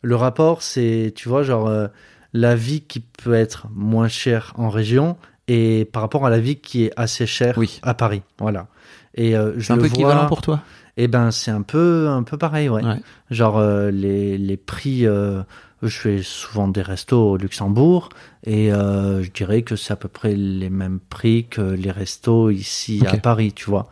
le 0.02 0.16
rapport, 0.16 0.62
c'est, 0.62 1.14
tu 1.16 1.30
vois, 1.30 1.44
genre 1.44 1.68
euh, 1.68 1.88
la 2.34 2.56
vie 2.56 2.82
qui 2.82 3.00
peut 3.00 3.34
être 3.34 3.68
moins 3.74 4.08
chère 4.08 4.54
en 4.58 4.70
région 4.70 5.18
et 5.48 5.86
par 5.92 6.02
rapport 6.04 6.26
à 6.26 6.30
la 6.30 6.40
vie 6.40 6.58
qui 6.58 6.86
est 6.86 6.92
assez 6.96 7.26
chère 7.26 7.58
Oui. 7.58 7.80
à 7.84 7.94
Paris. 7.94 8.22
Voilà. 8.40 8.68
Et 9.16 9.36
euh, 9.36 9.54
je 9.58 9.66
C'est 9.66 9.74
un 9.74 9.76
le 9.78 9.82
peu 9.82 9.88
vois, 9.88 9.96
équivalent 9.98 10.28
pour 10.28 10.42
toi? 10.42 10.62
Eh 10.98 11.08
ben, 11.08 11.32
c'est 11.32 11.52
un 11.52 11.62
peu, 11.64 12.08
un 12.10 12.24
peu 12.24 12.38
pareil, 12.38 12.70
ouais. 12.70 12.84
Ouais. 12.84 13.00
Genre 13.32 13.62
les, 13.90 14.38
les 14.38 14.58
prix, 14.58 15.06
je 15.06 15.44
fais 15.88 16.22
souvent 16.24 16.68
des 16.68 16.82
restos 16.82 17.32
au 17.32 17.38
Luxembourg 17.38 18.10
et 18.46 18.70
je 18.70 19.32
dirais 19.32 19.62
que 19.62 19.78
c'est 19.78 19.94
à 19.94 19.96
peu 19.96 20.10
près 20.10 20.36
les 20.36 20.70
mêmes 20.70 21.00
prix 21.10 21.48
que 21.48 21.62
les 21.62 21.92
restos 21.92 22.50
ici 22.50 23.02
à. 23.08 23.16
Paris, 23.16 23.54
tu 23.54 23.70
vois. 23.70 23.88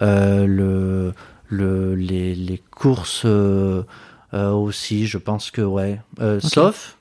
Le, 0.00 1.12
le, 1.52 1.94
les, 1.94 2.34
les 2.34 2.58
courses 2.58 3.22
euh, 3.24 3.82
euh, 4.34 4.50
aussi, 4.50 5.06
je 5.06 5.18
pense 5.18 5.50
que 5.50 5.62
ouais. 5.62 6.00
Euh, 6.20 6.40
Sauf 6.40 6.98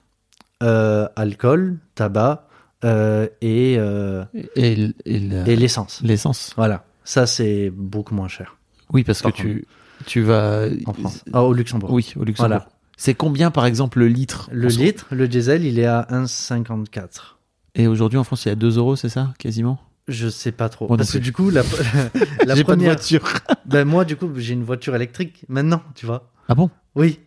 alcool, 1.15 1.77
tabac 1.95 2.47
et, 2.83 3.73
Et, 3.73 3.75
l- 3.75 4.93
et 5.05 5.19
le- 5.19 5.47
et 5.47 5.55
l'essence. 5.55 6.01
l'essence. 6.03 6.53
Voilà, 6.55 6.83
ça 7.03 7.25
c'est 7.27 7.69
beaucoup 7.69 8.13
moins 8.15 8.27
cher 8.27 8.57
Oui, 8.91 9.03
parce 9.03 9.21
que 9.21 9.29
tu, 9.29 9.65
tu 10.05 10.21
vas. 10.21 10.65
en 10.85 10.93
France. 10.93 11.23
Ah, 11.33 11.43
au 11.43 11.53
Luxembourg. 11.53 11.91
Oui, 11.91 12.13
au 12.19 12.23
Luxembourg. 12.23 12.49
Voilà. 12.49 12.69
C'est 12.97 13.15
combien, 13.15 13.49
par 13.49 13.65
exemple, 13.65 13.97
le 13.99 14.07
litre 14.07 14.49
Le 14.51 14.67
litre, 14.67 15.07
le 15.11 15.27
diesel, 15.27 15.65
il 15.65 15.79
est 15.79 15.85
à 15.87 16.07
1,54. 16.11 17.37
Et 17.73 17.87
aujourd'hui, 17.87 18.19
en 18.19 18.23
France, 18.23 18.45
il 18.45 18.49
y 18.49 18.51
a 18.51 18.55
2 18.55 18.77
euros, 18.77 18.95
c'est 18.95 19.09
ça, 19.09 19.33
quasiment? 19.39 19.79
Je 20.07 20.27
sais 20.29 20.51
pas 20.51 20.69
trop. 20.69 20.87
Moi 20.87 20.97
Parce 20.97 21.11
que 21.13 21.17
du 21.19 21.31
coup, 21.31 21.49
la, 21.49 21.63
la 22.45 22.55
J'ai 22.55 22.63
pas 22.63 22.75
de 22.75 22.77
première. 22.77 22.93
voiture. 22.93 23.23
ben, 23.65 23.85
moi, 23.85 24.05
du 24.05 24.15
coup, 24.15 24.29
j'ai 24.37 24.53
une 24.53 24.63
voiture 24.63 24.95
électrique 24.95 25.45
maintenant, 25.47 25.81
tu 25.95 26.05
vois. 26.05 26.31
Ah 26.49 26.55
bon? 26.55 26.69
Oui. 26.95 27.19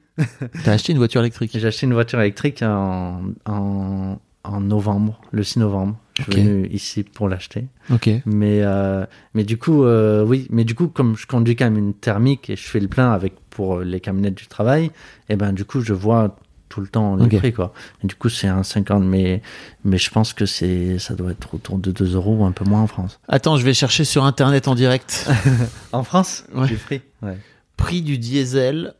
T'as 0.65 0.73
acheté 0.73 0.93
une 0.93 0.99
voiture 0.99 1.21
électrique? 1.21 1.51
J'ai 1.55 1.67
acheté 1.67 1.87
une 1.87 1.95
voiture 1.95 2.21
électrique 2.21 2.63
en, 2.63 3.23
en, 3.47 4.19
en 4.45 4.61
novembre, 4.61 5.21
le 5.33 5.43
6 5.43 5.59
novembre. 5.61 5.97
Je 6.17 6.23
suis 6.23 6.33
venu 6.43 6.69
ici 6.69 7.03
pour 7.03 7.29
l'acheter. 7.29 7.67
Ok. 7.91 8.09
Mais, 8.25 8.61
euh, 8.63 9.05
mais 9.35 9.43
du 9.43 9.59
coup, 9.59 9.83
euh, 9.85 10.25
oui. 10.25 10.47
Mais 10.51 10.63
du 10.65 10.77
coup, 10.77 10.87
comme 10.87 11.17
je 11.17 11.27
conduis 11.27 11.57
quand 11.57 11.65
même 11.65 11.79
une 11.79 11.95
thermique 11.95 12.51
et 12.51 12.55
je 12.57 12.63
fais 12.69 12.79
le 12.79 12.87
plein 12.87 13.11
avec 13.13 13.35
pour 13.51 13.81
les 13.81 13.99
camionnettes 13.99 14.37
du 14.37 14.47
travail, 14.47 14.93
et 15.29 15.35
ben, 15.37 15.53
du 15.53 15.65
coup, 15.65 15.81
je 15.81 15.93
vois 15.93 16.37
tout 16.68 16.81
le 16.81 16.88
temps 16.88 17.16
les 17.16 17.27
Ok. 17.27 17.37
prix, 17.38 17.53
quoi. 17.53 17.72
Et 18.03 18.07
du 18.07 18.14
coup, 18.14 18.29
c'est 18.29 18.48
un 18.48 18.62
50, 18.62 19.05
mais, 19.05 19.42
mais 19.85 19.98
je 19.98 20.11
pense 20.11 20.33
que 20.33 20.46
c'est, 20.46 20.98
ça 20.98 21.14
doit 21.14 21.31
être 21.31 21.55
autour 21.55 21.79
de 21.79 21.92
2 21.92 22.14
euros 22.14 22.37
ou 22.38 22.44
un 22.44 22.53
peu 22.53 22.64
moins 22.64 22.81
en 22.83 22.87
France. 22.87 23.20
Attends, 23.29 23.57
je 23.57 23.64
vais 23.64 23.74
chercher 23.74 24.05
sur 24.05 24.24
Internet 24.24 24.66
en 24.68 24.74
direct. 24.74 25.29
En 25.92 26.03
France? 26.05 26.44
Ouais. 26.55 26.68
Les 26.68 26.77
prix? 26.77 27.03
Ouais. 27.22 27.38
Prix 27.77 28.03
du 28.03 28.18
diesel 28.18 28.94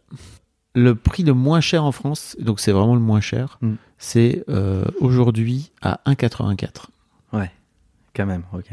le 0.77 0.97
prix 0.97 1.23
le 1.23 1.35
moins 1.35 1.61
cher 1.61 1.85
en 1.85 1.93
France, 1.93 2.37
donc 2.41 2.59
c'est 2.59 2.73
vraiment 2.73 2.95
le 2.97 3.01
moins 3.01 3.21
cher, 3.21 3.59
Mm. 3.63 3.75
c'est 3.97 4.43
euh, 4.49 4.85
aujourd'hui 5.01 5.71
à 5.83 6.01
1,84. 6.05 6.87
Ouais, 7.33 7.53
quand 8.15 8.27
même, 8.27 8.43
ok. 8.53 8.67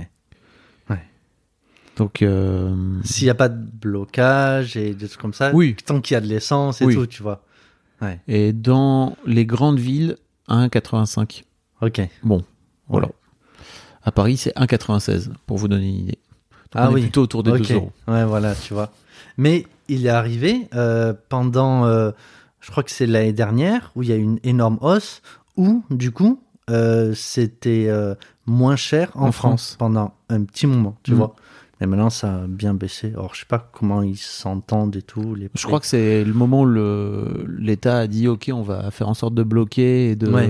Donc, 1.98 2.22
euh, 2.22 2.74
S'il 3.04 3.26
n'y 3.26 3.30
a 3.30 3.36
pas 3.36 3.50
de 3.50 3.62
blocage 3.62 4.78
et 4.78 4.94
des 4.94 5.08
trucs 5.10 5.22
comme 5.22 5.34
ça, 5.34 5.52
Oui. 5.54 5.76
tant 5.86 6.00
qu'il 6.00 6.16
y 6.16 6.18
a 6.18 6.22
de 6.22 6.26
l'essence 6.26 6.82
et 6.82 6.86
Oui. 6.86 6.96
tout, 6.96 7.06
tu 7.06 7.22
vois. 7.22 7.44
Ouais, 8.02 8.20
et 8.28 8.52
dans 8.54 9.16
les 9.26 9.46
grandes 9.46 9.80
villes, 9.80 10.18
1,85. 10.50 11.44
ok. 11.82 12.02
Bon, 12.24 12.44
voilà. 12.88 13.08
Ouais. 13.08 13.14
À 14.04 14.12
Paris, 14.12 14.38
c'est 14.38 14.56
1,96 14.58 15.30
pour 15.46 15.58
vous 15.58 15.68
donner 15.68 15.88
une 15.88 15.96
idée. 15.96 16.20
Donc, 16.72 16.84
Ah 16.84 16.88
on 16.88 16.92
est 16.92 16.96
oui. 16.96 17.02
plutôt 17.02 17.22
autour 17.22 17.44
des 17.44 17.52
Ok. 17.52 17.68
2 17.68 17.74
euros. 17.76 17.92
Ouais, 18.08 18.26
voilà, 18.26 18.56
tu 18.56 18.74
vois. 18.74 18.92
Mais 19.38 19.66
il 19.88 20.06
est 20.06 20.10
arrivé 20.10 20.68
euh, 20.74 21.14
pendant, 21.30 21.86
euh, 21.86 22.12
je 22.60 22.72
crois 22.72 22.84
que 22.84 22.92
c'est 22.92 23.06
l'année 23.06 23.34
dernière, 23.34 23.92
où 23.96 24.04
il 24.04 24.10
y 24.10 24.14
a 24.14 24.16
eu 24.16 24.22
une 24.24 24.40
énorme 24.44 24.78
hausse, 24.82 25.22
où 25.58 25.84
du 25.92 26.12
coup, 26.12 26.42
euh, 26.70 27.14
c'était 27.14 27.90
moins 28.48 28.76
cher 28.76 29.12
en, 29.16 29.28
En 29.28 29.32
France. 29.32 29.66
France. 29.68 29.76
pendant 29.78 30.14
un 30.30 30.44
petit 30.44 30.66
moment, 30.66 30.98
tu 31.04 31.12
Mhm. 31.12 31.18
vois. 31.18 31.36
Et 31.82 31.88
maintenant, 31.88 32.12
ça 32.12 32.36
a 32.36 32.48
bien 32.48 32.76
baissé. 32.76 33.08
Alors, 33.16 33.34
je 33.34 33.40
sais 33.40 33.46
pas 33.48 33.70
comment 33.74 34.04
ils 34.04 34.16
s'entendent 34.18 34.96
et 34.96 35.02
tout. 35.02 35.34
Les 35.34 35.50
Je 35.56 35.66
crois 35.66 35.80
que 35.80 35.88
c'est 35.88 36.24
le 36.24 36.34
moment 36.34 36.62
où 36.62 36.68
l'État 37.48 37.98
a 38.00 38.08
dit 38.08 38.28
ok, 38.28 38.52
on 38.54 38.62
va 38.62 38.92
faire 38.92 39.10
en 39.10 39.14
sorte 39.16 39.34
de 39.34 39.42
bloquer 39.44 40.12
et 40.12 40.16
de, 40.16 40.30
Ouais. 40.30 40.50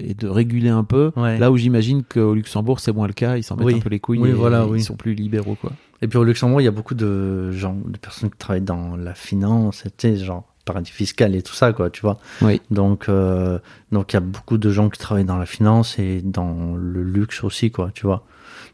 et 0.00 0.14
de 0.14 0.28
réguler 0.28 0.70
un 0.70 0.84
peu. 0.84 1.12
Ouais. 1.16 1.38
Là 1.38 1.50
où 1.52 1.56
j'imagine 1.56 2.02
qu'au 2.02 2.34
Luxembourg 2.34 2.80
c'est 2.80 2.92
moins 2.92 3.06
le 3.06 3.12
cas, 3.12 3.36
ils 3.36 3.44
s'en 3.44 3.54
mettent 3.56 3.66
Oui. 3.66 3.74
un 3.76 3.80
peu 3.80 3.90
les 3.90 4.00
couilles 4.00 4.18
Oui, 4.18 4.30
et 4.30 4.32
voilà, 4.32 4.64
ils 4.66 4.70
oui. 4.72 4.82
sont 4.82 4.96
plus 4.96 5.14
libéraux 5.14 5.54
quoi. 5.60 5.70
Et 6.02 6.08
puis 6.08 6.18
au 6.18 6.24
Luxembourg, 6.24 6.60
il 6.60 6.64
y 6.64 6.68
a 6.68 6.72
beaucoup 6.72 6.94
de 6.96 7.52
gens, 7.52 7.76
de 7.86 7.96
personnes 7.96 8.30
qui 8.30 8.36
travaillent 8.38 8.60
dans 8.60 8.96
la 8.96 9.14
finance, 9.14 9.84
genre 10.02 10.44
paradis 10.64 10.90
fiscal 10.90 11.34
et 11.36 11.42
tout 11.42 11.54
ça, 11.54 11.72
quoi, 11.72 11.90
tu 11.90 12.00
vois. 12.02 12.18
Oui. 12.40 12.60
Donc, 12.72 13.08
euh, 13.08 13.58
donc 13.92 14.12
il 14.12 14.16
y 14.16 14.18
a 14.18 14.20
beaucoup 14.20 14.58
de 14.58 14.70
gens 14.70 14.88
qui 14.90 14.98
travaillent 14.98 15.24
dans 15.24 15.38
la 15.38 15.46
finance 15.46 15.98
et 16.00 16.20
dans 16.22 16.74
le 16.76 17.02
luxe 17.04 17.44
aussi, 17.44 17.70
quoi, 17.70 17.90
tu 17.94 18.04
vois. 18.06 18.24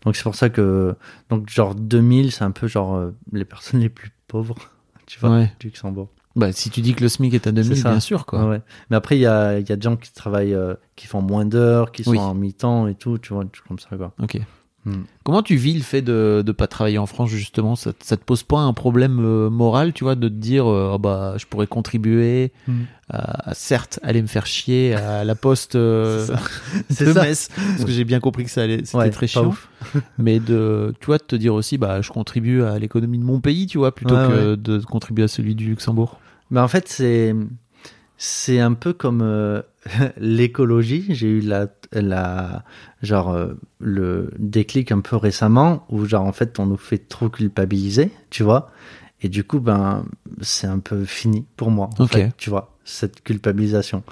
Donc 0.09 0.17
c'est 0.17 0.23
pour 0.23 0.35
ça 0.37 0.49
que, 0.49 0.95
donc 1.29 1.51
genre 1.51 1.75
2000, 1.75 2.33
c'est 2.33 2.43
un 2.45 2.51
peu 2.51 2.67
genre 2.67 2.97
euh, 2.97 3.11
les 3.35 3.45
personnes 3.45 3.81
les 3.87 3.91
plus 3.91 4.11
pauvres, 4.27 4.55
tu 5.05 5.21
vois, 5.21 5.29
Ouais. 5.31 5.53
du 5.61 5.67
Luxembourg. 5.67 6.09
Bah 6.35 6.51
si 6.51 6.71
tu 6.71 6.81
dis 6.81 6.95
que 6.95 7.03
le 7.03 7.11
SMIC 7.11 7.35
est 7.35 7.47
à 7.47 7.53
2000, 7.53 7.77
C'est 7.77 7.83
ça. 7.83 7.91
bien 7.91 8.01
sûr 8.01 8.25
quoi. 8.25 8.47
Ouais. 8.49 8.63
Mais 8.89 8.97
après, 8.97 9.19
il 9.19 9.21
y 9.21 9.27
a, 9.27 9.59
il 9.59 9.69
y 9.69 9.73
a 9.73 9.77
des 9.77 9.83
gens 9.83 9.97
qui 9.97 10.11
travaillent, 10.15 10.55
euh, 10.55 10.75
qui 10.97 11.07
font 11.07 11.21
moins 11.21 11.45
d'heures, 11.45 11.93
qui 11.93 12.05
sont 12.05 12.13
Oui. 12.13 12.19
en 12.19 12.33
mi-temps 12.35 12.87
et 12.87 12.95
tout, 12.95 13.19
tu 13.19 13.35
vois, 13.35 13.45
comme 13.69 13.79
ça, 13.79 13.97
quoi. 13.99 14.15
Ok. 14.23 14.41
Hmm. 14.89 15.03
Comment 15.25 15.43
tu 15.43 15.57
vis 15.57 15.75
le 15.75 15.83
fait 15.83 16.01
de 16.03 16.43
ne 16.47 16.53
pas 16.53 16.67
travailler 16.67 16.99
en 16.99 17.07
France 17.07 17.29
justement? 17.31 17.77
Ça, 17.77 17.93
ça 18.01 18.17
te 18.17 18.25
pose 18.25 18.43
pas 18.43 18.61
un 18.61 18.73
problème 18.73 19.19
euh, 19.23 19.51
moral, 19.51 19.93
tu 19.93 20.05
vois, 20.05 20.15
de 20.15 20.29
te 20.29 20.35
dire 20.35 20.67
euh, 20.67 20.93
Ah 20.95 20.99
bah 20.99 21.35
je 21.37 21.45
pourrais 21.47 21.67
contribuer 21.67 22.53
Hmm. 22.67 22.83
à, 23.11 23.51
à, 23.51 23.55
certes 23.55 23.99
aller 24.03 24.23
me 24.23 24.27
faire 24.27 24.47
chier 24.47 24.95
à 24.95 25.25
la 25.25 25.35
poste 25.35 25.75
euh, 25.75 26.27
de 27.01 27.13
ça. 27.13 27.23
Metz 27.23 27.49
parce 27.49 27.85
que 27.85 27.91
j'ai 27.91 28.05
bien 28.05 28.21
compris 28.21 28.45
que 28.45 28.51
ça 28.51 28.63
allait 28.63 28.85
c'était 28.85 28.97
Ouais, 28.97 29.11
très 29.11 29.27
chiant. 29.27 29.55
mais 30.19 30.41
de 30.41 30.95
tu 31.01 31.07
vois 31.07 31.19
de 31.19 31.25
te 31.25 31.37
dire 31.37 31.55
aussi 31.55 31.77
bah 31.79 32.01
je 32.03 32.11
contribue 32.11 32.63
à 32.63 32.79
l'économie 32.79 33.19
de 33.19 33.25
mon 33.25 33.41
pays 33.41 33.67
tu 33.67 33.79
vois 33.79 33.95
plutôt 33.95 34.15
Ouais, 34.17 34.29
que 34.29 34.55
de 34.55 34.79
contribuer 34.81 35.25
à 35.25 35.29
celui 35.29 35.55
du 35.55 35.67
Luxembourg 35.69 36.19
Mais 36.51 36.61
en 36.61 36.69
fait, 36.69 36.89
c'est 36.89 37.35
c'est 38.17 38.59
un 38.61 38.73
peu 38.75 38.93
comme 38.93 39.21
euh, 39.23 39.63
l'écologie. 40.19 41.07
J'ai 41.11 41.29
eu 41.29 41.41
la 41.41 41.69
la 41.93 42.65
genre 43.03 43.31
euh, 43.31 43.55
le 43.81 44.31
déclic 44.39 44.93
un 44.93 45.01
peu 45.01 45.17
récemment 45.17 45.87
où 45.89 46.05
genre 46.05 46.25
en 46.25 46.33
fait 46.33 46.59
on 46.59 46.67
nous 46.67 46.77
fait 46.77 46.99
trop 46.99 47.29
culpabiliser, 47.29 48.11
tu 48.31 48.43
vois. 48.43 48.71
Et 49.21 49.29
du 49.29 49.43
coup, 49.45 49.59
ben 49.61 50.05
c'est 50.41 50.67
un 50.69 50.79
peu 50.79 51.05
fini 51.05 51.45
pour 51.57 51.71
moi. 51.71 51.91
En 51.99 52.07
fait, 52.07 52.31
tu 52.37 52.51
vois 52.51 52.77
cette 52.85 53.23
culpabilisation. 53.23 54.03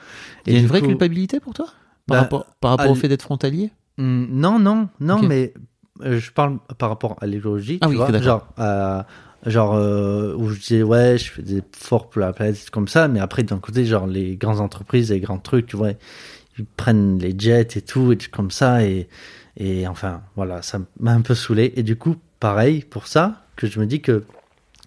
il 0.47 0.53
y 0.53 0.57
a 0.57 0.61
une 0.61 0.67
vraie 0.67 0.81
coup- 0.81 0.89
culpabilité 0.89 1.41
pour 1.41 1.55
toi? 1.55 1.67
Par 2.07 2.17
Bah, 2.17 2.23
rapport 2.23 2.47
par 2.61 2.71
rapport 2.73 2.91
au 2.91 2.95
fait 2.95 3.09
d'être 3.09 3.23
frontalier? 3.23 3.71
Hmm, 3.99 4.27
Non, 4.31 4.59
non, 4.59 4.89
non, 5.01 5.23
mais 5.23 5.55
euh, 6.03 6.19
je 6.19 6.31
parle 6.33 6.59
par 6.79 6.89
rapport 6.91 7.17
à 7.21 7.27
l'écologie, 7.27 7.79
Ah 7.81 7.87
tu 7.87 7.93
oui, 7.93 7.97
vois, 7.97 8.21
genre, 8.21 8.47
euh, 8.59 9.03
genre 9.45 9.75
euh, 9.75 10.35
où 10.37 10.49
je 10.49 10.59
disais 10.59 10.83
ouais, 10.83 11.19
je 11.19 11.31
fais 11.31 11.43
des 11.43 11.63
pour 11.63 12.09
la 12.17 12.33
planète 12.33 12.71
comme 12.71 12.89
ça, 12.89 13.09
mais 13.09 13.21
après 13.21 13.43
d'un 13.43 13.59
côté, 13.59 13.85
genre 13.85 14.07
les 14.07 14.37
grandes 14.37 14.61
entreprises, 14.61 15.11
les 15.11 15.21
grands 15.21 15.39
trucs, 15.39 15.67
tu 15.67 15.77
vois, 15.77 15.91
ils 16.59 16.65
prennent 16.65 17.19
les 17.19 17.35
jets 17.39 17.77
et 17.77 17.83
tout, 17.83 18.13
et 18.13 18.19
comme 18.31 18.51
ça, 18.51 18.85
et 18.85 19.09
et 19.57 19.87
enfin 19.87 20.23
voilà, 20.37 20.63
ça 20.63 20.81
m'a 21.01 21.13
un 21.13 21.21
peu 21.21 21.35
saoulé, 21.35 21.73
et 21.77 21.83
du 21.83 21.97
coup, 21.97 22.17
pareil 22.41 22.81
pour 22.81 23.07
ça, 23.07 23.45
que 23.57 23.67
je 23.67 23.81
me 23.81 23.87
dis 23.87 24.01
que 24.01 24.25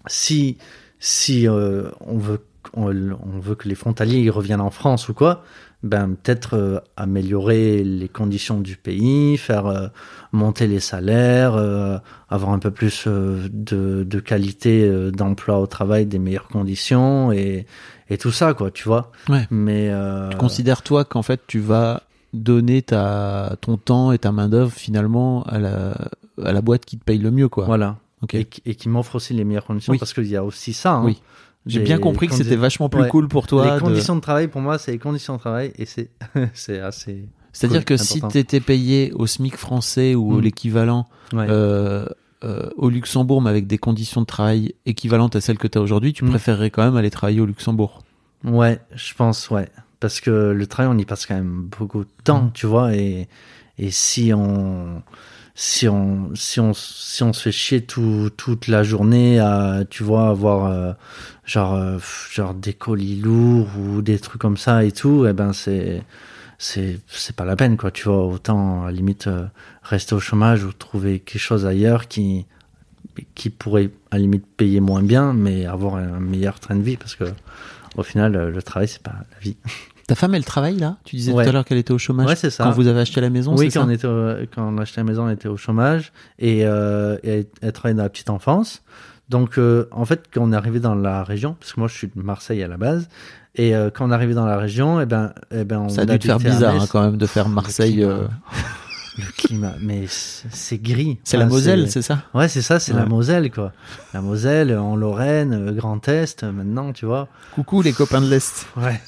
si 0.06 0.58
si 0.98 1.48
euh, 1.48 1.90
on 2.00 2.18
veut 2.18 2.44
on, 2.74 2.92
veut 3.40 3.54
que 3.54 3.68
les 3.68 3.74
frontaliers 3.74 4.28
reviennent 4.30 4.60
en 4.60 4.70
France 4.70 5.08
ou 5.08 5.14
quoi, 5.14 5.44
ben 5.82 6.14
peut-être 6.22 6.54
euh, 6.56 6.78
améliorer 6.96 7.82
les 7.84 8.08
conditions 8.08 8.60
du 8.60 8.76
pays, 8.76 9.36
faire 9.38 9.66
euh, 9.66 9.88
monter 10.32 10.66
les 10.66 10.80
salaires, 10.80 11.54
euh, 11.54 11.98
avoir 12.28 12.52
un 12.52 12.58
peu 12.58 12.70
plus 12.70 13.06
de, 13.06 14.04
de 14.04 14.20
qualité 14.20 15.10
d'emploi 15.12 15.58
au 15.58 15.66
travail, 15.66 16.06
des 16.06 16.18
meilleures 16.18 16.48
conditions 16.48 17.32
et, 17.32 17.66
et 18.10 18.18
tout 18.18 18.30
ça 18.32 18.54
quoi, 18.54 18.70
tu 18.70 18.84
vois. 18.84 19.10
Ouais. 19.28 19.46
Mais 19.50 19.90
tu 20.30 20.36
considères 20.36 20.82
toi 20.82 21.04
qu'en 21.04 21.22
fait 21.22 21.40
tu 21.46 21.60
vas 21.60 22.02
donner 22.34 22.82
ta 22.82 23.56
ton 23.60 23.76
temps 23.76 24.12
et 24.12 24.18
ta 24.18 24.30
main 24.32 24.48
d'œuvre 24.48 24.70
finalement 24.72 25.42
à 25.44 25.58
la 25.58 25.94
à 26.44 26.52
la 26.52 26.60
boîte 26.62 26.84
qui 26.84 26.96
te 26.96 27.04
paye 27.04 27.18
le 27.18 27.30
mieux 27.32 27.48
quoi 27.48 27.64
voilà. 27.66 27.96
ok 28.22 28.34
Et, 28.34 28.44
qui- 28.44 28.62
et 28.66 28.74
qui 28.76 28.88
m'offre 28.88 29.16
aussi 29.16 29.34
les 29.34 29.42
meilleures 29.44 29.64
conditions 29.64 29.90
Oui. 29.92 29.98
parce 29.98 30.12
qu'il 30.14 30.26
y 30.28 30.36
a 30.36 30.44
aussi 30.44 30.72
ça. 30.72 30.92
hein. 30.94 31.02
Oui. 31.04 31.20
J'ai 31.66 31.80
bien 31.80 31.98
compris 31.98 32.26
que 32.28 32.34
c'était 32.34 32.56
vachement 32.56 32.88
plus 32.88 33.02
Ouais. 33.02 33.08
cool 33.08 33.28
pour 33.28 33.46
toi 33.46 33.74
les 33.74 33.80
conditions 33.80 34.16
de 34.16 34.20
travail 34.20 34.48
pour 34.48 34.60
moi 34.60 34.78
c'est 34.78 34.92
les 34.92 34.98
conditions 34.98 35.34
de 35.34 35.38
travail 35.40 35.72
et 35.76 35.84
c'est 35.86 36.10
c'est 36.54 36.80
assez 36.80 37.24
c'est-à-dire 37.52 37.80
cool, 37.80 37.96
que 37.96 37.96
si 37.96 38.20
tu 38.22 38.38
étais 38.38 38.60
payé 38.60 39.12
au 39.14 39.26
SMIC 39.26 39.56
français 39.56 40.14
ou 40.14 40.34
Mm. 40.38 40.40
l'équivalent 40.40 41.08
ouais. 41.32 41.46
euh, 41.50 42.06
euh, 42.44 42.70
au 42.76 42.88
Luxembourg, 42.88 43.42
mais 43.42 43.50
avec 43.50 43.66
des 43.66 43.76
conditions 43.76 44.20
de 44.22 44.26
travail 44.26 44.72
équivalentes 44.86 45.36
à 45.36 45.40
celles 45.42 45.58
que 45.58 45.66
tu 45.68 45.76
as 45.76 45.80
aujourd'hui, 45.82 46.12
tu 46.14 46.24
Mm. 46.24 46.30
préférerais 46.30 46.70
quand 46.70 46.82
même 46.84 46.96
aller 46.96 47.10
travailler 47.10 47.40
au 47.40 47.46
Luxembourg. 47.46 48.02
Ouais, 48.44 48.78
je 48.94 49.12
pense, 49.14 49.50
ouais. 49.50 49.68
Parce 49.98 50.20
que 50.20 50.30
le 50.30 50.66
travail, 50.66 50.90
on 50.94 50.96
y 50.96 51.04
passe 51.04 51.26
quand 51.26 51.34
même 51.34 51.68
beaucoup 51.78 52.04
de 52.04 52.10
temps, 52.24 52.44
Mm. 52.44 52.50
tu 52.54 52.66
vois, 52.66 52.94
et, 52.94 53.28
et 53.78 53.90
si 53.90 54.32
on, 54.32 55.02
si 55.54 55.88
on, 55.88 56.34
si 56.34 56.60
on, 56.60 56.72
si 56.74 57.22
on 57.22 57.32
se 57.32 57.42
fait 57.42 57.52
chier 57.52 57.82
tout, 57.82 58.30
toute 58.36 58.68
la 58.68 58.82
journée 58.82 59.38
à, 59.40 59.84
tu 59.88 60.02
vois, 60.02 60.28
avoir, 60.28 60.66
euh, 60.66 60.92
genre, 61.44 61.74
euh, 61.74 61.98
genre 62.30 62.54
des 62.54 62.72
colis 62.72 63.16
lourds 63.16 63.68
ou 63.78 64.02
des 64.02 64.18
trucs 64.18 64.40
comme 64.40 64.56
ça 64.56 64.84
et 64.84 64.92
tout, 64.92 65.26
eh 65.28 65.32
ben, 65.32 65.52
c'est, 65.52 66.02
c'est, 66.58 67.00
c'est 67.08 67.36
pas 67.36 67.44
la 67.44 67.56
peine, 67.56 67.76
quoi, 67.76 67.90
tu 67.90 68.04
vois. 68.08 68.24
Autant, 68.26 68.84
à 68.84 68.92
limite, 68.92 69.26
euh, 69.26 69.46
rester 69.82 70.14
au 70.14 70.20
chômage 70.20 70.64
ou 70.64 70.72
trouver 70.72 71.20
quelque 71.20 71.42
chose 71.42 71.66
ailleurs 71.66 72.08
qui, 72.08 72.46
qui 73.34 73.50
pourrait, 73.50 73.90
à 74.10 74.18
limite, 74.18 74.46
payer 74.56 74.80
moins 74.80 75.02
bien, 75.02 75.32
mais 75.32 75.66
avoir 75.66 75.96
un 75.96 76.20
meilleur 76.20 76.60
train 76.60 76.76
de 76.76 76.82
vie 76.82 76.96
parce 76.96 77.16
que, 77.16 77.24
au 77.96 78.02
final, 78.02 78.50
le 78.50 78.62
travail, 78.62 78.88
c'est 78.88 79.02
pas 79.02 79.16
la 79.32 79.38
vie. 79.40 79.56
Ta 80.10 80.16
femme, 80.16 80.34
elle 80.34 80.44
travaille 80.44 80.76
là? 80.76 80.96
Tu 81.04 81.14
disais 81.14 81.32
Ouais. 81.32 81.44
tout 81.44 81.50
à 81.50 81.52
l'heure 81.52 81.64
qu'elle 81.64 81.78
était 81.78 81.92
au 81.92 81.98
chômage 81.98 82.26
Ouais, 82.26 82.34
c'est 82.34 82.50
ça. 82.50 82.64
quand 82.64 82.72
vous 82.72 82.88
avez 82.88 83.00
acheté 83.00 83.20
la 83.20 83.30
maison, 83.30 83.52
oui, 83.56 83.70
c'est 83.70 83.78
quand 83.78 83.84
ça 83.84 83.86
on, 83.86 83.90
était 83.90 84.06
au- 84.08 84.44
quand 84.52 84.62
on 84.68 84.76
a 84.78 84.82
acheté 84.82 85.00
la 85.00 85.04
maison, 85.04 85.26
on 85.26 85.30
était 85.30 85.46
au 85.48 85.56
chômage 85.56 86.12
et, 86.40 86.66
euh, 86.66 87.16
et 87.22 87.30
elle, 87.30 87.46
elle 87.62 87.72
travaillait 87.72 87.96
dans 87.96 88.02
la 88.02 88.08
petite 88.08 88.28
enfance. 88.30 88.82
Donc, 89.28 89.56
euh, 89.58 89.86
en 89.92 90.04
fait, 90.04 90.24
quand 90.34 90.40
on 90.42 90.52
est 90.52 90.56
arrivé 90.56 90.80
dans 90.80 90.96
la 90.96 91.22
région, 91.22 91.54
parce 91.60 91.72
que 91.74 91.78
moi, 91.78 91.88
je 91.88 91.94
suis 91.94 92.08
de 92.08 92.20
Marseille 92.20 92.60
à 92.64 92.66
la 92.68 92.76
base, 92.76 93.08
et 93.54 93.76
euh, 93.76 93.88
quand 93.94 94.04
on 94.08 94.10
est 94.10 94.14
arrivé 94.14 94.34
dans 94.34 94.46
la 94.46 94.58
région, 94.58 95.00
eh 95.00 95.06
ben, 95.06 95.32
eh 95.52 95.62
ben, 95.62 95.78
on 95.78 95.88
Ça 95.88 96.00
a 96.02 96.06
dû 96.06 96.18
te 96.18 96.26
faire 96.26 96.38
bizarre 96.38 96.74
hein, 96.74 96.86
quand 96.90 97.02
même 97.02 97.16
de 97.16 97.26
faire 97.26 97.46
Le 97.48 97.54
Marseille. 97.54 98.04
Le 99.18 99.24
climat, 99.36 99.74
mais 99.82 100.04
c'est 100.08 100.78
gris. 100.78 101.18
C'est 101.24 101.36
Enfin, 101.36 101.44
la 101.46 101.50
Moselle, 101.50 101.90
c'est 101.90 102.00
ça? 102.00 102.22
Ouais, 102.32 102.48
c'est 102.48 102.62
ça, 102.62 102.78
c'est 102.78 102.92
la. 102.94 103.04
Moselle, 103.06 103.50
quoi. 103.50 103.72
La 104.14 104.22
Moselle, 104.22 104.76
en 104.78 104.94
Lorraine, 104.96 105.72
Grand 105.72 106.08
Est, 106.08 106.44
maintenant, 106.44 106.92
tu 106.92 107.06
vois. 107.06 107.28
Coucou 107.54 107.82
les 107.82 107.92
copains 107.92 108.20
de 108.20 108.28
l'Est. 108.30 108.66
Ouais. 108.76 109.00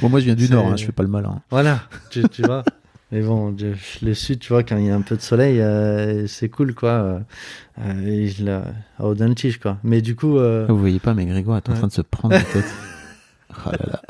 Bon, 0.00 0.08
moi 0.08 0.20
je 0.20 0.24
viens 0.26 0.34
du 0.34 0.48
Nord, 0.48 0.66
hein, 0.66 0.76
je 0.76 0.84
fais 0.84 0.92
pas 0.92 1.02
le 1.02 1.08
malin. 1.08 1.40
Voilà, 1.50 1.80
tu, 2.10 2.22
tu 2.28 2.42
vois. 2.46 2.64
Mais 3.10 3.20
bon, 3.20 3.54
je- 3.58 4.04
le 4.06 4.14
sud, 4.14 4.38
tu 4.38 4.52
vois, 4.52 4.62
quand 4.62 4.78
il 4.78 4.86
y 4.86 4.90
a 4.90 4.94
un 4.96 5.02
peu 5.02 5.16
de 5.16 5.20
soleil, 5.20 5.60
euh, 5.60 6.26
c'est 6.26 6.48
cool, 6.48 6.74
quoi. 6.74 6.90
Euh, 6.90 7.18
euh, 7.80 8.06
et 8.06 8.28
je 8.28 8.44
la- 8.44 8.64
à 8.98 9.04
Audentige, 9.04 9.58
quoi. 9.58 9.76
Mais 9.84 10.00
du 10.00 10.16
coup, 10.16 10.38
euh, 10.38 10.64
Vous 10.68 10.78
voyez 10.78 10.98
pas, 10.98 11.12
mais 11.12 11.26
Grégoire 11.26 11.58
est 11.58 11.68
en 11.68 11.72
Ouais. 11.72 11.78
train 11.78 11.88
de 11.88 11.92
se 11.92 12.00
prendre 12.02 12.34
la 12.34 12.42
tête. 12.42 12.64
Oh 13.66 13.70
là 13.70 13.78
là. 13.86 14.02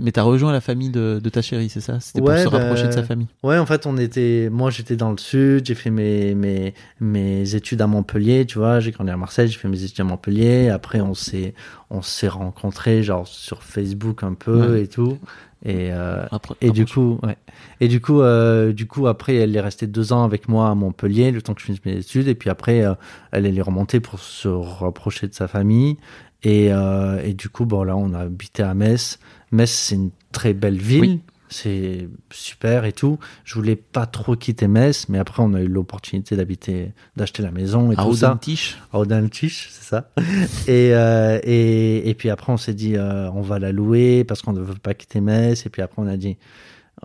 Mais 0.00 0.12
t'as- 0.12 0.22
rejoint 0.22 0.52
la 0.52 0.60
famille 0.60 0.90
de, 0.90 1.20
de 1.22 1.28
ta 1.28 1.42
chérie, 1.42 1.68
c'est 1.68 1.80
ça? 1.80 2.00
C'était 2.00 2.20
Ouais, 2.20 2.42
pour 2.42 2.52
se 2.52 2.56
rapprocher 2.56 2.82
bah, 2.84 2.88
de 2.88 2.94
sa 2.94 3.02
famille? 3.02 3.28
ouais, 3.42 3.58
en 3.58 3.66
fait, 3.66 3.86
on 3.86 3.96
était, 3.96 4.48
moi, 4.50 4.70
j'étais 4.70 4.96
dans 4.96 5.10
le 5.10 5.18
sud, 5.18 5.64
j'ai 5.66 5.74
fait 5.74 5.90
mes, 5.90 6.34
mes, 6.34 6.74
mes 7.00 7.54
études 7.54 7.80
à 7.82 7.86
Montpellier, 7.86 8.44
tu 8.46 8.58
vois. 8.58 8.80
J'ai 8.80 8.90
grandi 8.92 9.10
à 9.10 9.16
Marseille, 9.16 9.48
j'ai 9.48 9.58
fait 9.58 9.68
mes 9.68 9.82
études 9.82 10.00
à 10.00 10.04
Montpellier. 10.04 10.68
Après, 10.68 11.00
on 11.00 11.14
s'est, 11.14 11.54
on 11.90 12.02
s'est 12.02 12.28
rencontrés, 12.28 13.02
genre, 13.02 13.26
sur 13.26 13.62
Facebook 13.62 14.22
un 14.22 14.34
peu 14.34 14.72
Ouais. 14.72 14.82
et 14.82 14.86
tout. 14.88 15.18
Et, 15.64 15.90
euh, 15.90 16.24
Après- 16.30 16.54
Et 16.60 16.70
du 16.70 16.84
coup, 16.86 17.18
ouais. 17.24 17.36
Et 17.80 17.88
du 17.88 18.00
coup, 18.00 18.20
euh, 18.20 18.72
du 18.72 18.86
coup, 18.86 19.08
après, 19.08 19.34
elle 19.36 19.56
est 19.56 19.60
restée 19.60 19.86
deux 19.88 20.12
ans 20.12 20.22
avec 20.22 20.48
moi 20.48 20.68
à 20.70 20.74
Montpellier, 20.74 21.32
le 21.32 21.42
temps 21.42 21.54
que 21.54 21.60
je 21.60 21.66
finisse 21.66 21.84
mes 21.84 21.96
études. 21.96 22.28
Et 22.28 22.34
puis 22.36 22.50
après, 22.50 22.84
euh, 22.84 22.92
elle 23.32 23.46
elle 23.46 23.58
est 23.58 23.62
remontée 23.62 23.98
pour 23.98 24.18
se 24.20 24.46
rapprocher 24.48 25.26
de 25.26 25.34
sa 25.34 25.48
famille. 25.48 25.96
Et, 26.42 26.72
euh, 26.72 27.20
et 27.22 27.34
du 27.34 27.48
coup, 27.48 27.64
bon, 27.64 27.82
là, 27.82 27.96
on 27.96 28.12
a 28.14 28.20
habité 28.20 28.62
à 28.62 28.74
Metz. 28.74 29.18
Metz, 29.52 29.70
c'est 29.70 29.94
une 29.94 30.10
très 30.32 30.54
belle 30.54 30.78
ville. 30.78 31.00
Oui. 31.00 31.20
C'est 31.48 32.08
super 32.32 32.84
et 32.84 32.92
tout. 32.92 33.18
Je 33.44 33.54
voulais 33.54 33.76
pas 33.76 34.06
trop 34.06 34.34
quitter 34.34 34.66
Metz, 34.66 35.08
mais 35.08 35.18
après, 35.18 35.42
on 35.42 35.54
a 35.54 35.60
eu 35.60 35.68
l'opportunité 35.68 36.34
d'habiter, 36.34 36.92
d'acheter 37.16 37.42
la 37.42 37.52
maison 37.52 37.92
et 37.92 37.94
À 37.96 38.02
tout 38.02 38.14
ça. 38.14 38.32
À 38.92 38.98
c'est 39.70 39.84
ça. 39.84 40.10
et, 40.66 40.92
euh, 40.92 41.38
et, 41.44 42.08
et 42.08 42.14
puis 42.14 42.30
après, 42.30 42.52
on 42.52 42.56
s'est 42.56 42.74
dit, 42.74 42.96
euh, 42.96 43.30
on 43.30 43.42
va 43.42 43.60
la 43.60 43.70
louer 43.70 44.24
parce 44.24 44.42
qu'on 44.42 44.52
ne 44.52 44.60
veut 44.60 44.74
pas 44.74 44.94
quitter 44.94 45.20
Metz. 45.20 45.64
Et 45.66 45.70
puis 45.70 45.82
après, 45.82 46.02
on 46.02 46.08
a 46.08 46.16
dit, 46.16 46.36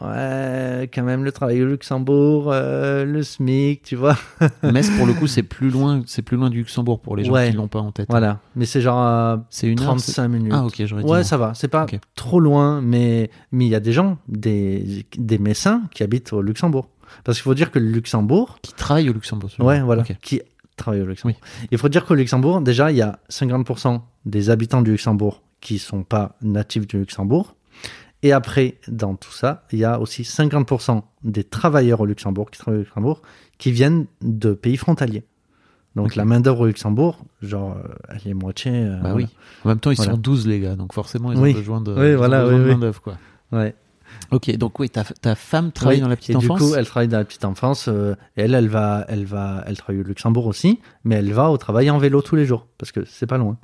ouais, 0.02 0.90
quand 0.94 1.04
même, 1.04 1.24
le 1.24 1.32
travail 1.32 1.62
au 1.62 1.66
Luxembourg, 1.68 2.50
euh, 2.52 3.04
le 3.06 3.24
SMIC, 3.24 3.84
tu 3.84 3.96
vois. 3.96 4.18
Metz, 4.64 4.90
pour 4.98 5.06
le 5.06 5.14
coup, 5.14 5.28
c'est 5.28 5.44
plus 5.58 5.70
loin, 5.70 6.02
c'est 6.06 6.22
plus 6.22 6.38
loin 6.38 6.50
du 6.50 6.60
Luxembourg 6.60 7.00
pour 7.02 7.16
les 7.16 7.24
gens 7.26 7.34
Ouais. 7.34 7.50
qui 7.52 7.58
l'ont 7.58 7.68
pas 7.68 7.80
en 7.80 7.92
tête. 7.92 8.08
Voilà. 8.10 8.40
Mais 8.56 8.66
c'est 8.66 8.82
genre 8.82 9.06
euh, 9.06 9.38
C'est 9.50 9.68
une 9.68 9.80
heure, 9.82 10.00
c'est- 10.00 10.14
35 10.14 10.28
minutes. 10.30 10.54
Ah, 10.56 10.66
ok, 10.66 10.76
j'aurais 10.86 11.04
dit. 11.04 11.10
Ouais, 11.10 11.20
non. 11.20 11.24
ça 11.24 11.38
va. 11.38 11.54
C'est 11.56 11.68
pas 11.68 11.86
trop 12.16 12.40
loin, 12.40 12.82
mais 12.82 13.30
mais 13.52 13.66
il 13.66 13.70
y 13.70 13.76
a 13.76 13.80
des 13.80 13.94
gens, 13.94 14.18
des 14.28 15.06
des 15.18 15.38
Messins 15.38 15.84
qui 15.94 16.04
habitent 16.04 16.34
au 16.34 16.42
Luxembourg. 16.42 16.88
Parce 17.26 17.38
qu'il 17.38 17.44
faut 17.44 17.54
dire 17.56 17.72
que 17.72 17.80
le 17.80 17.88
Luxembourg, 17.90 18.58
Qui 18.62 18.74
travaille 18.74 19.10
au 19.10 19.14
Luxembourg. 19.14 19.50
ouais, 19.60 19.82
voilà, 19.82 20.04
qui 20.22 20.42
travaille 20.78 21.02
au 21.02 21.06
Luxembourg. 21.06 21.38
Il 21.70 21.78
faut 21.78 21.90
dire 21.90 22.06
qu'au 22.06 22.16
Luxembourg, 22.16 22.62
déjà, 22.62 22.90
il 22.90 22.98
y 22.98 23.02
a 23.02 23.20
50% 23.30 24.02
des 24.26 24.50
habitants 24.50 24.82
du 24.82 24.92
Luxembourg 24.92 25.42
qui 25.60 25.78
sont 25.78 26.04
pas 26.04 26.38
natifs 26.42 26.88
du 26.88 26.98
Luxembourg. 27.00 27.56
Et 28.24 28.32
après, 28.32 28.78
dans 28.88 29.16
tout 29.16 29.32
ça, 29.32 29.64
il 29.72 29.80
y 29.80 29.86
a 29.86 30.00
aussi 30.00 30.22
50% 30.24 31.02
des 31.24 31.44
travailleurs 31.44 32.02
au 32.02 32.06
Luxembourg 32.06 32.52
qui 32.52 32.60
travaillent 32.60 32.82
au 32.82 32.84
Luxembourg 32.84 33.22
qui 33.58 33.72
viennent 33.72 34.06
de 34.22 34.54
pays 34.54 34.78
frontaliers. 34.78 35.24
Donc 35.96 36.16
la 36.16 36.24
main 36.24 36.40
d'œuvre 36.40 36.62
au 36.62 36.66
Luxembourg, 36.68 37.20
genre, 37.42 37.76
euh, 37.78 37.90
elle 38.10 38.32
est 38.32 38.34
moitié. 38.34 38.72
euh, 38.72 38.92
Bah 38.96 39.10
voilà. 39.12 39.16
oui. 39.16 39.28
En 39.66 39.70
même 39.70 39.80
temps, 39.80 39.92
ils 39.92 39.98
Voilà. 39.98 40.12
sont 40.14 40.18
12, 40.18 40.48
les 40.48 40.60
gars. 40.62 40.76
Donc 40.76 40.94
forcément, 40.94 41.32
ils 41.34 41.38
ont 41.38 41.42
Oui. 41.42 41.54
besoin 41.54 41.82
de, 41.82 41.92
Oui, 41.94 42.16
voilà, 42.16 42.48
oui, 42.48 42.54
de 42.54 42.60
main-d'œuvre, 42.64 43.02
quoi. 43.02 43.18
Ouais. 43.52 43.76
Ok, 44.32 44.56
donc 44.58 44.80
oui, 44.80 44.90
ta, 44.90 45.04
ta 45.04 45.36
femme 45.36 45.72
travaille 45.72 45.98
Oui, 45.98 46.02
dans 46.02 46.08
la 46.08 46.16
petite 46.16 46.32
et 46.32 46.36
enfance. 46.36 46.62
Du 46.62 46.68
coup, 46.70 46.76
elle 46.76 46.86
travaille 46.86 47.08
dans 47.10 47.18
la 47.18 47.26
petite 47.26 47.44
enfance. 47.44 47.88
euh, 47.90 48.14
et 48.38 48.42
elle, 48.44 48.54
elle 48.56 48.68
va, 48.70 49.04
elle 49.10 49.26
va, 49.26 49.64
elle 49.68 49.78
travaille 49.78 50.00
au 50.02 50.06
Luxembourg 50.06 50.46
aussi, 50.48 50.80
mais 51.04 51.16
elle 51.16 51.32
va 51.34 51.50
au 51.50 51.58
travail 51.58 51.90
en 51.90 51.98
vélo 51.98 52.22
tous 52.22 52.36
les 52.38 52.46
jours 52.46 52.68
parce 52.78 52.92
que 52.94 53.04
c'est 53.06 53.26
pas 53.28 53.38
loin. 53.38 53.58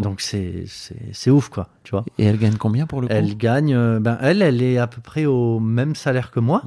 Donc 0.00 0.20
c'est, 0.20 0.64
c'est, 0.66 1.12
c'est 1.12 1.30
ouf 1.30 1.48
quoi, 1.48 1.68
tu 1.84 1.92
vois. 1.92 2.04
Et 2.18 2.24
elle 2.24 2.38
gagne 2.38 2.56
combien 2.56 2.86
pour 2.86 3.00
le 3.00 3.06
coup? 3.06 3.12
Elle 3.14 3.36
gagne, 3.36 3.74
euh, 3.74 4.00
ben 4.00 4.18
elle, 4.20 4.42
elle 4.42 4.62
est 4.62 4.78
à 4.78 4.86
peu 4.86 5.00
près 5.00 5.24
au 5.24 5.60
même 5.60 5.94
salaire 5.94 6.30
que 6.30 6.40
moi. 6.40 6.62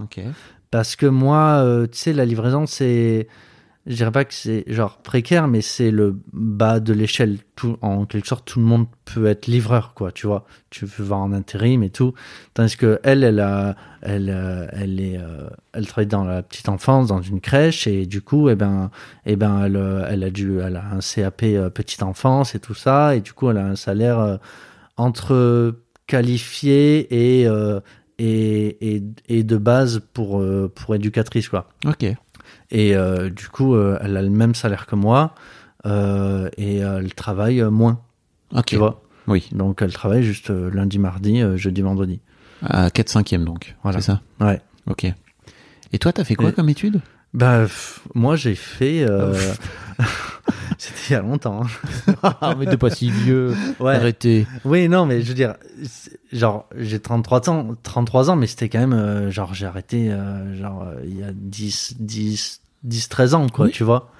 Parce 0.71 0.95
que 0.95 1.05
moi, 1.05 1.61
euh, 1.63 1.87
tu 1.87 1.97
sais, 1.97 2.13
la 2.13 2.25
livraison 2.25 2.65
c'est, 2.65 3.27
je 3.87 3.95
dirais 3.95 4.11
pas 4.11 4.25
que 4.25 4.33
c'est 4.33 4.63
genre 4.67 4.97
précaire, 4.97 5.47
mais 5.47 5.61
c'est 5.61 5.89
le 5.89 6.15
bas 6.33 6.79
de 6.79 6.93
l'échelle. 6.93 7.39
Tout, 7.55 7.77
en 7.81 8.05
quelque 8.05 8.27
sorte, 8.27 8.47
tout 8.47 8.59
le 8.59 8.65
monde 8.65 8.85
peut 9.05 9.25
être 9.25 9.47
livreur, 9.47 9.93
quoi, 9.95 10.11
tu 10.11 10.27
vois. 10.27 10.45
Tu 10.69 10.85
vas 10.85 11.15
en 11.15 11.33
intérim 11.33 11.81
et 11.81 11.89
tout. 11.89 12.13
Tandis 12.53 12.77
que 12.77 12.99
elle, 13.03 13.23
elle 13.23 13.39
a, 13.39 13.75
elle, 14.01 14.29
euh, 14.29 14.67
elle 14.71 15.01
est, 15.01 15.17
euh, 15.17 15.49
elle 15.73 15.87
travaille 15.87 16.07
dans 16.07 16.25
la 16.25 16.43
petite 16.43 16.69
enfance, 16.69 17.07
dans 17.07 17.23
une 17.23 17.41
crèche, 17.41 17.87
et 17.87 18.05
du 18.05 18.21
coup, 18.21 18.49
eh 18.49 18.55
ben, 18.55 18.91
eh 19.25 19.35
ben, 19.35 19.63
elle, 19.65 19.77
euh, 19.77 20.05
elle 20.07 20.23
a 20.23 20.29
dû, 20.29 20.59
elle 20.59 20.75
a 20.75 20.85
un 20.85 20.99
CAP 20.99 21.41
petite 21.73 22.03
enfance 22.03 22.53
et 22.53 22.59
tout 22.59 22.75
ça, 22.75 23.15
et 23.15 23.21
du 23.21 23.33
coup, 23.33 23.49
elle 23.49 23.57
a 23.57 23.65
un 23.65 23.75
salaire 23.75 24.37
entre 24.95 25.75
qualifié 26.05 27.41
et, 27.41 27.47
et, 28.19 28.95
et, 28.95 29.03
et 29.27 29.43
de 29.43 29.57
base 29.57 30.01
pour, 30.13 30.43
pour 30.75 30.95
éducatrice, 30.95 31.49
quoi. 31.49 31.69
Ok. 31.85 32.05
Et 32.71 32.95
euh, 32.95 33.29
du 33.29 33.47
coup, 33.49 33.75
euh, 33.75 33.97
elle 34.01 34.15
a 34.17 34.21
le 34.21 34.29
même 34.29 34.55
salaire 34.55 34.85
que 34.85 34.95
moi 34.95 35.35
euh, 35.85 36.49
et 36.57 36.77
elle 36.77 37.13
travaille 37.13 37.61
moins, 37.63 37.99
Ok. 38.55 38.65
tu 38.65 38.77
vois? 38.77 39.01
Oui. 39.27 39.47
Donc 39.51 39.81
elle 39.81 39.93
travaille 39.93 40.23
juste 40.23 40.49
lundi, 40.49 40.99
mardi, 40.99 41.41
jeudi, 41.57 41.81
vendredi. 41.81 42.19
À 42.63 42.89
4 42.89 43.09
5 43.09 43.33
donc. 43.43 43.75
Voilà. 43.83 43.99
C'est 43.99 44.05
ça? 44.07 44.21
Ouais. 44.39 44.61
Ok. 44.87 45.05
Et 45.93 45.99
toi, 45.99 46.13
t'as 46.13 46.23
fait 46.23 46.35
quoi 46.35 46.49
Et- 46.49 46.53
comme 46.53 46.69
étude? 46.69 47.01
Bah, 47.33 47.61
pff, 47.63 48.01
moi 48.13 48.35
j'ai 48.35 48.55
fait. 48.55 49.05
C'était 50.77 50.99
il 51.09 51.13
y 51.13 51.15
a 51.15 51.21
longtemps. 51.21 51.61
hein. 51.63 52.27
Ah, 52.41 52.55
mais 52.57 52.65
t'es 52.65 52.77
pas 52.77 52.89
si 52.89 53.09
vieux. 53.11 53.53
Ouais. 53.79 53.95
Arrêtez. 53.95 54.47
Oui, 54.65 54.89
non, 54.89 55.05
mais 55.05 55.21
je 55.21 55.27
veux 55.27 55.33
dire, 55.33 55.55
genre, 56.31 56.67
j'ai 56.75 56.99
33 56.99 57.49
ans, 57.49 57.75
33 57.83 58.29
ans, 58.31 58.35
mais 58.35 58.47
c'était 58.47 58.67
quand 58.69 58.79
même, 58.79 58.93
euh, 58.93 59.29
genre, 59.31 59.53
j'ai 59.53 59.65
arrêté, 59.65 60.11
euh, 60.11 60.55
genre, 60.59 60.87
il 61.03 61.19
y 61.19 61.23
a 61.23 61.31
10, 61.33 61.95
10, 61.99 62.60
10, 62.83 63.09
13 63.09 63.33
ans, 63.35 63.47
quoi, 63.49 63.65
Oui. 63.67 63.71
tu 63.71 63.83
vois. 63.83 64.11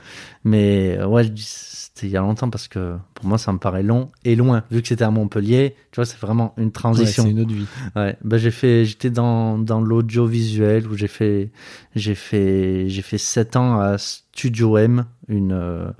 Mais, 0.43 0.97
euh, 0.99 1.07
ouais, 1.07 1.23
c'était 1.35 2.07
il 2.07 2.09
y 2.13 2.17
a 2.17 2.21
longtemps 2.21 2.49
parce 2.49 2.67
que 2.67 2.95
pour 3.13 3.25
moi, 3.25 3.37
ça 3.37 3.51
me 3.53 3.57
paraît 3.59 3.83
long 3.83 4.11
et 4.23 4.35
loin. 4.35 4.63
Vu 4.71 4.81
que 4.81 4.87
c'était 4.87 5.03
à 5.03 5.11
Montpellier, 5.11 5.75
tu 5.91 5.97
vois, 5.97 6.05
c'est 6.05 6.19
vraiment 6.19 6.53
une 6.57 6.65
Ouais, 6.65 6.71
transition. 6.71 7.23
c'est 7.23 7.29
une 7.31 7.39
autre 7.41 7.53
vie. 7.53 7.65
Ouais, 7.95 8.17
bah 8.23 8.37
j'ai 8.37 8.49
fait, 8.51 8.85
j'étais 8.85 9.09
dans 9.11 9.57
dans 9.59 9.81
l'audiovisuel 9.81 10.87
où 10.87 10.95
j'ai 10.95 11.07
fait, 11.07 11.51
j'ai 11.95 12.15
fait, 12.15 12.85
j'ai 12.89 13.01
fait 13.01 13.17
sept 13.17 13.55
ans 13.55 13.79
à 13.79 13.97
Studio 13.97 14.77
M, 14.77 15.05
une 15.27 15.51
euh, 15.53 15.91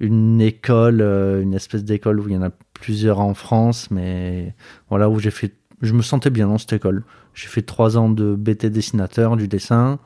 une 0.00 0.40
école, 0.40 1.00
euh, 1.00 1.42
une 1.42 1.54
espèce 1.54 1.82
d'école 1.84 2.20
où 2.20 2.28
il 2.28 2.34
y 2.34 2.36
en 2.36 2.42
a 2.42 2.50
plusieurs 2.74 3.18
en 3.20 3.34
France, 3.34 3.90
mais 3.90 4.54
voilà 4.90 5.08
où 5.08 5.18
j'ai 5.18 5.32
fait, 5.32 5.54
je 5.82 5.92
me 5.92 6.02
sentais 6.02 6.30
bien 6.30 6.46
dans 6.46 6.58
cette 6.58 6.74
école. 6.74 7.02
J'ai 7.38 7.46
fait 7.46 7.62
trois 7.62 7.96
ans 7.96 8.10
de 8.10 8.34
BT 8.34 8.66
dessinateur 8.66 9.36
du 9.36 9.46
dessin, 9.46 10.00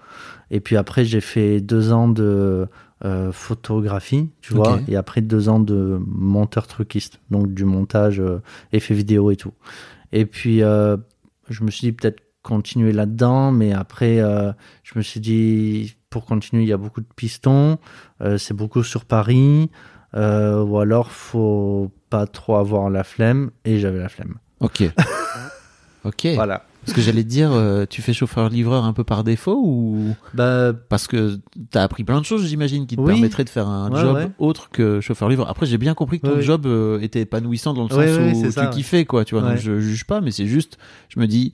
et 0.51 0.61
puis 0.61 0.77
après 0.77 1.07
j'ai 1.07 1.23
fait 1.23 1.63
deux 1.63 1.91
ans 1.91 2.07
de 2.07 2.69
euh, 3.07 3.33
photographie, 3.33 4.29
tu 4.43 4.53
vois, 4.53 4.81
et 4.87 4.97
après 4.97 5.23
deux 5.23 5.49
ans 5.49 5.59
de 5.59 5.99
monteur 6.07 6.67
truquiste, 6.67 7.21
donc 7.31 7.55
du 7.55 7.65
montage, 7.65 8.21
euh, 8.21 8.43
effets 8.75 8.93
vidéo 8.93 9.31
et 9.31 9.37
tout. 9.37 9.55
Et 10.13 10.27
puis, 10.27 10.63
euh, 10.63 10.99
je 11.49 11.65
me 11.65 11.71
suis 11.71 11.87
dit 11.87 11.93
peut-être 11.93 12.21
continuer 12.43 12.93
là-dedans, 12.93 13.51
mais 13.51 13.73
après, 13.73 14.21
euh, 14.21 14.53
je 14.83 14.99
me 14.99 15.03
suis 15.03 15.21
dit, 15.21 15.97
pour 16.11 16.27
continuer, 16.27 16.65
il 16.65 16.69
y 16.69 16.73
a 16.75 16.77
beaucoup 16.77 17.01
de 17.01 17.07
pistons, 17.17 17.79
c'est 18.37 18.55
beaucoup 18.55 18.83
sur 18.83 19.07
Paris, 19.07 19.71
ou 20.15 20.79
alors 20.79 21.11
faut 21.11 21.91
pas 22.11 22.27
trop 22.27 22.57
avoir 22.57 22.91
la 22.91 23.05
flemme, 23.05 23.53
et 23.65 23.79
j'avais 23.79 24.01
la 24.01 24.11
flemme. 24.11 24.35
Ok. 24.61 24.83
ok. 26.05 26.27
Voilà. 26.35 26.67
Parce 26.85 26.95
que 26.95 27.01
j'allais 27.01 27.23
te 27.23 27.29
dire, 27.29 27.53
euh, 27.53 27.85
tu 27.89 28.03
fais 28.03 28.13
chauffeur-livreur 28.13 28.85
un 28.85 28.93
peu 28.93 29.05
par 29.05 29.23
défaut 29.25 29.61
ou 29.65 30.17
Bah, 30.35 30.73
parce 30.89 31.07
que 31.07 31.39
t'as 31.71 31.83
appris 31.85 32.03
plein 32.03 32.21
de 32.21 32.25
choses, 32.27 32.47
j'imagine, 32.47 32.87
qui 32.89 32.97
te 32.97 33.01
Oui. 33.01 33.13
permettraient 33.15 33.45
de 33.45 33.49
faire 33.51 33.69
un 33.69 33.91
Ouais, 33.91 34.01
job 34.01 34.17
ouais. 34.17 34.31
autre 34.39 34.69
que 34.71 35.01
chauffeur-livreur. 35.01 35.49
Après, 35.49 35.65
j'ai 35.67 35.79
bien 35.79 35.95
compris 35.95 36.19
que 36.21 36.27
ton 36.27 36.35
Ouais, 36.37 36.43
job 36.43 36.67
euh, 36.67 36.99
était 37.01 37.21
épanouissant 37.21 37.73
dans 37.73 37.85
le 37.85 37.89
sens 37.89 38.19
où 38.19 38.43
tu 38.47 38.51
ça, 38.53 38.67
kiffais, 38.67 39.05
quoi. 39.05 39.25
Tu 39.25 39.35
vois, 39.37 39.49
donc 39.49 39.59
je 39.59 39.79
juge 39.81 40.05
pas, 40.07 40.21
mais 40.21 40.33
c'est 40.33 40.47
juste, 40.47 40.77
je 41.09 41.21
me 41.21 41.27
dis, 41.27 41.53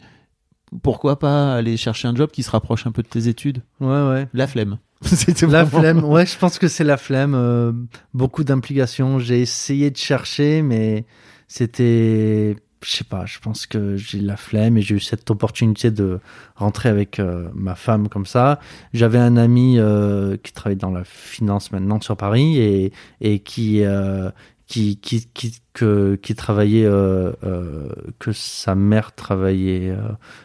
pourquoi 0.83 1.19
pas 1.19 1.55
aller 1.55 1.77
chercher 1.77 2.09
un 2.09 2.15
job 2.15 2.31
qui 2.31 2.43
se 2.43 2.51
rapproche 2.51 2.87
un 2.87 2.93
peu 2.93 3.03
de 3.03 3.09
tes 3.09 3.29
études? 3.29 3.63
Ouais, 3.81 4.09
ouais. 4.09 4.29
La 4.33 4.47
flemme. 4.47 4.79
La 5.49 5.65
flemme, 5.67 6.05
ouais, 6.05 6.27
je 6.27 6.37
pense 6.39 6.59
que 6.59 6.67
c'est 6.69 6.83
la 6.85 6.97
flemme. 6.97 7.35
euh, 7.37 7.71
beaucoup 8.15 8.43
d'implications. 8.45 9.19
J'ai 9.21 9.41
essayé 9.43 9.91
de 9.91 9.97
chercher, 9.97 10.63
mais 10.63 11.05
c'était, 11.47 12.57
je 12.83 12.91
sais 12.91 13.05
pas. 13.05 13.27
Je 13.27 13.39
pense 13.39 13.67
que 13.67 13.97
j'ai 13.97 14.21
la 14.21 14.37
flemme 14.37 14.77
et 14.77 14.83
j'ai 14.83 14.95
eu 14.95 15.01
cette 15.01 15.31
opportunité 15.31 15.91
de 15.91 16.21
rentrer 16.55 16.89
avec 16.89 17.19
euh, 17.19 17.49
ma 17.55 17.75
femme 17.75 18.09
comme 18.09 18.27
ça. 18.27 18.61
J'avais 18.93 19.19
un 19.19 19.37
ami 19.37 19.79
euh, 19.79 20.37
qui 20.43 20.53
travaille 20.53 20.77
dans 20.77 20.91
la 20.91 21.05
finance 21.05 21.73
maintenant 21.73 22.01
sur 22.01 22.17
Paris 22.17 22.93
et 23.21 23.39
qui 23.41 23.85
euh, 23.85 24.31
qui 24.67 24.99
qui 24.99 25.29
qui 25.35 25.61
que, 25.73 26.17
qui 26.17 26.35
travaillait 26.35 26.89
que 28.19 28.33
sa 28.33 28.75
mère 28.75 29.15
travaillait, 29.15 29.97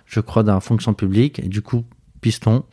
je 0.05 0.19
crois, 0.19 0.43
dans 0.43 0.53
la 0.53 0.59
fonction 0.59 0.93
publique 0.93 1.49
du 1.49 1.61
coup 1.61 1.83
piston 2.21 2.63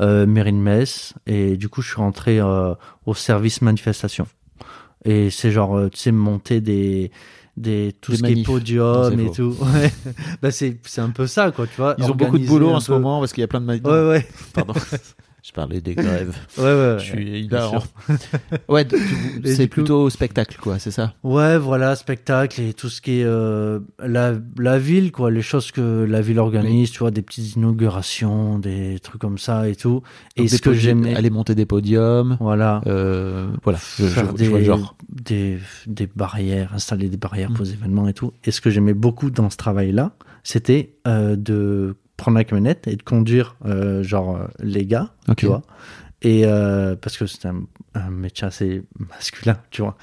de 0.00 0.24
Metz 0.24 1.14
et 1.26 1.56
du 1.56 1.68
coup 1.68 1.82
je 1.82 1.88
suis 1.88 1.98
rentré 2.00 2.40
au 2.40 3.14
service 3.14 3.62
manifestation 3.62 4.26
et 5.04 5.30
c'est 5.30 5.52
genre 5.52 5.90
tu 5.90 5.98
sais 5.98 6.10
monter 6.10 6.60
des 6.60 7.12
des 7.56 7.94
tout 8.00 8.12
Des 8.12 8.16
ce 8.18 8.22
qui 8.22 8.26
est 8.28 8.30
manifs. 8.32 8.46
podium 8.46 9.20
et 9.20 9.30
tout 9.30 9.56
ouais. 9.60 9.92
bah 10.42 10.50
c'est 10.50 10.76
c'est 10.84 11.00
un 11.00 11.08
peu 11.10 11.26
ça 11.26 11.50
quoi 11.52 11.66
tu 11.66 11.76
vois 11.76 11.94
Ils 11.98 12.04
ont 12.10 12.14
beaucoup 12.14 12.38
de 12.38 12.46
boulot 12.46 12.70
en 12.70 12.80
ce 12.80 12.92
moment 12.92 13.18
parce 13.20 13.32
qu'il 13.32 13.40
y 13.40 13.44
a 13.44 13.48
plein 13.48 13.60
de 13.60 13.66
ma- 13.66 13.76
ouais 13.76 14.08
ouais 14.08 14.28
Pardon. 14.52 14.74
Je 15.46 15.52
parlais 15.52 15.80
des 15.80 15.94
grèves. 15.94 16.36
ouais 16.58 16.64
ouais 16.64 16.96
Je 16.98 17.04
suis 17.04 17.40
hilarant. 17.42 17.78
sûr. 17.80 17.86
Ouais, 18.68 18.84
c'est 19.44 19.68
coup- 19.68 19.74
plutôt 19.74 20.10
spectacle, 20.10 20.56
quoi, 20.60 20.80
c'est 20.80 20.90
ça? 20.90 21.14
Ouais, 21.22 21.56
voilà, 21.56 21.94
spectacle 21.94 22.60
et 22.60 22.74
tout 22.74 22.88
ce 22.88 23.00
qui 23.00 23.20
est 23.20 23.24
euh, 23.24 23.78
la, 24.04 24.32
la 24.58 24.78
ville, 24.78 25.12
quoi, 25.12 25.30
les 25.30 25.42
choses 25.42 25.70
que 25.70 26.02
la 26.04 26.20
ville 26.20 26.40
organise, 26.40 26.90
tu 26.90 26.98
vois, 26.98 27.12
des 27.12 27.22
petites 27.22 27.54
inaugurations, 27.54 28.58
des 28.58 28.98
trucs 28.98 29.20
comme 29.20 29.38
ça 29.38 29.68
et 29.68 29.76
tout. 29.76 30.02
Et 30.36 30.48
ce 30.48 30.56
des 30.56 30.60
que 30.60 30.72
j'aimais, 30.72 31.14
Aller 31.14 31.30
monter 31.30 31.54
des 31.54 31.66
podiums. 31.66 32.36
voilà, 32.40 32.80
Euh, 32.86 33.46
voilà, 33.62 33.78
je, 33.98 34.02
je- 34.04 34.08
faire 34.08 34.30
je 34.32 34.36
des, 34.36 34.48
vois 34.48 34.58
le 34.58 34.64
genre. 34.64 34.96
des, 35.08 35.58
des 35.86 36.08
barrières, 36.14 36.72
installer 36.74 37.08
des 37.08 37.16
barrières 37.16 37.50
Mm. 37.50 37.54
pour 37.54 37.64
les 37.64 37.72
événements 37.74 38.08
et 38.08 38.14
tout. 38.14 38.32
Et 38.44 38.50
ce 38.50 38.60
que 38.60 38.70
j'aimais 38.70 38.94
beaucoup 38.94 39.30
dans 39.30 39.48
ce 39.50 39.56
travail-là, 39.56 40.12
c'était 40.42 40.96
euh, 41.06 41.36
de 41.36 41.94
prendre 42.16 42.36
la 42.38 42.44
camionnette 42.44 42.86
et 42.88 42.96
de 42.96 43.02
conduire, 43.02 43.56
euh, 43.66 44.02
genre, 44.02 44.36
euh, 44.36 44.46
les 44.60 44.86
gars, 44.86 45.10
tu 45.36 45.46
vois, 45.46 45.62
Et 46.22 46.42
euh, 46.46 46.96
parce 46.96 47.16
que 47.18 47.26
c'est 47.26 47.46
un, 47.46 47.62
un 47.94 48.10
métier 48.10 48.46
assez 48.46 48.82
masculin, 49.10 49.58
tu 49.70 49.82
vois. 49.82 49.96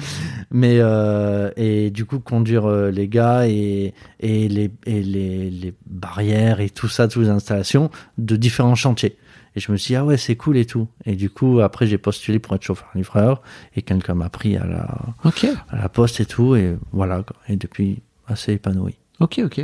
Mais 0.52 0.78
euh, 0.80 1.50
et 1.58 1.90
du 1.90 2.06
coup 2.06 2.20
conduire 2.20 2.68
les 2.70 3.08
gars 3.08 3.48
et 3.48 3.94
et 4.20 4.48
les 4.48 4.72
et 4.86 5.02
les, 5.02 5.50
les 5.50 5.74
barrières 5.88 6.60
et 6.60 6.70
tout 6.70 6.88
ça, 6.88 7.08
toutes 7.08 7.24
les 7.24 7.30
installations 7.30 7.90
de 8.18 8.36
différents 8.36 8.76
chantiers. 8.76 9.18
Et 9.56 9.60
je 9.60 9.72
me 9.72 9.78
suis 9.78 9.90
dit, 9.92 9.96
ah 9.96 10.04
ouais, 10.06 10.18
c'est 10.18 10.36
cool 10.36 10.58
et 10.58 10.66
tout. 10.66 10.88
Et 11.06 11.16
du 11.16 11.30
coup, 11.30 11.60
après, 11.60 11.86
j'ai 11.86 12.00
postulé 12.00 12.40
pour 12.40 12.56
être 12.56 12.64
chauffeur-livreur 12.64 13.44
et 13.76 13.84
quelqu'un 13.84 14.16
m'a 14.16 14.30
pris 14.30 14.58
à 14.58 14.66
la, 14.66 14.98
Ok. 15.24 15.46
à 15.70 15.76
la 15.78 15.90
poste 15.90 16.20
et 16.20 16.26
tout. 16.26 16.56
Et 16.56 16.76
voilà. 16.92 17.24
Et 17.48 17.56
depuis, 17.56 18.02
assez 18.28 18.54
épanoui. 18.54 18.96
Ok, 19.20 19.42
ok. 19.46 19.62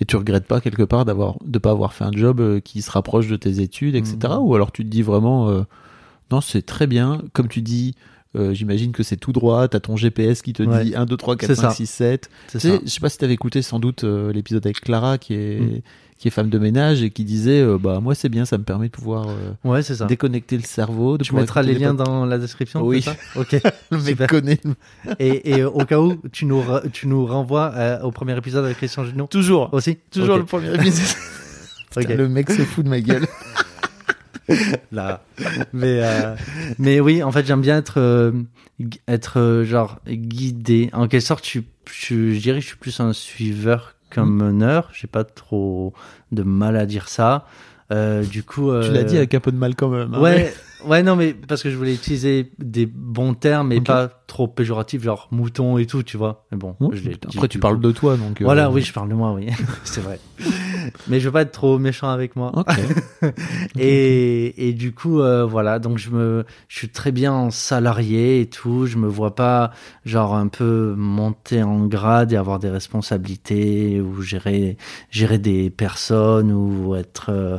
Et 0.00 0.04
tu 0.04 0.16
regrettes 0.16 0.46
pas 0.46 0.60
quelque 0.60 0.82
part 0.82 1.04
d'avoir 1.04 1.36
de 1.44 1.58
pas 1.58 1.70
avoir 1.70 1.92
fait 1.92 2.04
un 2.04 2.12
job 2.12 2.40
euh, 2.40 2.60
qui 2.60 2.82
se 2.82 2.90
rapproche 2.90 3.28
de 3.28 3.36
tes 3.36 3.60
études, 3.60 3.94
etc. 3.94 4.16
Mhm. 4.22 4.38
Ou 4.40 4.54
alors 4.54 4.72
tu 4.72 4.84
te 4.84 4.88
dis 4.88 5.02
vraiment, 5.02 5.48
euh, 5.50 5.62
non, 6.32 6.40
c'est 6.40 6.62
très 6.62 6.86
bien. 6.88 7.22
Comme 7.32 7.46
tu 7.48 7.62
dis, 7.62 7.94
euh, 8.36 8.52
j'imagine 8.54 8.90
que 8.90 9.04
c'est 9.04 9.16
tout 9.16 9.32
droit. 9.32 9.68
T'as 9.68 9.78
ton 9.80 9.96
GPS 9.96 10.42
qui 10.42 10.52
te 10.52 10.64
Ouais. 10.64 10.84
dit 10.84 10.96
1, 10.96 11.06
2, 11.06 11.16
3, 11.16 11.36
4, 11.36 11.48
C'est 11.48 11.54
5, 11.54 11.62
ça. 11.62 11.70
6, 11.70 11.86
7. 11.86 12.30
C'est 12.48 12.58
Tu 12.58 12.68
sais, 12.68 12.76
ça. 12.76 12.82
je 12.84 12.90
sais 12.90 13.00
pas 13.00 13.08
si 13.08 13.18
t'avais 13.18 13.34
écouté 13.34 13.62
sans 13.62 13.78
doute 13.78 14.02
euh, 14.02 14.32
l'épisode 14.32 14.66
avec 14.66 14.80
Clara 14.80 15.16
qui 15.18 15.34
est 15.34 15.60
Mm. 15.60 15.80
Qui 16.18 16.28
est 16.28 16.30
femme 16.30 16.48
de 16.48 16.58
ménage 16.58 17.02
et 17.02 17.10
qui 17.10 17.24
disait 17.24 17.60
euh, 17.60 17.76
bah 17.78 18.00
moi 18.00 18.14
c'est 18.14 18.28
bien 18.28 18.44
ça 18.44 18.56
me 18.58 18.64
permet 18.64 18.86
de 18.86 18.92
pouvoir 18.92 19.28
euh, 19.28 19.52
Ouais, 19.64 19.82
ça. 19.82 20.06
déconnecter 20.06 20.56
le 20.56 20.62
cerveau 20.62 21.18
de 21.18 21.24
Tu 21.24 21.34
mettras 21.34 21.62
les 21.62 21.74
liens 21.74 21.94
dans 21.94 22.24
la 22.24 22.38
description 22.38 22.82
Oui. 22.82 23.02
ça 23.02 23.16
Ok. 23.36 23.56
le 23.90 24.26
connaît 24.26 24.60
Et, 25.18 25.50
et 25.56 25.64
au 25.64 25.84
cas 25.84 25.98
où, 26.00 26.16
tu 26.32 26.46
nous, 26.46 26.62
tu 26.92 27.06
nous 27.08 27.26
renvoies 27.26 27.72
euh, 27.74 28.00
au 28.02 28.10
premier 28.10 28.36
épisode 28.36 28.64
avec 28.64 28.76
Christian 28.78 29.04
Junot 29.04 29.26
toujours 29.26 29.72
aussi 29.72 29.98
toujours 30.10 30.36
le 30.36 30.44
premier 30.44 30.74
épisode 30.74 31.16
Putain, 31.96 32.14
le 32.16 32.28
mec 32.28 32.50
se 32.50 32.62
fout 32.62 32.84
de 32.84 32.90
ma 32.90 33.00
gueule 33.00 33.26
là. 34.92 35.22
Mais, 35.72 36.00
euh, 36.02 36.34
mais 36.78 37.00
oui, 37.00 37.22
en 37.22 37.32
fait, 37.32 37.46
j'aime 37.46 37.60
bien 37.60 37.78
être, 37.78 37.98
euh, 37.98 38.32
être 39.08 39.38
euh, 39.40 39.64
genre 39.64 40.00
guidé. 40.06 40.90
En 40.92 41.08
quelque 41.08 41.22
sorte, 41.22 41.46
je, 41.48 41.60
je 41.86 42.38
dirais 42.38 42.58
que 42.58 42.62
je 42.62 42.68
suis 42.68 42.76
plus 42.76 42.98
un 43.00 43.12
suiveur 43.12 43.93
qu'un 44.14 44.26
Mm. 44.26 44.36
meneur. 44.36 44.88
J'ai 44.92 45.06
pas 45.08 45.24
trop 45.24 45.92
de 46.32 46.42
mal 46.42 46.76
à 46.76 46.86
dire 46.86 47.08
ça. 47.08 47.46
Euh, 47.92 48.22
du 48.24 48.42
coup, 48.42 48.70
tu 48.82 48.90
l'as 48.92 49.00
euh, 49.00 49.04
dit 49.04 49.16
avec 49.18 49.34
un 49.34 49.40
peu 49.40 49.52
de 49.52 49.58
mal 49.58 49.74
quand 49.76 49.88
même 49.88 50.14
hein, 50.14 50.20
Ouais, 50.20 50.54
ouais, 50.86 51.02
non, 51.02 51.16
mais 51.16 51.34
parce 51.34 51.62
que 51.62 51.70
je 51.70 51.76
voulais 51.76 51.94
utiliser 51.94 52.50
des 52.58 52.86
bons 52.86 53.34
termes, 53.34 53.72
Ok. 53.72 53.84
pas 53.84 54.08
trop 54.26 54.48
péjoratifs, 54.48 55.02
genre 55.02 55.28
mouton 55.30 55.78
et 55.78 55.86
tout, 55.86 56.02
tu 56.02 56.16
vois. 56.16 56.44
Mais 56.50 56.58
bon, 56.58 56.74
je 56.92 57.00
dit, 57.00 57.16
après 57.36 57.48
tu 57.48 57.58
parles 57.58 57.76
coup. 57.76 57.82
de 57.82 57.92
toi 57.92 58.16
donc 58.16 58.40
euh, 58.40 58.44
Voilà, 58.44 58.70
oui, 58.70 58.82
je 58.82 58.92
parle 58.92 59.08
de 59.08 59.14
moi, 59.14 59.32
oui, 59.32 59.48
c'est 59.84 60.00
vrai. 60.00 60.18
mais 61.08 61.20
je 61.20 61.26
veux 61.28 61.32
pas 61.32 61.42
être 61.42 61.52
trop 61.52 61.78
méchant 61.78 62.08
avec 62.08 62.34
moi. 62.36 62.52
Et, 63.78 64.68
et 64.68 64.72
du 64.72 64.92
coup, 64.92 65.20
euh, 65.20 65.44
voilà, 65.44 65.78
donc 65.78 65.98
je 65.98 66.10
me, 66.10 66.44
je 66.68 66.76
suis 66.78 66.88
très 66.88 67.12
bien 67.12 67.32
en 67.32 67.50
salarié 67.50 68.40
et 68.40 68.46
tout. 68.46 68.86
Je 68.86 68.98
me 68.98 69.08
vois 69.08 69.34
pas, 69.34 69.70
genre, 70.04 70.34
un 70.34 70.48
peu 70.48 70.94
monter 70.96 71.62
en 71.62 71.86
grade 71.86 72.32
et 72.32 72.36
avoir 72.36 72.58
des 72.58 72.70
responsabilités 72.70 74.00
ou 74.00 74.22
gérer, 74.22 74.76
gérer 75.10 75.38
des 75.38 75.70
personnes 75.70 76.52
ou 76.52 76.94
être 76.94 77.26
euh, 77.30 77.58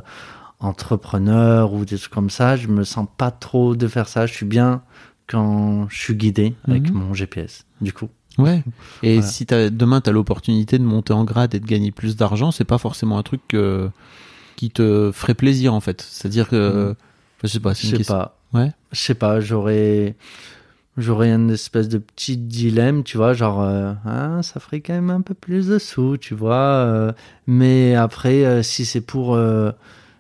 entrepreneur 0.66 1.74
ou 1.74 1.86
des 1.86 1.98
trucs 1.98 2.12
comme 2.14 2.30
ça. 2.30 2.56
Je 2.56 2.68
me 2.68 2.84
sens 2.84 3.08
pas 3.18 3.32
trop 3.32 3.76
de 3.76 3.88
faire 3.88 4.08
ça. 4.08 4.26
Je 4.26 4.34
suis 4.34 4.46
bien 4.46 4.82
quand 5.28 5.88
je 5.90 5.98
suis 6.00 6.16
guidé 6.16 6.56
avec 6.68 6.92
Mhm. 6.94 7.00
mon 7.00 7.14
GPS, 7.14 7.66
du 7.82 7.94
coup. 7.94 8.10
Ouais. 8.38 8.64
Et 9.02 9.16
Voilà. 9.16 9.28
si 9.32 9.46
t'as, 9.46 9.70
demain 9.70 10.02
tu 10.02 10.10
as 10.10 10.14
l'opportunité 10.14 10.78
de 10.78 10.84
monter 10.84 11.14
en 11.14 11.24
grade 11.24 11.56
et 11.56 11.60
de 11.60 11.66
gagner 11.66 11.92
plus 11.92 12.16
d'argent, 12.18 12.52
c'est 12.52 12.66
pas 12.66 12.78
forcément 12.78 13.18
un 13.18 13.24
truc 13.24 13.42
qui 14.56 14.70
te 14.72 15.12
ferait 15.14 15.34
plaisir 15.34 15.74
en 15.74 15.80
fait. 15.80 16.02
C'est-à-dire 16.02 16.48
que, 16.50 16.90
Mhm. 16.90 16.96
je 17.44 17.48
sais 17.48 17.60
pas, 17.60 17.74
Je 17.74 17.96
sais 17.96 18.04
pas. 18.04 18.38
Ouais. 18.54 18.72
Je 18.92 19.00
sais 19.00 19.16
pas, 19.16 19.40
j'aurais 19.40 20.16
j'aurais 20.98 21.30
une 21.34 21.50
espèce 21.52 21.90
de 21.90 21.98
petit 21.98 22.38
dilemme, 22.38 23.04
tu 23.04 23.18
vois, 23.18 23.34
genre 23.34 23.62
euh, 23.62 23.92
ah, 24.06 24.40
ça 24.44 24.62
ferait 24.62 24.80
quand 24.80 24.94
même 24.94 25.10
un 25.10 25.20
peu 25.20 25.34
plus 25.34 25.68
de 25.68 25.78
sous, 25.78 26.16
tu 26.18 26.34
vois. 26.36 26.56
euh, 26.56 27.12
mais 27.48 27.96
après 27.96 28.46
euh, 28.46 28.64
si 28.64 28.86
c'est 28.86 29.02
pour 29.02 29.36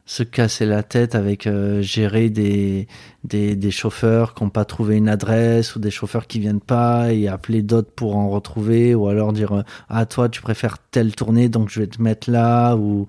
se 0.06 0.22
casser 0.24 0.66
la 0.66 0.84
tête 0.84 1.16
avec 1.16 1.47
euh, 1.47 1.82
gérer 1.82 2.30
des, 2.30 2.88
des 3.24 3.72
chauffeurs 3.72 4.36
qui 4.36 4.43
n'ont 4.43 4.51
pas 4.51 4.66
trouvé 4.66 4.97
une 4.97 5.10
adresse 5.10 5.76
ou 5.76 5.80
des 5.80 5.89
chauffeurs 5.89 6.28
qui 6.28 6.39
viennent 6.39 6.62
pas 6.62 7.12
et 7.12 7.28
appeler 7.28 7.64
d'autres 7.64 7.91
pour 7.91 8.16
en 8.16 8.30
retrouver 8.30 8.93
ou 8.93 9.08
alors 9.08 9.34
dire 9.34 9.53
euh, 9.53 9.64
ah 9.89 10.06
toi 10.06 10.30
tu 10.30 10.41
préfères 10.41 10.78
telle 10.91 11.16
tournée 11.16 11.49
donc 11.49 11.70
je 11.70 11.80
vais 11.80 11.88
te 11.88 12.01
mettre 12.01 12.30
là 12.30 12.76
ou 12.76 13.08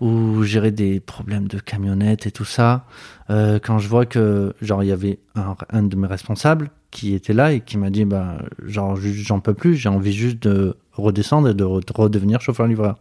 ou 0.00 0.44
gérer 0.44 0.70
des 0.70 1.00
problèmes 1.00 1.48
de 1.48 1.58
camionnette 1.58 2.26
et 2.26 2.30
tout 2.30 2.44
ça. 2.44 2.84
Euh, 3.30 3.58
quand 3.60 3.78
je 3.78 3.88
vois 3.88 4.06
que 4.06 4.54
genre 4.62 4.84
il 4.84 4.86
y 4.86 4.92
avait 4.92 5.18
un, 5.34 5.56
un 5.70 5.82
de 5.82 5.96
mes 5.96 6.06
responsables 6.06 6.70
qui 6.90 7.14
était 7.14 7.32
là 7.34 7.52
et 7.52 7.60
qui 7.60 7.76
m'a 7.78 7.90
dit 7.90 8.04
bah 8.04 8.38
genre 8.64 8.96
j'en 8.96 9.40
peux 9.40 9.54
plus 9.54 9.76
j'ai 9.76 9.88
envie 9.88 10.12
juste 10.12 10.42
de 10.42 10.76
redescendre 10.92 11.48
et 11.50 11.54
de 11.54 11.64
re- 11.64 11.82
redevenir 11.94 12.40
chauffeur 12.40 12.66
livreur 12.66 12.96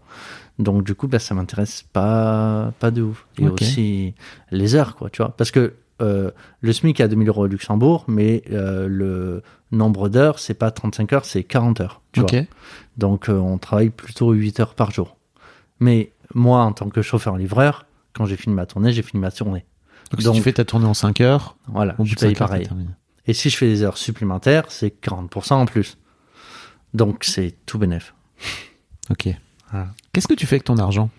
donc 0.60 0.84
du 0.84 0.94
coup 0.94 1.08
bah 1.08 1.20
ça 1.20 1.34
m'intéresse 1.36 1.84
pas 1.94 2.74
pas 2.80 2.92
de 2.92 3.02
ouf. 3.02 3.26
Et 3.40 3.48
aussi 3.48 4.14
les 4.52 4.76
heures 4.76 4.96
quoi 4.96 5.10
tu 5.10 5.22
vois. 5.22 5.36
Parce 5.38 5.52
que 5.52 5.74
euh, 6.02 6.32
le 6.62 6.74
SMIC 6.74 7.00
est 7.00 7.04
à 7.04 7.08
2000 7.08 7.28
euros 7.30 7.44
au 7.46 7.48
Luxembourg 7.48 8.04
mais 8.08 8.44
euh, 8.52 8.88
le 8.90 9.42
nombre 9.72 10.10
d'heures 10.10 10.38
c'est 10.40 10.54
pas 10.54 10.70
35 10.72 11.14
heures 11.14 11.26
c'est 11.26 11.44
40 11.44 11.82
heures 11.82 12.02
tu 12.12 12.20
vois. 12.20 12.30
Donc 12.98 13.30
euh, 13.30 13.34
on 13.38 13.58
travaille 13.58 13.90
plutôt 13.90 14.32
8 14.32 14.60
heures 14.60 14.76
par 14.76 14.92
jour. 14.92 15.16
Mais 15.80 16.12
moi 16.36 16.60
en 16.64 16.74
tant 16.74 16.90
que 16.90 17.02
chauffeur 17.02 17.38
livreur 17.38 17.86
quand 18.14 18.26
j'ai 18.26 18.36
fini 18.38 18.54
ma 18.54 18.66
tournée 18.66 18.92
j'ai 18.92 19.02
fini 19.02 19.22
ma 19.22 19.32
tournée. 19.32 19.66
Donc, 20.12 20.22
si 20.22 20.26
Donc- 20.26 20.36
tu 20.36 20.42
fais 20.42 20.54
ta 20.54 20.66
tournée 20.66 20.86
en 20.86 20.94
5 20.94 21.22
heures, 21.22 21.56
voilà 21.68 21.96
je 22.04 22.16
de 22.16 22.20
paye 22.20 22.36
5 22.36 22.42
heures, 22.42 22.48
pareil. 22.50 22.68
Et 23.28 23.34
si 23.34 23.50
je 23.50 23.58
fais 23.58 23.68
des 23.68 23.84
heures 23.84 23.98
supplémentaires, 23.98 24.66
c'est 24.70 25.02
40% 25.02 25.54
en 25.54 25.66
plus. 25.66 25.98
Donc 26.94 27.24
c'est 27.24 27.56
tout 27.66 27.78
bénef. 27.78 28.14
Ok. 29.10 29.28
Voilà. 29.72 29.90
Qu'est-ce 30.14 30.28
que 30.28 30.34
tu 30.34 30.46
fais 30.46 30.56
avec 30.56 30.64
ton 30.64 30.78
argent? 30.78 31.10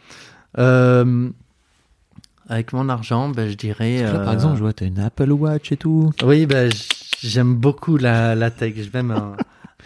Euh, 0.59 1.30
avec 2.48 2.72
mon 2.72 2.88
argent, 2.88 3.28
ben, 3.28 3.48
je 3.48 3.54
dirais... 3.54 4.02
Là, 4.02 4.18
Par 4.20 4.28
euh, 4.30 4.32
exemple, 4.32 4.56
je 4.56 4.62
vois, 4.62 4.72
t'as 4.72 4.86
une 4.86 4.98
Apple 4.98 5.30
Watch 5.30 5.70
et 5.72 5.76
tout. 5.76 6.11
Oui, 6.24 6.46
ben, 6.46 6.72
j'aime 7.20 7.54
beaucoup 7.54 7.98
la, 7.98 8.34
la 8.34 8.50
tech. 8.50 8.74
J'ai 8.76 8.90
même 8.94 9.11
un, 9.11 9.36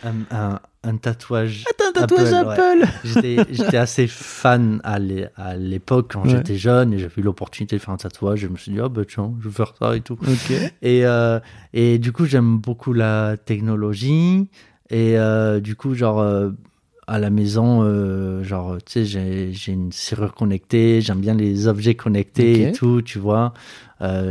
un, 0.05 0.14
un, 0.31 0.61
un 0.85 0.97
tatouage. 0.97 1.64
T'as 1.78 1.89
un 1.89 1.93
tatouage 1.93 2.33
Apple, 2.33 2.85
J'étais 3.05 3.37
j'étais 3.51 3.76
assez 3.76 4.07
fan 4.09 4.80
à 4.85 4.99
l'é- 4.99 5.28
à 5.37 5.57
l'époque 5.57 6.11
quand 6.12 6.22
Ouais. 6.24 6.30
j'étais 6.30 6.57
jeune 6.57 6.93
et 6.93 6.99
j'ai 6.99 7.09
eu 7.16 7.22
l'opportunité 7.22 7.76
de 7.76 7.80
faire 7.80 7.95
un 7.95 7.97
tatouage. 7.97 8.41
Je 8.41 8.49
me 8.49 8.57
suis 8.57 8.72
dit, 8.72 8.80
oh 8.80 8.89
ben 8.89 9.05
tiens, 9.05 9.33
je 9.41 9.49
vais 9.49 9.55
faire 9.55 9.74
ça 9.78 9.97
et 9.97 10.01
tout. 10.01 10.18
Et, 10.83 11.07
euh, 11.07 11.39
et 11.72 11.99
du 11.99 12.11
coup, 12.12 12.24
j'aime 12.26 12.59
beaucoup 12.59 12.93
la 12.93 13.37
technologie. 13.37 14.49
Et 14.91 15.16
euh, 15.18 15.61
du 15.61 15.76
coup, 15.76 15.95
genre, 15.95 16.20
euh, 16.20 16.51
à 17.07 17.18
la 17.18 17.30
maison, 17.30 18.43
genre, 18.43 18.78
tu 18.85 19.05
sais, 19.05 19.53
j'ai 19.53 19.72
une 19.72 19.93
serrure 19.93 20.35
connectée, 20.35 21.01
j'aime 21.01 21.20
bien 21.20 21.35
les 21.35 21.66
objets 21.66 21.95
connectés 21.95 22.68
et 22.68 22.72
tout, 22.72 23.03
tu 23.03 23.18
vois. 23.18 23.53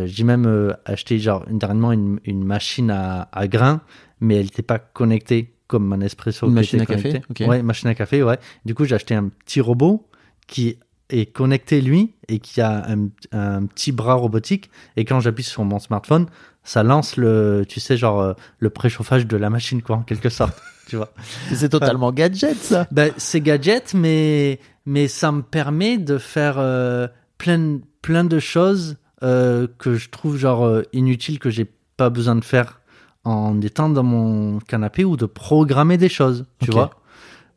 J'ai 0.06 0.24
même 0.24 0.76
acheté, 0.86 1.18
genre, 1.20 1.46
dernièrement, 1.50 1.92
une, 1.92 2.20
une 2.26 2.44
machine 2.44 2.90
à, 2.92 3.30
à 3.32 3.48
grains, 3.48 3.82
mais 4.20 4.36
elle 4.36 4.46
n'était 4.46 4.62
pas 4.64 4.80
connectée 4.80 5.54
comme 5.72 5.94
un 5.94 6.02
espresso. 6.02 6.48
Une 6.48 6.54
machine 6.54 6.82
à 6.82 6.86
café, 6.86 7.14
connecté. 7.14 7.44
ok. 7.46 7.50
Ouais, 7.50 7.64
machine 7.64 7.88
à 7.88 7.96
café, 7.96 8.22
ouais. 8.24 8.38
Du 8.66 8.76
coup, 8.76 8.84
j'ai 8.84 8.96
acheté 8.96 9.16
un 9.16 9.30
petit 9.30 9.62
robot 9.62 10.06
qui 10.46 10.78
est 11.10 11.26
connecté, 11.28 11.80
lui, 11.80 12.14
et 12.28 12.40
qui 12.40 12.60
a 12.60 12.92
un, 12.92 13.08
un 13.32 13.66
petit 13.68 13.94
bras 13.94 14.16
robotique. 14.16 14.70
Et 14.98 15.06
quand 15.06 15.22
j'appuie 15.22 15.46
sur 15.46 15.64
mon 15.64 15.80
smartphone, 15.80 16.28
ça 16.66 16.84
lance 16.84 17.16
le, 17.16 17.64
tu 17.70 17.80
sais, 17.80 17.96
genre, 17.96 18.20
euh, 18.20 18.34
le 18.60 18.70
préchauffage 18.70 19.26
de 19.26 19.38
la 19.38 19.50
machine, 19.50 19.82
quoi, 19.82 19.96
en 19.96 20.02
quelque 20.02 20.28
sorte. 20.28 20.62
tu 20.90 20.98
vois. 20.98 21.14
C'est 21.54 21.70
totalement 21.70 22.12
gadget, 22.12 22.58
ça. 22.58 22.86
Ben, 22.92 23.14
c'est 23.16 23.40
gadget, 23.40 23.94
mais, 23.94 24.60
mais 24.86 25.08
ça 25.08 25.32
me 25.32 25.42
permet 25.42 25.98
de 25.98 26.18
faire 26.18 26.56
euh, 26.58 27.08
plein, 27.38 27.80
plein 28.02 28.26
de 28.26 28.40
choses 28.40 28.98
euh, 29.24 29.68
que 29.78 29.96
je 29.96 30.10
trouve, 30.10 30.38
genre, 30.38 30.82
inutiles, 30.92 31.40
que 31.40 31.50
j'ai 31.50 31.72
pas 31.96 32.10
besoin 32.10 32.36
de 32.36 32.44
faire 32.44 32.81
en 33.24 33.60
étant 33.62 33.90
dans 33.90 34.04
mon 34.04 34.60
canapé 34.60 35.04
ou 35.06 35.18
de 35.18 35.26
programmer 35.26 35.98
des 35.98 36.10
choses, 36.10 36.46
tu 36.60 36.72
vois. 36.72 36.92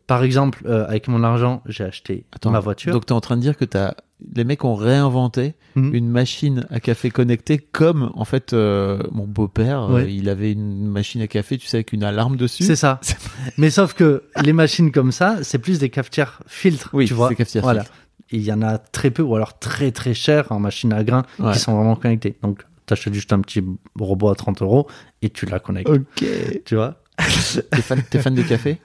Par 0.07 0.23
exemple, 0.23 0.63
euh, 0.67 0.87
avec 0.87 1.09
mon 1.09 1.23
argent, 1.25 1.63
j'ai 1.67 1.83
acheté 1.85 2.27
Attends, 2.35 2.51
ma 2.51 2.61
voiture. 2.61 2.93
Donc, 2.93 3.07
t'es 3.07 3.13
en 3.13 3.23
train 3.23 3.37
de 3.37 3.41
dire 3.41 3.57
que 3.57 3.65
t'as... 3.65 3.95
les 4.37 4.45
mecs 4.45 4.63
ont 4.65 4.75
réinventé 4.75 5.55
Mhm. 5.77 5.95
une 5.95 6.09
machine 6.11 6.67
à 6.71 6.79
café 6.79 7.11
connectée 7.11 7.57
comme, 7.59 8.13
en 8.15 8.25
fait, 8.27 8.53
euh, 8.53 9.03
mon 9.13 9.27
beau-père, 9.27 9.91
euh, 9.91 10.03
il 10.09 10.29
avait 10.29 10.53
une 10.53 10.87
machine 10.87 11.21
à 11.23 11.27
café, 11.27 11.57
tu 11.59 11.67
sais, 11.67 11.79
avec 11.79 11.93
une 11.95 12.05
alarme 12.05 12.37
dessus. 12.37 12.63
C'est 12.65 12.77
ça. 12.77 13.01
Mais 13.59 13.71
sauf 13.71 13.95
que 13.95 14.25
les 14.43 14.53
machines 14.53 14.93
comme 14.93 15.11
ça, 15.11 15.39
c'est 15.43 15.59
plus 15.59 15.79
des 15.79 15.89
cafetières 15.89 16.41
filtres, 16.47 16.91
Oui, 16.93 17.07
tu 17.07 17.15
vois. 17.15 17.31
c'est 17.31 17.35
cafetière 17.37 17.65
Voilà. 17.65 17.81
filtre. 17.81 17.97
Il 18.31 18.43
y 18.43 18.53
en 18.53 18.61
a 18.63 18.77
très 18.79 19.11
peu 19.11 19.23
ou 19.23 19.35
alors 19.37 19.59
très 19.59 19.91
très 19.91 20.13
cher 20.15 20.53
en 20.53 20.61
machine 20.61 20.93
à 20.93 21.03
grains 21.03 21.25
Ouais. 21.39 21.53
qui 21.53 21.59
sont 21.59 21.75
vraiment 21.75 21.97
connectés. 21.97 22.37
Donc, 22.43 22.65
t'achètes 22.87 23.15
juste 23.15 23.33
un 23.33 23.41
petit 23.41 23.63
robot 23.99 24.29
à 24.31 24.35
30 24.35 24.63
euros 24.63 24.87
et 25.23 25.31
tu 25.31 25.47
la 25.47 25.59
connectes. 25.61 25.89
Ok. 25.91 26.25
Tu 26.65 26.75
vois 26.75 27.01
T'es 27.71 27.83
fan, 27.83 28.03
t'es 28.11 28.21
fan 28.21 28.35
de 28.35 28.43
café? 28.43 28.79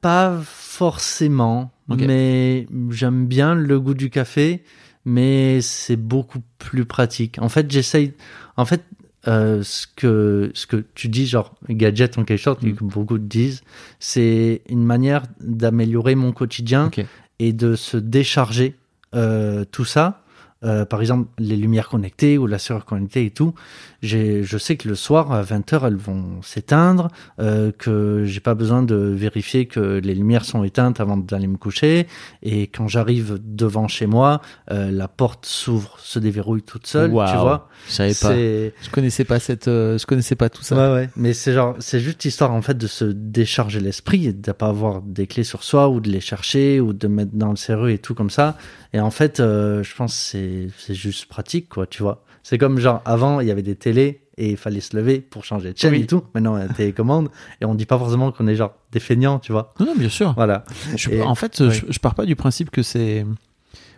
Pas 0.00 0.38
forcément, 0.44 1.72
mais 1.88 2.66
j'aime 2.90 3.26
bien 3.26 3.54
le 3.54 3.80
goût 3.80 3.94
du 3.94 4.10
café. 4.10 4.62
mais 5.04 5.60
c'est 5.62 5.96
beaucoup 5.96 6.40
plus 6.58 6.84
pratique. 6.84 7.38
En 7.40 7.48
fait, 7.48 7.70
j'essaye. 7.70 8.12
En 8.58 8.64
fait, 8.66 8.82
euh, 9.26 9.62
ce 9.62 9.86
que 9.96 10.50
ce 10.54 10.66
que 10.66 10.84
tu 10.94 11.08
dis, 11.08 11.26
genre 11.26 11.54
gadget 11.68 12.18
en 12.18 12.24
quelque 12.24 12.42
sorte, 12.42 12.62
Mm. 12.62 12.74
que 12.74 12.84
beaucoup 12.84 13.18
disent, 13.18 13.62
c'est 13.98 14.60
une 14.68 14.84
manière 14.84 15.22
d'améliorer 15.40 16.14
mon 16.14 16.32
quotidien 16.32 16.90
et 17.38 17.52
de 17.54 17.74
se 17.74 17.96
décharger 17.96 18.74
euh, 19.14 19.64
tout 19.72 19.84
ça. 19.86 20.22
Euh, 20.64 20.84
par 20.84 21.00
exemple, 21.00 21.28
les 21.38 21.56
lumières 21.56 21.88
connectées 21.88 22.36
ou 22.36 22.48
la 22.48 22.58
serrure 22.58 22.84
connectée 22.84 23.26
et 23.26 23.30
tout. 23.30 23.54
Je 24.02 24.58
sais 24.58 24.76
que 24.76 24.88
le 24.88 24.94
soir 24.94 25.32
à 25.32 25.42
20h 25.42 25.86
elles 25.86 25.96
vont 25.96 26.42
s'éteindre, 26.42 27.08
euh, 27.40 27.70
que 27.76 28.24
j'ai 28.24 28.40
pas 28.40 28.54
besoin 28.54 28.82
de 28.82 28.96
vérifier 28.96 29.66
que 29.66 30.00
les 30.02 30.14
lumières 30.14 30.44
sont 30.44 30.64
éteintes 30.64 31.00
avant 31.00 31.16
d'aller 31.16 31.46
me 31.46 31.56
coucher. 31.56 32.06
Et 32.42 32.62
quand 32.68 32.88
j'arrive 32.88 33.38
devant 33.42 33.88
chez 33.88 34.06
moi, 34.06 34.40
euh, 34.70 34.90
la 34.90 35.08
porte 35.08 35.46
s'ouvre, 35.46 35.96
se 36.00 36.18
déverrouille 36.18 36.62
toute 36.62 36.86
seule. 36.86 37.10
Tu 37.10 37.12
vois, 37.12 37.68
Je 37.88 37.92
savais 37.92 38.14
pas. 38.14 38.34
Je 38.82 38.90
connaissais 38.90 39.24
pas 39.24 39.38
cette, 39.38 39.66
je 39.66 40.06
connaissais 40.06 40.36
pas 40.36 40.48
tout 40.48 40.62
ça. 40.62 40.76
Ouais, 40.76 40.94
ouais. 40.94 41.10
Mais 41.16 41.32
c'est 41.32 41.52
genre, 41.52 41.76
c'est 41.78 42.00
juste 42.00 42.24
histoire 42.24 42.52
en 42.52 42.62
fait 42.62 42.76
de 42.76 42.86
se 42.86 43.04
décharger 43.04 43.80
l'esprit 43.80 44.26
et 44.26 44.32
de 44.32 44.52
pas 44.52 44.68
avoir 44.68 45.02
des 45.02 45.26
clés 45.26 45.44
sur 45.44 45.62
soi 45.62 45.88
ou 45.88 46.00
de 46.00 46.08
les 46.08 46.20
chercher 46.20 46.80
ou 46.80 46.92
de 46.92 47.06
mettre 47.06 47.32
dans 47.34 47.50
le 47.50 47.56
serrure 47.56 47.88
et 47.88 47.98
tout 47.98 48.14
comme 48.14 48.30
ça. 48.30 48.56
Et 48.92 49.00
en 49.00 49.10
fait, 49.10 49.38
je 49.38 49.94
pense 49.94 50.14
que 50.14 50.22
c'est 50.22 50.47
c'est 50.78 50.94
juste 50.94 51.26
pratique 51.26 51.68
quoi, 51.68 51.86
tu 51.86 52.02
vois. 52.02 52.22
C'est 52.42 52.58
comme 52.58 52.78
genre 52.78 53.02
avant, 53.04 53.40
il 53.40 53.48
y 53.48 53.50
avait 53.50 53.62
des 53.62 53.74
télés 53.76 54.22
et 54.38 54.50
il 54.50 54.56
fallait 54.56 54.80
se 54.80 54.96
lever 54.96 55.20
pour 55.20 55.44
changer 55.44 55.72
de 55.72 55.78
chaîne 55.78 55.92
Oui. 55.92 56.02
et 56.02 56.06
tout. 56.06 56.22
Maintenant, 56.34 56.56
il 56.56 56.60
y 56.60 56.64
a 56.64 56.68
télécommande 56.68 57.28
et 57.60 57.64
on 57.64 57.74
dit 57.74 57.84
pas 57.86 57.98
forcément 57.98 58.30
qu'on 58.32 58.46
est 58.46 58.54
genre 58.54 58.72
des 58.92 59.00
feignants, 59.00 59.38
tu 59.38 59.52
vois. 59.52 59.74
Non, 59.80 59.86
non, 59.86 59.94
bien 59.96 60.08
sûr. 60.08 60.32
Voilà. 60.34 60.64
Je- 60.96 61.10
Et- 61.10 61.22
en 61.22 61.34
fait, 61.34 61.68
je, 61.70 61.84
je 61.88 61.98
pars 61.98 62.14
pas 62.14 62.24
du 62.24 62.36
principe 62.36 62.70
que 62.70 62.82
c'est. 62.82 63.26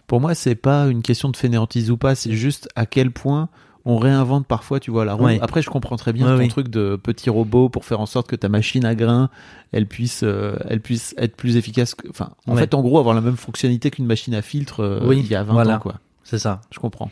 Pour 0.06 0.20
moi, 0.20 0.34
c'est 0.34 0.54
pas 0.56 0.86
une 0.88 1.02
question 1.02 1.28
de 1.28 1.36
fainéantise 1.36 1.90
ou 1.90 1.96
pas. 1.96 2.14
C'est 2.14 2.32
juste 2.32 2.68
à 2.74 2.86
quel 2.86 3.12
point 3.12 3.48
on 3.84 3.96
réinvente 3.96 4.46
parfois, 4.46 4.80
tu 4.80 4.90
vois, 4.90 5.04
la 5.04 5.14
roue. 5.14 5.24
Ouais. 5.26 5.38
Après, 5.40 5.62
je 5.62 5.70
comprends 5.70 5.96
très 5.96 6.12
bien 6.12 6.26
Ouais, 6.26 6.32
ton 6.36 6.38
oui. 6.42 6.48
truc 6.48 6.68
de 6.68 6.96
petit 7.02 7.30
robot 7.30 7.68
pour 7.68 7.84
faire 7.84 8.00
en 8.00 8.06
sorte 8.06 8.28
que 8.28 8.36
ta 8.36 8.48
machine 8.48 8.84
à 8.84 8.94
grains, 8.94 9.30
elle 9.72 9.86
puisse, 9.86 10.22
euh, 10.24 10.56
elle 10.68 10.80
puisse 10.80 11.14
être 11.16 11.36
plus 11.36 11.56
efficace. 11.56 11.94
que- 11.94 12.08
Enfin, 12.08 12.30
en 12.46 12.54
Ouais. 12.54 12.60
fait, 12.60 12.74
en 12.74 12.82
gros, 12.82 12.98
avoir 12.98 13.14
la 13.14 13.20
même 13.20 13.36
fonctionnalité 13.36 13.90
qu'une 13.90 14.06
machine 14.06 14.34
à 14.34 14.42
filtre 14.42 14.80
euh, 14.80 15.00
Oui, 15.06 15.20
il 15.20 15.30
y 15.30 15.34
a 15.34 15.42
20 15.44 15.52
voilà. 15.52 15.76
ans, 15.76 15.80
quoi. 15.80 15.94
C'est 16.30 16.38
ça. 16.38 16.60
Je 16.72 16.78
comprends. 16.78 17.10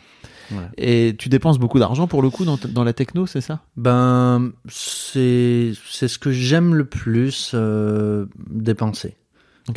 Et 0.77 1.13
tu 1.19 1.27
dépenses 1.27 1.59
beaucoup 1.59 1.77
d'argent 1.77 2.07
pour 2.07 2.21
le 2.21 2.29
coup 2.29 2.45
dans, 2.45 2.57
dans 2.69 2.85
la 2.85 2.93
techno, 2.93 3.27
c'est 3.27 3.41
ça? 3.41 3.59
Ben, 3.75 4.53
c'est 4.69 5.73
ce 5.73 6.17
que 6.17 6.31
j'aime 6.31 6.73
le 6.73 6.85
plus 6.85 7.51
euh, 7.53 8.25
dépenser. 8.49 9.17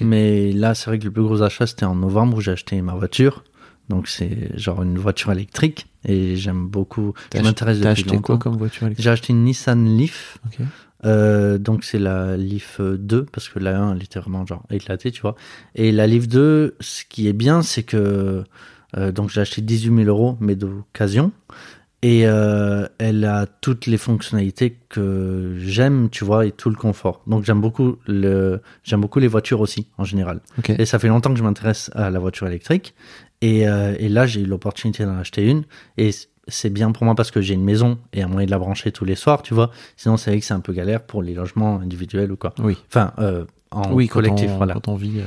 Mais 0.00 0.52
là, 0.52 0.74
c'est 0.74 0.88
vrai 0.88 1.00
que 1.00 1.04
le 1.04 1.10
plus 1.10 1.24
gros 1.24 1.42
achat, 1.42 1.66
c'était 1.66 1.84
en 1.84 1.96
novembre 1.96 2.38
où 2.38 2.40
j'ai 2.40 2.52
acheté 2.52 2.80
ma 2.80 2.94
voiture. 2.94 3.42
Donc, 3.88 4.06
c'est 4.06 4.56
genre 4.56 4.82
une 4.84 4.96
voiture 4.96 5.32
électrique. 5.32 5.88
Et 6.06 6.36
j'aime 6.36 6.68
beaucoup. 6.68 7.14
Je 7.34 7.42
m'intéresse 7.42 7.78
depuis 7.78 7.88
acheté 7.90 8.04
quoi 8.04 8.16
longtemps. 8.16 8.38
comme 8.38 8.56
voiture 8.56 8.84
électrique? 8.84 9.02
J'ai 9.02 9.10
acheté 9.10 9.32
une 9.32 9.42
Nissan 9.42 9.84
Leaf. 9.98 10.38
Euh, 11.04 11.58
donc, 11.58 11.82
c'est 11.82 11.98
la 11.98 12.36
Leaf 12.36 12.80
2. 12.80 13.24
Parce 13.24 13.48
que 13.48 13.58
la 13.58 13.78
1, 13.78 13.96
elle 13.96 14.02
était 14.04 14.20
vraiment 14.20 14.46
genre 14.46 14.62
éclatée, 14.70 15.10
tu 15.10 15.20
vois. 15.20 15.34
Et 15.74 15.90
la 15.90 16.06
Leaf 16.06 16.28
2, 16.28 16.76
ce 16.78 17.02
qui 17.04 17.26
est 17.26 17.34
bien, 17.34 17.60
c'est 17.62 17.82
que. 17.82 18.44
Euh, 18.96 19.12
donc, 19.12 19.30
j'ai 19.30 19.40
acheté 19.40 19.62
18 19.62 20.04
000 20.04 20.08
euros, 20.08 20.36
mais 20.40 20.54
d'occasion. 20.54 21.32
Et 22.04 22.26
euh, 22.26 22.88
elle 22.98 23.24
a 23.24 23.46
toutes 23.46 23.86
les 23.86 23.96
fonctionnalités 23.96 24.76
que 24.88 25.54
j'aime, 25.60 26.10
tu 26.10 26.24
vois, 26.24 26.46
et 26.46 26.50
tout 26.50 26.68
le 26.68 26.74
confort. 26.74 27.22
Donc 27.28 27.44
j'aime 27.44 27.60
beaucoup 27.60 27.96
le, 28.08 28.60
j'aime 28.82 29.00
beaucoup 29.00 29.20
les 29.20 29.28
voitures 29.28 29.60
aussi 29.60 29.86
en 29.98 30.04
général. 30.04 30.40
Et 30.66 30.84
ça 30.84 30.98
fait 30.98 31.06
longtemps 31.06 31.30
que 31.30 31.38
je 31.38 31.44
m'intéresse 31.44 31.92
à 31.94 32.10
la 32.10 32.18
voiture 32.18 32.48
électrique. 32.48 32.96
Et, 33.40 33.68
euh, 33.68 33.94
et 34.00 34.08
là 34.08 34.26
j'ai 34.26 34.40
eu 34.40 34.46
l'opportunité 34.46 35.04
d'en 35.04 35.16
acheter 35.16 35.48
une. 35.48 35.62
Et 35.96 36.10
c'est 36.48 36.70
bien 36.70 36.90
pour 36.90 37.04
moi 37.04 37.14
parce 37.14 37.30
que 37.30 37.40
j'ai 37.40 37.54
une 37.54 37.62
maison 37.62 37.98
et 38.12 38.22
un 38.22 38.26
moyen 38.26 38.46
de 38.46 38.50
la 38.50 38.58
brancher 38.58 38.90
tous 38.90 39.04
les 39.04 39.14
soirs, 39.14 39.42
tu 39.42 39.54
vois. 39.54 39.70
Sinon 39.96 40.16
c'est 40.16 40.32
vrai 40.32 40.40
que 40.40 40.44
c'est 40.44 40.54
un 40.54 40.60
peu 40.60 40.72
galère 40.72 41.04
pour 41.04 41.22
les 41.22 41.34
logements 41.34 41.78
individuels 41.78 42.32
ou 42.32 42.36
quoi. 42.36 42.52
Oui. 42.58 42.76
Enfin, 42.88 43.12
euh, 43.20 43.44
en 43.72 43.92
oui, 43.92 44.08
quand 44.08 44.14
collectif, 44.20 44.50
on, 44.52 44.56
voilà. 44.58 44.74
quand 44.74 44.88
on 44.88 44.94
vit. 44.96 45.18
euh, 45.20 45.22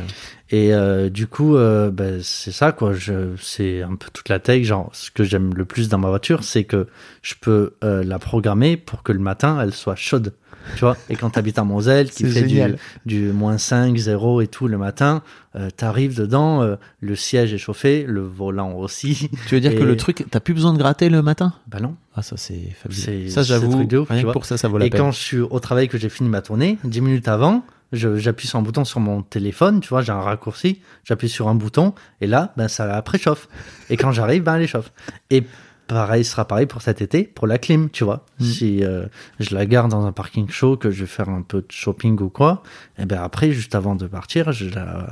Et 0.51 0.73
euh, 0.73 1.09
du 1.09 1.27
coup, 1.27 1.55
euh, 1.55 1.89
ben, 1.91 2.19
c'est 2.23 2.51
ça 2.51 2.71
quoi. 2.71 2.93
Je, 2.93 3.35
c'est 3.41 3.81
un 3.81 3.95
peu 3.95 4.07
toute 4.13 4.29
la 4.29 4.39
tech. 4.39 4.63
Genre, 4.63 4.89
ce 4.93 5.11
que 5.11 5.23
j'aime 5.23 5.53
le 5.55 5.65
plus 5.65 5.89
dans 5.89 5.97
ma 5.97 6.09
voiture, 6.09 6.43
c'est 6.43 6.63
que 6.63 6.87
je 7.21 7.33
peux 7.39 7.73
euh, 7.83 8.03
la 8.03 8.19
programmer 8.19 8.77
pour 8.77 9.03
que 9.03 9.11
le 9.11 9.19
matin, 9.19 9.59
elle 9.61 9.73
soit 9.73 9.95
chaude. 9.95 10.33
Tu 10.73 10.79
vois? 10.79 10.97
Et 11.09 11.15
quand 11.15 11.29
t'habites 11.29 11.59
à 11.59 11.63
Moselle, 11.63 12.09
qui 12.09 12.25
fait 12.25 12.41
du, 12.41 12.49
génial. 12.49 12.77
du 13.05 13.31
moins 13.31 13.59
5, 13.59 13.95
0 13.95 14.41
et 14.41 14.47
tout 14.47 14.67
le 14.67 14.79
matin, 14.79 15.21
euh, 15.55 15.69
t'arrives 15.69 16.17
dedans, 16.17 16.63
euh, 16.63 16.75
le 17.01 17.15
siège 17.15 17.53
est 17.53 17.59
chauffé, 17.59 18.03
le 18.07 18.21
volant 18.21 18.73
aussi. 18.73 19.29
Tu 19.47 19.53
veux 19.53 19.61
dire 19.61 19.75
que 19.75 19.81
Et- 19.83 19.85
le 19.85 19.95
truc, 19.95 20.25
t'as 20.31 20.39
plus 20.39 20.55
besoin 20.55 20.73
de 20.73 20.79
gratter 20.79 21.09
le 21.09 21.21
matin? 21.21 21.53
Bah 21.67 21.77
non. 21.79 21.93
Ah, 22.15 22.23
ça 22.23 22.35
c'est 22.37 22.71
fabuleux. 22.81 22.99
C'est- 22.99 23.29
Ça, 23.29 23.43
j'avoue, 23.43 23.77
rien 23.77 23.85
tu 23.85 23.95
que 24.05 24.21
vois. 24.23 24.33
pour 24.33 24.45
ça, 24.45 24.57
ça 24.57 24.67
vaut 24.67 24.79
la 24.79 24.87
Et 24.87 24.89
peine. 24.89 25.01
quand 25.01 25.11
je 25.11 25.19
suis 25.19 25.37
au 25.39 25.59
travail, 25.59 25.87
que 25.87 25.99
j'ai 25.99 26.09
fini 26.09 26.29
ma 26.29 26.41
tournée, 26.41 26.79
10 26.83 27.01
minutes 27.01 27.27
avant, 27.27 27.63
j'appuie 27.91 28.47
sur 28.47 28.59
un 28.59 28.61
bouton 28.61 28.85
sur 28.85 28.99
mon 28.99 29.21
téléphone, 29.21 29.79
tu 29.79 29.89
vois, 29.89 30.01
j'ai 30.01 30.11
un 30.11 30.21
raccourci, 30.21 30.81
j'appuie 31.03 31.29
sur 31.29 31.47
un 31.47 31.55
bouton, 31.55 31.93
et 32.21 32.27
là, 32.27 32.53
ben, 32.57 32.67
ça 32.67 32.85
la 32.85 33.01
préchauffe. 33.01 33.47
Et 33.89 33.97
quand 33.97 34.11
j'arrive, 34.11 34.43
ben, 34.43 34.55
elle 34.55 34.63
échauffe. 34.63 34.91
Et 35.29 35.43
pareil, 35.87 36.23
ce 36.23 36.31
sera 36.31 36.45
pareil 36.45 36.65
pour 36.65 36.81
cet 36.81 37.01
été, 37.01 37.23
pour 37.23 37.47
la 37.47 37.57
clim, 37.57 37.89
tu 37.89 38.03
vois. 38.03 38.25
Mm. 38.39 38.43
Si 38.43 38.83
euh, 38.83 39.05
je 39.39 39.53
la 39.55 39.65
garde 39.65 39.91
dans 39.91 40.05
un 40.05 40.11
parking 40.11 40.49
chaud, 40.49 40.77
que 40.77 40.91
je 40.91 41.01
vais 41.01 41.07
faire 41.07 41.29
un 41.29 41.41
peu 41.41 41.61
de 41.61 41.71
shopping 41.71 42.19
ou 42.21 42.29
quoi, 42.29 42.63
et 42.97 43.05
ben 43.05 43.21
après, 43.21 43.51
juste 43.51 43.75
avant 43.75 43.95
de 43.95 44.07
partir, 44.07 44.51
je 44.51 44.69
la... 44.69 45.07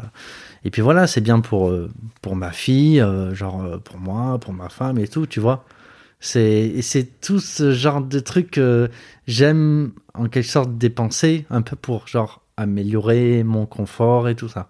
Et 0.65 0.69
puis 0.69 0.81
voilà, 0.81 1.07
c'est 1.07 1.21
bien 1.21 1.41
pour, 1.41 1.69
euh, 1.69 1.89
pour 2.21 2.35
ma 2.35 2.51
fille, 2.51 3.01
euh, 3.01 3.35
genre 3.35 3.63
euh, 3.63 3.77
pour 3.77 3.97
moi, 3.97 4.39
pour 4.39 4.53
ma 4.53 4.69
femme 4.69 4.97
et 4.97 5.07
tout, 5.07 5.27
tu 5.27 5.39
vois. 5.39 5.65
C'est 6.19 6.41
et 6.41 6.81
c'est 6.81 7.19
tout 7.19 7.39
ce 7.39 7.73
genre 7.73 8.01
de 8.01 8.19
trucs 8.19 8.51
que 8.51 8.89
j'aime 9.27 9.91
en 10.13 10.29
quelque 10.29 10.47
sorte 10.47 10.77
dépenser 10.77 11.45
un 11.49 11.61
peu 11.61 11.75
pour 11.75 12.07
genre 12.07 12.42
améliorer 12.57 13.43
mon 13.43 13.65
confort 13.65 14.27
et 14.29 14.35
tout 14.35 14.49
ça. 14.49 14.69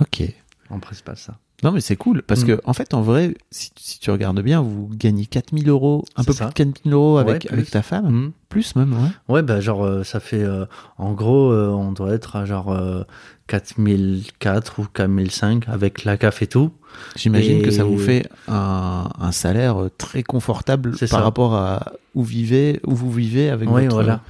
Ok. 0.00 0.22
En 0.70 0.78
principal 0.78 1.16
ça. 1.16 1.34
Non, 1.62 1.70
mais 1.70 1.80
c'est 1.80 1.94
cool 1.94 2.22
parce 2.24 2.42
Mm. 2.42 2.46
que, 2.46 2.60
en 2.64 2.72
fait, 2.72 2.92
en 2.92 3.02
vrai, 3.02 3.34
si, 3.52 3.70
si 3.78 4.00
tu 4.00 4.10
regardes 4.10 4.40
bien, 4.40 4.60
vous 4.62 4.90
gagnez 4.92 5.26
4000 5.26 5.68
euros, 5.68 6.04
un 6.16 6.24
peu 6.24 6.32
ça. 6.32 6.46
plus 6.46 6.50
de 6.50 6.54
4000 6.54 6.92
euros 6.92 7.18
avec, 7.18 7.44
Ouais, 7.44 7.52
avec 7.52 7.70
ta 7.70 7.82
femme. 7.82 8.06
Mhm. 8.10 8.32
Plus 8.48 8.74
même, 8.74 8.92
ouais. 8.94 9.08
Ouais, 9.34 9.42
bah 9.42 9.60
genre 9.60 9.84
euh, 9.84 10.02
ça 10.02 10.18
fait 10.18 10.42
euh, 10.42 10.66
en 10.98 11.12
gros 11.12 11.52
euh, 11.52 11.68
on 11.68 11.92
doit 11.92 12.12
être 12.14 12.34
à 12.36 12.46
genre 12.46 12.72
euh, 12.72 13.04
4004 13.46 14.80
ou 14.80 14.86
4005 14.92 15.68
avec 15.68 16.04
la 16.04 16.16
CAF 16.16 16.42
et 16.42 16.46
tout. 16.48 16.72
J'imagine 17.16 17.58
Et- 17.60 17.62
que 17.62 17.70
ça 17.70 17.84
vous 17.84 17.98
fait 17.98 18.28
un, 18.48 19.08
un 19.18 19.32
salaire 19.32 19.76
très 19.98 20.22
confortable 20.22 20.94
C'est 20.98 21.08
par 21.08 21.20
ça. 21.20 21.24
rapport 21.24 21.54
à 21.54 21.92
où, 22.14 22.22
vivez, 22.24 22.80
où 22.86 22.94
vous 22.94 23.10
vivez 23.10 23.48
avec 23.50 23.70
Oui, 23.70 23.82
votre, 23.84 23.94
voilà. 23.94 24.20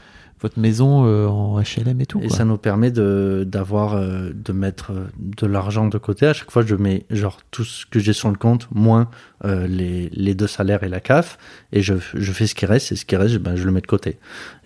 Votre 0.43 0.59
maison 0.59 1.07
euh, 1.07 1.27
en 1.29 1.61
HLM 1.61 2.01
et 2.01 2.07
tout. 2.07 2.21
Et 2.21 2.27
quoi. 2.27 2.37
ça 2.37 2.45
nous 2.45 2.59
permet 2.59 2.91
de 2.91 3.45
d'avoir 3.47 3.95
euh, 3.95 4.31
de 4.35 4.53
mettre 4.53 4.91
euh, 4.91 5.07
de 5.19 5.47
l'argent 5.47 5.87
de 5.87 5.97
côté. 5.99 6.27
À 6.27 6.33
chaque 6.33 6.51
fois, 6.51 6.63
je 6.67 6.75
mets 6.75 7.07
genre 7.11 7.39
tout 7.51 7.65
ce 7.65 7.87
que 7.87 8.01
j'ai 8.01 8.13
sur 8.13 8.29
le 8.29 8.37
compte 8.37 8.69
moins 8.73 9.09
euh, 9.45 9.67
les 9.67 10.11
les 10.11 10.35
deux 10.35 10.49
salaires 10.49 10.83
et 10.83 10.89
la 10.89 11.01
CAF 11.01 11.39
et 11.73 11.81
je 11.81 11.95
je 12.15 12.33
fais 12.33 12.47
ce 12.47 12.55
qui 12.55 12.67
reste 12.67 12.93
et 12.93 12.97
ce 12.97 13.05
qui 13.05 13.17
reste 13.17 13.37
ben 13.37 13.55
je 13.57 13.65
le 13.65 13.71
mets 13.71 13.81
de 13.81 13.87
côté. 13.87 14.19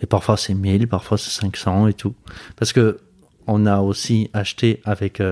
Et 0.03 0.07
parfois 0.07 0.37
c'est 0.37 0.55
1000, 0.55 0.89
parfois 0.89 1.19
c'est 1.19 1.31
500 1.31 1.89
et 1.89 1.95
tout. 1.95 2.15
Parce 2.57 2.73
que 2.73 2.99
on 3.47 3.67
a 3.67 3.79
aussi 3.81 4.31
acheté 4.33 4.81
avec 4.85 5.23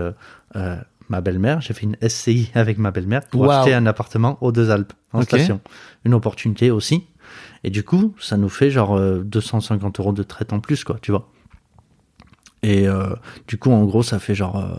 ma 1.09 1.21
belle-mère, 1.21 1.61
j'ai 1.61 1.75
fait 1.75 1.83
une 1.83 1.97
SCI 2.07 2.51
avec 2.55 2.79
ma 2.79 2.93
belle-mère 2.93 3.23
pour 3.29 3.51
acheter 3.51 3.75
un 3.75 3.87
appartement 3.87 4.39
aux 4.41 4.53
Deux 4.53 4.71
Alpes 4.71 4.93
en 5.13 5.23
station. 5.23 5.61
Une 6.05 6.15
opportunité 6.15 6.71
aussi. 6.71 7.05
Et 7.65 7.71
du 7.71 7.83
coup, 7.83 8.15
ça 8.21 8.37
nous 8.37 8.49
fait 8.51 8.71
genre 8.71 8.95
euh, 8.97 9.23
250 9.25 9.99
euros 10.01 10.13
de 10.13 10.23
traite 10.23 10.53
en 10.53 10.61
plus, 10.61 10.85
quoi, 10.85 10.99
tu 11.01 11.11
vois. 11.13 11.29
Et 12.63 12.87
euh, 12.89 13.15
du 13.49 13.59
coup, 13.59 13.71
en 13.73 13.85
gros, 13.85 14.03
ça 14.03 14.19
fait 14.19 14.35
genre 14.35 14.57
euh, 14.57 14.77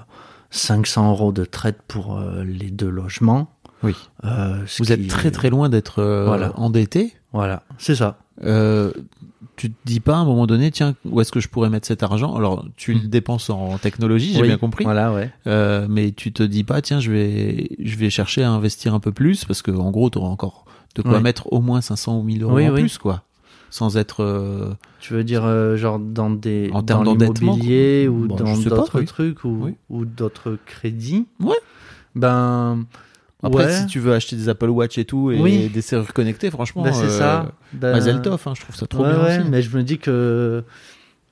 500 0.52 1.12
euros 1.12 1.32
de 1.32 1.46
traite 1.46 1.80
pour 1.88 2.18
euh, 2.18 2.44
les 2.44 2.70
deux 2.72 2.90
logements. 2.90 3.50
Oui. 3.84 3.96
Euh, 4.24 4.64
Vous 4.80 4.92
êtes 4.92 5.08
très 5.08 5.32
très 5.32 5.50
loin 5.50 5.70
d'être 5.70 6.00
euh, 6.00 6.26
Voilà. 6.26 6.58
endetté. 6.60 7.14
Voilà, 7.34 7.64
c'est 7.78 7.96
ça. 7.96 8.20
Euh, 8.44 8.92
tu 9.58 9.70
te 9.72 9.76
dis 9.86 10.00
pas 10.00 10.16
à 10.16 10.18
un 10.20 10.26
moment 10.26 10.48
donné, 10.48 10.72
tiens, 10.72 10.96
où 11.06 11.22
est-ce 11.22 11.32
que 11.32 11.40
je 11.40 11.48
pourrais 11.50 11.70
mettre 11.70 11.88
cet 11.88 12.02
argent? 12.04 12.36
Alors, 12.36 12.66
tu 12.78 12.94
le 12.94 13.02
Mm. 13.02 13.08
dépenses 13.08 13.50
en 13.50 13.78
technologie, 13.78 14.34
j'ai 14.34 14.42
Oui, 14.42 14.48
bien 14.48 14.58
compris. 14.58 14.84
Voilà, 14.84 15.14
ouais. 15.14 15.30
Euh, 15.48 15.86
mais 15.90 16.12
tu 16.12 16.32
te 16.34 16.44
dis 16.44 16.64
pas, 16.64 16.82
tiens, 16.82 17.00
je 17.00 17.12
vais, 17.12 17.70
je 17.84 17.96
vais 17.98 18.10
chercher 18.10 18.44
à 18.44 18.50
investir 18.52 18.94
un 18.94 19.00
peu 19.00 19.12
plus 19.12 19.46
parce 19.46 19.62
que 19.62 19.72
en 19.72 19.92
gros, 19.92 20.10
tu 20.10 20.18
auras 20.18 20.30
encore 20.30 20.65
de 20.96 21.02
quoi 21.02 21.14
Ouais. 21.14 21.22
mettre 21.22 21.52
au 21.54 21.62
moins 21.62 21.82
500 21.82 22.20
ou 22.20 22.24
1000 22.24 22.44
euros 22.44 22.56
Oui, 22.56 22.68
en 22.70 22.74
oui. 22.74 22.82
plus, 22.82 22.98
quoi. 22.98 23.24
Sans 23.70 23.98
être. 23.98 24.24
euh, 24.24 24.74
Tu 25.02 25.14
veux 25.14 25.24
dire 25.24 25.44
euh, 25.44 25.76
genre 25.76 26.00
dans 26.00 26.30
des 26.30 26.70
En 26.74 26.82
termes 26.82 27.04
quoi. 27.04 28.14
ou 28.14 28.28
Bon, 28.28 28.36
dans 28.36 28.58
d'autres 28.58 29.00
oui. 29.00 29.06
trucs 29.06 29.44
ou, 29.44 29.72
ou 29.90 30.06
d'autres 30.06 30.58
crédits? 30.66 31.26
Ouais. 31.42 31.56
Ben 32.16 32.86
Après, 33.44 33.66
ouais. 33.66 33.72
si 33.72 33.86
tu 33.88 34.00
veux 34.00 34.14
acheter 34.14 34.36
des 34.38 34.48
Apple 34.50 34.70
Watch 34.70 34.98
et 34.98 35.06
tout 35.06 35.32
et 35.32 35.40
Oui. 35.42 35.70
des 35.70 35.82
serrures 35.82 36.14
connectées, 36.14 36.50
franchement, 36.50 36.84
Ben, 36.84 36.94
c'est 36.94 37.06
euh, 37.06 37.20
ça. 37.20 37.52
Ben, 37.74 37.92
Mazel 37.92 38.22
tov, 38.22 38.42
hein, 38.46 38.54
je 38.56 38.62
trouve 38.62 38.76
ça 38.76 38.88
trop 38.88 39.04
ouais, 39.04 39.10
bien 39.14 39.24
ouais, 39.24 39.40
aussi. 39.40 39.50
mais 39.50 39.62
je 39.62 39.76
me 39.76 39.84
dis 39.84 39.98
que 39.98 40.64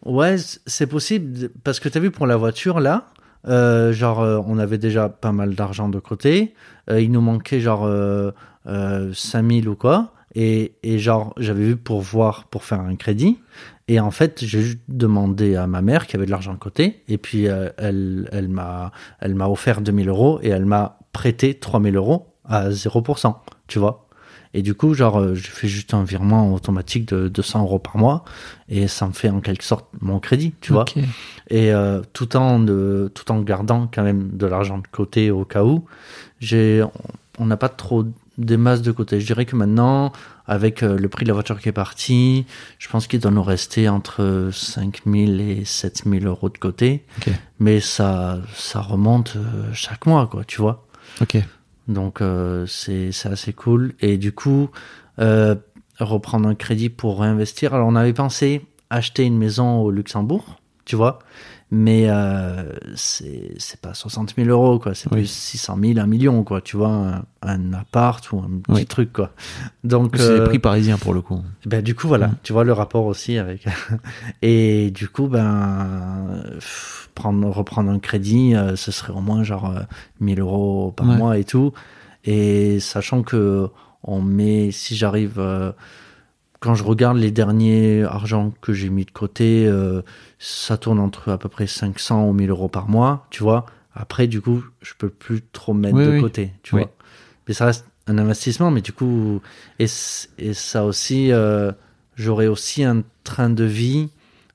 ouais, 0.06 0.36
c'est 0.66 0.88
possible 0.88 1.50
parce 1.64 1.80
que 1.80 1.88
t'as 1.88 2.00
vu 2.02 2.12
pour 2.12 2.28
la 2.28 2.36
voiture 2.36 2.82
là, 2.82 3.08
genre, 3.46 4.22
euh, 4.22 4.40
on 4.48 4.58
avait 4.58 4.78
déjà 4.78 5.10
pas 5.10 5.32
mal 5.32 5.56
d'argent 5.56 5.90
de 5.90 6.00
côté. 6.00 6.54
Euh, 6.90 7.02
il 7.02 7.12
nous 7.12 7.22
manquait 7.22 7.60
genre 7.60 7.86
euh, 7.86 8.32
euh, 8.68 9.12
5000 9.14 9.70
ou 9.70 9.76
quoi. 9.76 10.12
Et, 10.36 10.74
et 10.82 10.98
genre, 10.98 11.34
j'avais 11.38 11.64
vu 11.64 11.76
pour 11.76 12.02
voir, 12.02 12.46
pour 12.46 12.64
faire 12.64 12.80
un 12.82 12.96
crédit. 12.96 13.38
Et 13.88 14.00
en 14.00 14.12
fait, 14.12 14.44
j'ai 14.44 14.62
juste 14.62 14.80
demandé 14.88 15.56
à 15.56 15.68
ma 15.68 15.82
mère 15.82 16.08
qui 16.08 16.16
avait 16.16 16.26
de 16.26 16.32
l'argent 16.32 16.54
de 16.54 16.60
côté. 16.60 17.04
Et 17.08 17.18
puis, 17.18 17.48
euh, 17.48 17.70
elle, 17.78 18.30
elle 18.32 18.48
m'a, 18.48 18.92
elle 19.20 19.36
m'a 19.36 19.48
offert 19.48 19.82
2000 19.82 20.10
euros 20.10 20.40
et 20.42 20.50
elle 20.50 20.66
m'a 20.66 21.00
prêté 21.12 21.54
3000 21.54 21.96
euros 21.96 22.34
à 22.46 22.70
0%, 22.70 23.36
tu 23.68 23.80
vois. 23.80 24.03
Et 24.54 24.62
du 24.62 24.76
coup, 24.76 24.94
genre, 24.94 25.20
euh, 25.20 25.36
je 25.36 25.48
fais 25.48 25.68
juste 25.68 25.94
un 25.94 26.04
virement 26.04 26.54
automatique 26.54 27.08
de 27.08 27.28
200 27.28 27.64
euros 27.64 27.80
par 27.80 27.98
mois 27.98 28.24
et 28.70 28.88
ça 28.88 29.08
me 29.08 29.14
fait 29.14 29.30
en 29.30 29.40
quelque 29.40 29.64
sorte 29.64 29.88
mon 30.02 30.20
crédit, 30.20 30.54
tu 30.62 30.74
vois. 30.74 30.86
Et 31.50 31.74
euh, 31.74 32.02
tout 32.14 32.36
en 32.36 32.60
de, 32.60 33.12
tout 33.14 33.32
en 33.32 33.42
gardant 33.42 33.90
quand 33.92 34.04
même 34.04 34.30
de 34.34 34.46
l'argent 34.46 34.78
de 34.78 34.88
côté 34.92 35.32
au 35.32 35.44
cas 35.44 35.64
où, 35.64 35.86
j'ai, 36.40 36.84
on 37.40 37.46
n'a 37.46 37.58
pas 37.58 37.70
trop 37.70 38.06
des 38.38 38.58
masses 38.58 38.82
de 38.84 38.92
côté. 38.92 39.20
Je 39.20 39.26
dirais 39.26 39.46
que 39.46 39.56
maintenant, 39.56 40.12
avec 40.46 40.84
euh, 40.84 40.98
le 40.98 41.10
prix 41.10 41.24
de 41.24 41.30
la 41.30 41.34
voiture 41.34 41.60
qui 41.60 41.70
est 41.70 41.74
parti, 41.74 42.46
je 42.78 42.90
pense 42.90 43.08
qu'il 43.08 43.20
doit 43.20 43.32
nous 43.32 43.44
rester 43.44 43.90
entre 43.90 44.50
5000 44.52 45.42
et 45.42 45.66
7000 45.66 46.28
euros 46.28 46.50
de 46.50 46.58
côté. 46.58 47.06
Mais 47.60 47.80
ça, 47.80 48.40
ça 48.56 48.82
remonte 48.82 49.38
chaque 49.74 50.06
mois, 50.06 50.28
quoi, 50.28 50.44
tu 50.46 50.62
vois. 50.62 50.86
Ok. 51.22 51.38
Donc 51.88 52.22
euh, 52.22 52.66
c'est 52.66 53.12
assez 53.26 53.54
cool. 53.54 53.94
Et 54.00 54.18
du 54.18 54.32
coup, 54.32 54.70
euh, 55.20 55.56
reprendre 56.00 56.48
un 56.48 56.56
crédit 56.56 56.90
pour 56.90 57.22
réinvestir. 57.22 57.74
Alors 57.74 57.88
on 57.88 57.96
avait 57.96 58.14
pensé 58.14 58.66
acheter 58.90 59.24
une 59.24 59.38
maison 59.38 59.82
au 59.82 59.92
Luxembourg, 59.92 60.60
tu 60.86 60.96
vois, 60.96 61.20
mais 61.76 62.04
euh, 62.08 62.72
c'est 62.96 63.82
pas 63.82 63.96
60 63.96 64.36
000 64.36 64.48
euros, 64.50 64.78
quoi. 64.78 64.94
C'est 64.94 65.08
Oui. 65.12 65.22
plus 65.22 65.28
600 65.32 65.78
000, 65.82 66.00
un 66.00 66.06
million, 66.06 66.44
quoi. 66.44 66.62
Tu 66.62 66.78
vois, 66.78 66.90
un, 66.90 67.24
un 67.42 67.74
appart 67.74 68.32
ou 68.32 68.38
un 68.38 68.60
petit 68.62 68.72
Oui. 68.82 68.86
truc, 68.86 69.12
quoi. 69.12 69.32
Donc 69.84 70.12
C'est 70.16 70.34
les 70.36 70.40
euh, 70.42 70.46
prix 70.46 70.60
parisiens 70.60 71.00
pour 71.00 71.16
le 71.16 71.22
coup. 71.22 71.42
ben, 71.66 71.82
du 71.82 71.96
coup, 71.96 72.08
voilà, 72.08 72.28
Mm. 72.28 72.36
tu 72.44 72.54
vois 72.54 72.64
le 72.64 72.74
rapport 72.74 73.06
aussi 73.08 73.40
avec. 73.40 73.66
Et 74.44 74.92
du 74.92 75.08
coup, 75.10 75.28
ben, 75.28 76.44
pff, 76.54 77.10
prendre, 77.16 77.50
reprendre 77.50 77.90
un 77.90 77.98
crédit, 78.00 78.54
euh, 78.56 78.76
ce 78.76 78.92
serait 78.92 79.14
au 79.14 79.22
moins 79.22 79.44
genre 79.44 79.72
euh, 79.72 79.82
1000 80.20 80.42
euros 80.42 80.94
par 80.96 81.08
Ouais. 81.10 81.18
mois 81.18 81.38
et 81.40 81.44
tout. 81.44 81.74
Et 82.24 82.80
sachant 82.80 83.24
que 83.24 83.68
on 84.04 84.22
met, 84.22 84.70
si 84.72 84.96
j'arrive, 84.96 85.40
euh, 85.40 85.72
quand 86.64 86.76
je 86.76 86.84
regarde 86.86 87.18
les 87.18 87.30
derniers 87.30 88.04
argents 88.04 88.54
que 88.62 88.72
j'ai 88.72 88.88
mis 88.90 89.04
de 89.04 89.12
côté, 89.12 89.68
euh, 89.68 90.02
ça 90.40 90.78
tourne 90.78 90.98
entre 90.98 91.30
à 91.30 91.38
peu 91.38 91.50
près 91.50 91.68
500 91.68 92.26
ou 92.26 92.32
1000 92.32 92.50
euros 92.52 92.70
par 92.70 92.88
mois, 92.88 93.28
tu 93.32 93.44
vois. 93.44 93.66
Après, 93.94 94.28
du 94.28 94.40
coup, 94.40 94.64
je 94.82 94.94
peux 94.98 95.10
plus 95.10 95.42
trop 95.52 95.74
mettre 95.74 95.98
Oui, 95.98 96.06
de 96.06 96.12
oui. 96.12 96.22
côté, 96.22 96.54
tu 96.64 96.76
Oui. 96.76 96.84
vois. 96.84 96.92
Mais 97.50 97.54
ça 97.54 97.66
reste 97.66 97.86
un 98.08 98.18
investissement, 98.18 98.72
mais 98.72 98.80
du 98.80 98.94
coup, 98.94 99.42
et, 99.78 99.88
et 100.38 100.54
ça 100.54 100.86
aussi, 100.86 101.34
euh, 101.34 101.74
j'aurais 102.16 102.48
aussi 102.48 102.86
un 102.86 103.04
train 103.26 103.50
de 103.50 103.66
vie 103.66 104.08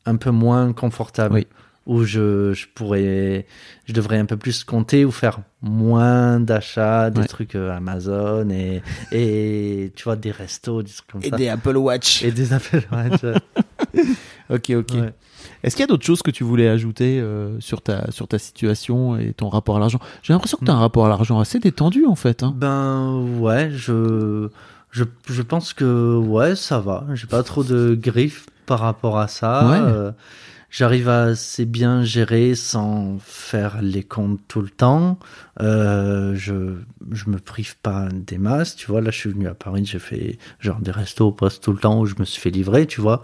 un 0.06 0.16
peu 0.16 0.30
moins 0.30 0.72
confortable. 0.72 1.44
Où 1.88 2.04
je, 2.04 2.52
je 2.52 2.66
pourrais, 2.74 3.46
je 3.86 3.92
devrais 3.94 4.18
un 4.18 4.26
peu 4.26 4.36
plus 4.36 4.62
compter 4.62 5.04
ou 5.04 5.10
faire 5.10 5.40
moins 5.62 6.38
d'achats, 6.38 7.08
des 7.10 7.22
Ouais. 7.22 7.26
trucs 7.26 7.54
euh, 7.56 7.74
Amazon 7.74 8.48
et, 8.50 8.82
et, 9.10 9.90
tu 9.96 10.04
vois, 10.04 10.14
des 10.16 10.30
restos, 10.30 10.82
des 10.82 10.90
trucs 10.92 11.10
comme 11.10 11.22
ça. 11.22 11.52
Apple 11.52 11.76
Watch. 11.78 12.22
Et 12.22 12.30
des 12.30 12.44
tu 12.48 12.76
vois. 12.90 13.34
Ok, 14.50 14.70
ok. 14.70 14.90
Ouais. 14.94 15.12
Est-ce 15.62 15.76
qu'il 15.76 15.82
y 15.82 15.84
a 15.84 15.86
d'autres 15.88 16.04
choses 16.04 16.22
que 16.22 16.30
tu 16.30 16.44
voulais 16.44 16.68
ajouter 16.68 17.20
euh, 17.20 17.58
sur, 17.60 17.82
ta, 17.82 18.10
sur 18.10 18.28
ta 18.28 18.38
situation 18.38 19.16
et 19.18 19.32
ton 19.32 19.48
rapport 19.48 19.76
à 19.76 19.80
l'argent? 19.80 19.98
J'ai 20.22 20.32
l'impression 20.32 20.58
que 20.58 20.64
tu 20.64 20.70
as 20.70 20.74
un 20.74 20.78
rapport 20.78 21.06
à 21.06 21.08
l'argent 21.08 21.38
assez 21.40 21.58
détendu 21.58 22.04
en 22.06 22.14
fait. 22.14 22.42
Hein. 22.42 22.52
Ben 22.56 23.14
ouais, 23.38 23.70
je, 23.72 24.48
je, 24.90 25.04
je 25.28 25.42
pense 25.42 25.72
que 25.72 26.16
ouais, 26.16 26.54
ça 26.54 26.80
va. 26.80 27.06
J'ai 27.14 27.26
pas 27.26 27.42
trop 27.42 27.64
de 27.64 27.98
griffes 28.00 28.46
par 28.66 28.80
rapport 28.80 29.18
à 29.18 29.28
ça. 29.28 29.68
Ouais. 29.70 29.78
Euh, 29.80 30.12
J'arrive 30.70 31.08
à 31.08 31.22
assez 31.22 31.64
bien 31.64 32.04
gérer 32.04 32.54
sans 32.54 33.16
faire 33.20 33.80
les 33.80 34.02
comptes 34.02 34.40
tout 34.48 34.60
le 34.60 34.68
temps. 34.68 35.18
Euh, 35.62 36.34
je, 36.34 36.74
je 37.10 37.30
me 37.30 37.38
prive 37.38 37.76
pas 37.78 38.08
des 38.12 38.36
masses, 38.36 38.76
tu 38.76 38.86
vois. 38.86 39.00
Là, 39.00 39.10
je 39.10 39.16
suis 39.18 39.30
venu 39.30 39.46
à 39.48 39.54
Paris, 39.54 39.86
j'ai 39.86 39.98
fait 39.98 40.38
genre 40.60 40.78
des 40.80 40.90
restos 40.90 41.28
au 41.28 41.32
poste 41.32 41.64
tout 41.64 41.72
le 41.72 41.78
temps 41.78 41.98
où 42.00 42.04
je 42.06 42.16
me 42.18 42.24
suis 42.26 42.40
fait 42.40 42.50
livrer, 42.50 42.86
tu 42.86 43.00
vois. 43.00 43.22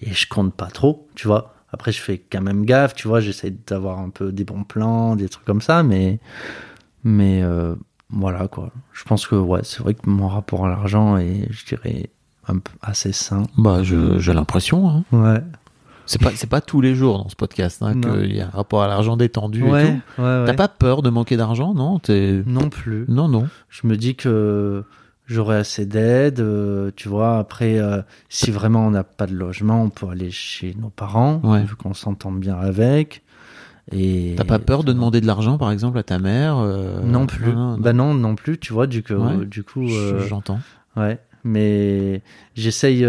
Et 0.00 0.12
je 0.14 0.26
compte 0.28 0.54
pas 0.54 0.68
trop, 0.68 1.06
tu 1.14 1.26
vois. 1.26 1.54
Après, 1.72 1.92
je 1.92 2.00
fais 2.00 2.16
quand 2.18 2.40
même 2.40 2.64
gaffe, 2.64 2.94
tu 2.94 3.06
vois. 3.06 3.20
J'essaie 3.20 3.54
d'avoir 3.66 3.98
un 3.98 4.08
peu 4.08 4.32
des 4.32 4.44
bons 4.44 4.64
plans, 4.64 5.14
des 5.14 5.28
trucs 5.28 5.44
comme 5.44 5.60
ça, 5.60 5.82
mais, 5.82 6.18
mais 7.04 7.42
euh, 7.42 7.74
voilà 8.10 8.48
quoi. 8.48 8.72
Je 8.94 9.04
pense 9.04 9.26
que 9.26 9.34
ouais, 9.34 9.60
c'est 9.64 9.80
vrai 9.80 9.92
que 9.94 10.08
mon 10.08 10.28
rapport 10.28 10.64
à 10.64 10.68
l'argent 10.70 11.18
est, 11.18 11.46
je 11.50 11.66
dirais, 11.66 12.08
un 12.46 12.58
peu 12.58 12.72
assez 12.80 13.12
sain. 13.12 13.42
Bah, 13.58 13.82
je- 13.82 14.18
j'ai 14.18 14.32
l'impression. 14.32 14.88
Hein. 14.88 15.04
Ouais. 15.12 15.42
C'est 16.08 16.20
pas, 16.20 16.30
c'est 16.34 16.48
pas 16.48 16.60
tous 16.60 16.80
les 16.80 16.94
jours 16.94 17.18
dans 17.22 17.28
ce 17.28 17.36
podcast 17.36 17.82
hein, 17.82 17.92
qu'il 18.00 18.34
y 18.34 18.40
a 18.40 18.46
un 18.46 18.50
rapport 18.50 18.82
à 18.82 18.88
l'argent 18.88 19.16
détendu 19.16 19.60
et 19.60 19.62
tout. 19.62 20.22
ouais. 20.22 20.44
T'as 20.46 20.54
pas 20.54 20.68
peur 20.68 21.02
de 21.02 21.10
manquer 21.10 21.36
d'argent, 21.36 21.74
non? 21.74 21.98
T'es- 21.98 22.42
Non 22.46 22.68
plus. 22.70 23.04
Non, 23.08 23.28
non. 23.28 23.46
Je 23.68 23.86
me 23.86 23.96
dis 23.96 24.14
que 24.16 24.84
j'aurai 25.26 25.56
assez 25.56 25.84
d'aide, 25.84 26.40
euh, 26.40 26.90
tu 26.96 27.08
vois. 27.10 27.38
Après, 27.38 27.78
euh, 27.78 28.00
si 28.30 28.50
vraiment 28.50 28.86
on 28.86 28.90
n'a 28.90 29.04
pas 29.04 29.26
de 29.26 29.34
logement, 29.34 29.82
on 29.82 29.90
peut 29.90 30.08
aller 30.08 30.30
chez 30.30 30.74
nos 30.80 30.88
parents, 30.88 31.40
Ouais. 31.44 31.62
vu 31.64 31.76
qu'on 31.76 31.92
s'entend 31.94 32.32
bien 32.32 32.56
avec. 32.56 33.22
Et 33.92 34.34
T'as 34.36 34.44
pas 34.44 34.58
peur 34.58 34.84
de 34.84 34.92
demander 34.92 35.20
de 35.20 35.26
l'argent, 35.26 35.56
par 35.58 35.70
exemple, 35.70 35.98
à 35.98 36.02
ta 36.02 36.18
mère 36.18 36.56
euh, 36.58 37.00
Non 37.02 37.26
plus. 37.26 37.52
non, 37.52 37.72
non. 37.72 37.78
Bah 37.78 37.92
non, 37.92 38.14
non 38.14 38.34
plus. 38.34 38.58
Tu 38.58 38.72
vois, 38.72 38.86
du 38.86 39.02
coup, 39.02 39.12
Ouais. 39.14 39.44
du 39.46 39.62
coup, 39.62 39.86
Je- 39.86 40.26
J'entends. 40.26 40.58
Ouais, 40.96 41.18
mais 41.44 42.22
j'essaye. 42.54 43.06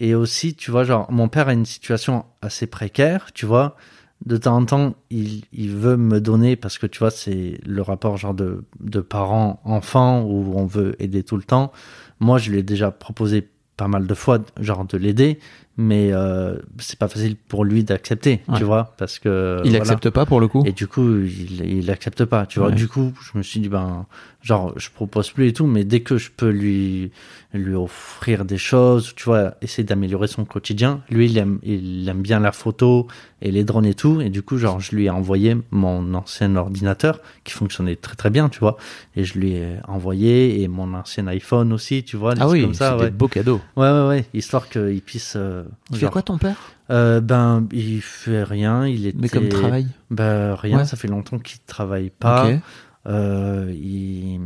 Et 0.00 0.14
aussi, 0.14 0.54
tu 0.54 0.70
vois, 0.70 0.84
genre, 0.84 1.10
mon 1.12 1.28
père 1.28 1.48
a 1.48 1.52
une 1.52 1.66
situation 1.66 2.24
assez 2.40 2.66
précaire, 2.66 3.32
tu 3.34 3.44
vois. 3.44 3.76
De 4.24 4.36
temps 4.38 4.56
en 4.56 4.64
temps, 4.64 4.94
il, 5.10 5.44
il 5.52 5.76
veut 5.76 5.96
me 5.96 6.20
donner, 6.20 6.56
parce 6.56 6.78
que 6.78 6.86
tu 6.86 6.98
vois, 6.98 7.10
c'est 7.10 7.60
le 7.64 7.82
rapport 7.82 8.16
genre 8.16 8.34
de, 8.34 8.64
de 8.80 9.00
parents-enfants 9.00 10.22
où 10.22 10.54
on 10.56 10.66
veut 10.66 10.96
aider 11.02 11.22
tout 11.22 11.36
le 11.36 11.42
temps. 11.42 11.70
Moi, 12.18 12.38
je 12.38 12.50
lui 12.50 12.58
ai 12.58 12.62
déjà 12.62 12.90
proposé 12.90 13.48
pas 13.76 13.88
mal 13.88 14.06
de 14.06 14.14
fois, 14.14 14.38
genre, 14.58 14.86
de 14.86 14.96
l'aider, 14.96 15.38
mais 15.82 16.10
euh, 16.12 16.56
c'est 16.78 16.98
pas 16.98 17.08
facile 17.08 17.36
pour 17.36 17.64
lui 17.64 17.84
d'accepter, 17.84 18.40
Ouais. 18.48 18.58
tu 18.58 18.64
vois, 18.64 18.94
parce 18.98 19.18
que. 19.18 19.60
Il 19.64 19.70
voilà. 19.70 19.82
accepte 19.82 20.10
pas 20.10 20.26
pour 20.26 20.38
le 20.40 20.46
coup 20.46 20.62
Et 20.66 20.72
du 20.72 20.86
coup, 20.86 21.20
il, 21.20 21.64
il 21.64 21.90
accepte 21.90 22.24
pas, 22.26 22.44
tu 22.44 22.58
vois. 22.58 22.68
Ouais. 22.68 22.74
Du 22.74 22.86
coup, 22.86 23.12
je 23.22 23.38
me 23.38 23.42
suis 23.42 23.60
dit, 23.60 23.68
ben, 23.70 24.04
genre, 24.42 24.72
je 24.76 24.90
propose 24.90 25.30
plus 25.30 25.48
et 25.48 25.52
tout, 25.52 25.66
mais 25.66 25.84
dès 25.84 26.00
que 26.00 26.18
je 26.18 26.30
peux 26.36 26.50
lui, 26.50 27.10
lui 27.54 27.74
offrir 27.74 28.44
des 28.44 28.58
choses, 28.58 29.14
tu 29.16 29.24
vois, 29.24 29.54
essayer 29.62 29.84
d'améliorer 29.84 30.26
son 30.28 30.44
quotidien. 30.44 31.00
Lui, 31.10 31.26
il 31.30 31.38
aime, 31.38 31.58
il 31.62 32.06
aime 32.08 32.20
bien 32.22 32.40
la 32.40 32.52
photo 32.52 33.06
et 33.42 33.50
les 33.50 33.64
drones 33.64 33.86
et 33.86 33.94
tout. 33.94 34.20
Et 34.20 34.28
du 34.28 34.42
coup, 34.42 34.58
genre, 34.58 34.80
je 34.80 34.94
lui 34.94 35.06
ai 35.06 35.10
envoyé 35.10 35.56
mon 35.70 36.12
ancien 36.14 36.54
ordinateur 36.56 37.20
qui 37.44 37.52
fonctionnait 37.54 37.96
très 37.96 38.16
très 38.16 38.28
bien, 38.30 38.48
tu 38.50 38.58
vois. 38.60 38.76
Et 39.16 39.24
je 39.24 39.38
lui 39.38 39.52
ai 39.52 39.76
envoyé 39.88 40.62
et 40.62 40.68
mon 40.68 40.92
ancien 40.94 41.26
iPhone 41.28 41.72
aussi, 41.72 42.02
tu 42.04 42.16
vois. 42.18 42.34
des 42.34 42.42
Ah 42.42 42.48
oui, 42.48 42.60
comme 42.62 42.74
ça, 42.74 42.90
c'était 42.92 43.04
ouais. 43.04 43.10
de 43.10 43.16
beaux 43.16 43.28
cadeaux. 43.28 43.60
Ouais, 43.76 43.90
ouais, 43.90 44.08
ouais. 44.08 44.24
Histoire 44.34 44.68
qu'il 44.68 45.00
puisse, 45.02 45.34
euh, 45.36 45.64
Il 45.90 45.96
fait 45.96 46.00
genre, 46.02 46.10
quoi 46.10 46.22
ton 46.22 46.38
père? 46.38 46.56
Euh, 46.90 47.20
ben, 47.20 47.66
il 47.72 48.00
fait 48.02 48.42
rien. 48.42 48.86
Il 48.86 49.06
était. 49.06 49.18
Mais 49.20 49.28
comme 49.28 49.48
travail 49.48 49.86
Ben, 50.10 50.54
rien. 50.54 50.78
Ouais. 50.78 50.84
Ça 50.84 50.96
fait 50.96 51.08
longtemps 51.08 51.38
qu'il 51.38 51.60
travaille 51.60 52.10
pas. 52.10 52.48
Ok. 52.48 52.58
Euh, 53.06 53.72
il, 53.74 54.40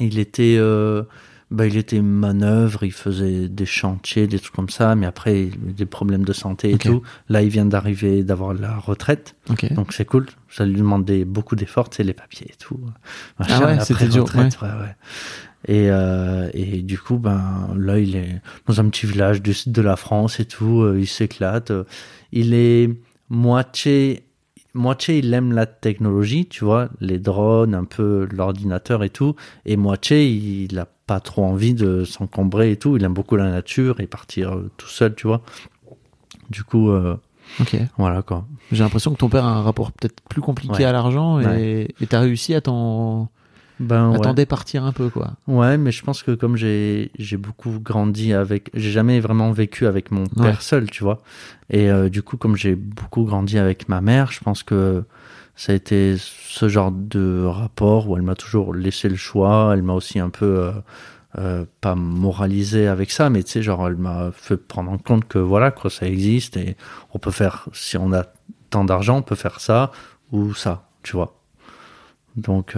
il 0.00 0.18
était, 0.18 0.56
euh, 0.58 1.04
bah, 1.50 1.66
il 1.66 1.76
était 1.76 2.00
manœuvre, 2.02 2.82
il 2.84 2.92
faisait 2.92 3.48
des 3.48 3.66
chantiers, 3.66 4.26
des 4.26 4.38
trucs 4.38 4.54
comme 4.54 4.68
ça, 4.68 4.94
mais 4.94 5.06
après, 5.06 5.44
il 5.44 5.74
des 5.74 5.86
problèmes 5.86 6.24
de 6.24 6.32
santé 6.32 6.72
et 6.72 6.78
tout. 6.78 7.02
Là, 7.28 7.42
il 7.42 7.48
vient 7.48 7.64
d'arriver, 7.66 8.24
d'avoir 8.24 8.54
la 8.54 8.76
retraite, 8.76 9.36
Ok. 9.50 9.72
donc 9.72 9.92
c'est 9.92 10.04
cool. 10.04 10.26
Ça 10.50 10.64
lui 10.66 10.76
demandait 10.76 11.24
beaucoup 11.24 11.56
d'efforts, 11.56 11.88
tu 11.90 11.96
sais, 11.98 12.04
les 12.04 12.12
papiers 12.14 12.48
et 12.50 12.56
tout. 12.56 12.80
Machin, 13.38 13.60
Ah 13.62 13.66
ouais, 13.66 13.80
c'était 13.80 14.08
dur, 14.08 14.26
ouais, 14.34 14.44
ouais. 14.44 14.96
Et, 15.68 15.90
euh, 15.90 16.50
et 16.54 16.82
du 16.82 16.98
coup, 16.98 17.18
ben, 17.18 17.68
là, 17.76 17.98
il 17.98 18.16
est 18.16 18.40
dans 18.66 18.80
un 18.80 18.88
petit 18.88 19.06
village 19.06 19.42
du 19.42 19.54
sud 19.54 19.72
de 19.72 19.82
la 19.82 19.96
France 19.96 20.40
et 20.40 20.44
tout, 20.44 20.82
euh, 20.82 20.98
il 20.98 21.06
s'éclate. 21.06 21.70
Euh, 21.70 21.84
Il 22.32 22.54
est 22.54 22.90
moitié 23.28 24.24
moitié 24.74 25.18
il 25.18 25.34
aime 25.34 25.52
la 25.52 25.66
technologie, 25.66 26.46
tu 26.46 26.64
vois, 26.64 26.88
les 27.00 27.18
drones, 27.18 27.74
un 27.74 27.84
peu 27.84 28.26
l'ordinateur 28.32 29.04
et 29.04 29.10
tout, 29.10 29.36
et 29.66 29.76
moitié 29.76 30.26
il 30.26 30.78
a 30.78 30.86
pas 31.06 31.20
trop 31.20 31.44
envie 31.44 31.74
de 31.74 32.04
s'encombrer 32.04 32.70
et 32.70 32.76
tout, 32.78 32.96
il 32.96 33.04
aime 33.04 33.12
beaucoup 33.12 33.36
la 33.36 33.50
nature 33.50 34.00
et 34.00 34.06
partir 34.06 34.54
euh, 34.54 34.70
tout 34.78 34.88
seul, 34.88 35.14
tu 35.14 35.26
vois. 35.26 35.42
Du 36.48 36.64
coup, 36.64 36.88
euh, 36.90 37.16
Ok. 37.60 37.76
voilà 37.98 38.22
quoi. 38.22 38.46
J'ai 38.70 38.82
l'impression 38.82 39.12
que 39.12 39.18
ton 39.18 39.28
père 39.28 39.44
a 39.44 39.50
un 39.52 39.60
rapport 39.62 39.92
peut-être 39.92 40.22
plus 40.30 40.40
compliqué 40.40 40.74
Ouais. 40.76 40.84
à 40.84 40.92
l'argent 40.92 41.38
et 41.40 41.44
Ouais. 41.46 41.88
et 42.00 42.06
t'as 42.06 42.20
réussi 42.20 42.54
à 42.54 42.62
t'en 42.62 43.28
Ben 43.82 44.10
ouais. 44.10 44.16
attendait 44.16 44.46
partir 44.46 44.84
un 44.84 44.92
peu, 44.92 45.10
quoi. 45.10 45.32
Ouais, 45.48 45.76
mais 45.76 45.90
je 45.90 46.02
pense 46.04 46.22
que 46.22 46.30
comme 46.30 46.56
j'ai 46.56 47.10
j'ai 47.18 47.36
beaucoup 47.36 47.78
grandi 47.80 48.32
avec, 48.32 48.70
j'ai 48.74 48.90
jamais 48.90 49.18
vraiment 49.20 49.50
vécu 49.50 49.86
avec 49.86 50.10
mon 50.10 50.26
père 50.26 50.44
Ouais. 50.44 50.56
seul, 50.60 50.90
tu 50.90 51.02
vois. 51.02 51.20
Et 51.68 51.90
euh, 51.90 52.08
du 52.08 52.22
coup, 52.22 52.36
comme 52.36 52.56
j'ai 52.56 52.74
beaucoup 52.76 53.24
grandi 53.24 53.58
avec 53.58 53.88
ma 53.88 54.00
mère, 54.00 54.30
je 54.30 54.40
pense 54.40 54.62
que 54.62 55.04
ça 55.56 55.72
a 55.72 55.74
été 55.74 56.16
ce 56.18 56.68
genre 56.68 56.92
de 56.92 57.44
rapport 57.44 58.08
où 58.08 58.16
elle 58.16 58.22
m'a 58.22 58.34
toujours 58.36 58.72
laissé 58.74 59.08
le 59.08 59.16
choix. 59.16 59.72
Elle 59.74 59.82
m'a 59.82 59.94
aussi 59.94 60.18
un 60.18 60.30
peu 60.30 60.44
euh, 60.58 60.72
euh, 61.38 61.64
pas 61.80 61.94
moralisé 61.94 62.86
avec 62.86 63.10
ça, 63.10 63.30
mais 63.30 63.42
tu 63.42 63.50
sais, 63.52 63.62
genre 63.62 63.86
elle 63.88 63.96
m'a 63.96 64.30
fait 64.32 64.56
prendre 64.56 64.90
en 64.90 64.98
compte 64.98 65.26
que 65.26 65.38
voilà, 65.38 65.70
quoi, 65.70 65.90
ça 65.90 66.06
existe 66.06 66.56
et 66.56 66.76
on 67.14 67.18
peut 67.18 67.30
faire, 67.32 67.68
si 67.72 67.96
on 67.96 68.12
a 68.12 68.24
tant 68.70 68.84
d'argent, 68.84 69.18
on 69.18 69.22
peut 69.22 69.34
faire 69.34 69.60
ça 69.60 69.90
ou 70.30 70.54
ça, 70.54 70.88
tu 71.02 71.16
vois. 71.16 71.38
Donc, 72.36 72.76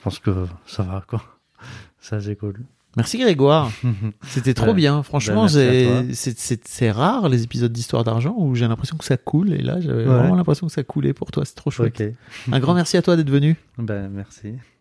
je 0.00 0.04
pense 0.04 0.18
que 0.18 0.46
ça 0.66 0.82
va, 0.82 1.04
quoi. 1.06 1.22
Ça, 2.00 2.18
c'est 2.20 2.34
cool. 2.36 2.54
Merci 2.96 3.18
Grégoire. 3.18 3.70
C'était 4.22 4.54
trop 4.54 4.68
Ouais. 4.68 4.74
bien. 4.74 5.02
Franchement, 5.02 5.46
Ben, 5.46 6.08
à 6.10 6.14
c'est- 6.14 6.90
rare 6.90 7.28
les 7.28 7.44
épisodes 7.44 7.70
d'Histoire 7.70 8.02
d'argent 8.02 8.34
où 8.36 8.54
j'ai 8.56 8.66
l'impression 8.66 8.96
que 8.96 9.04
ça 9.04 9.16
coule. 9.16 9.52
Et 9.52 9.58
là, 9.62 9.80
j'avais 9.80 9.98
Ouais. 9.98 10.04
vraiment 10.14 10.34
l'impression 10.34 10.66
que 10.66 10.72
ça 10.72 10.82
coulait 10.82 11.12
pour 11.12 11.30
toi. 11.30 11.44
C'est 11.44 11.54
trop 11.54 11.70
chouette. 11.70 12.02
Un 12.50 12.58
grand 12.58 12.74
merci 12.74 12.96
à 12.96 13.02
toi 13.02 13.16
d'être 13.16 13.30
venu. 13.30 13.56
Ben, 13.78 14.08
merci. 14.08 14.54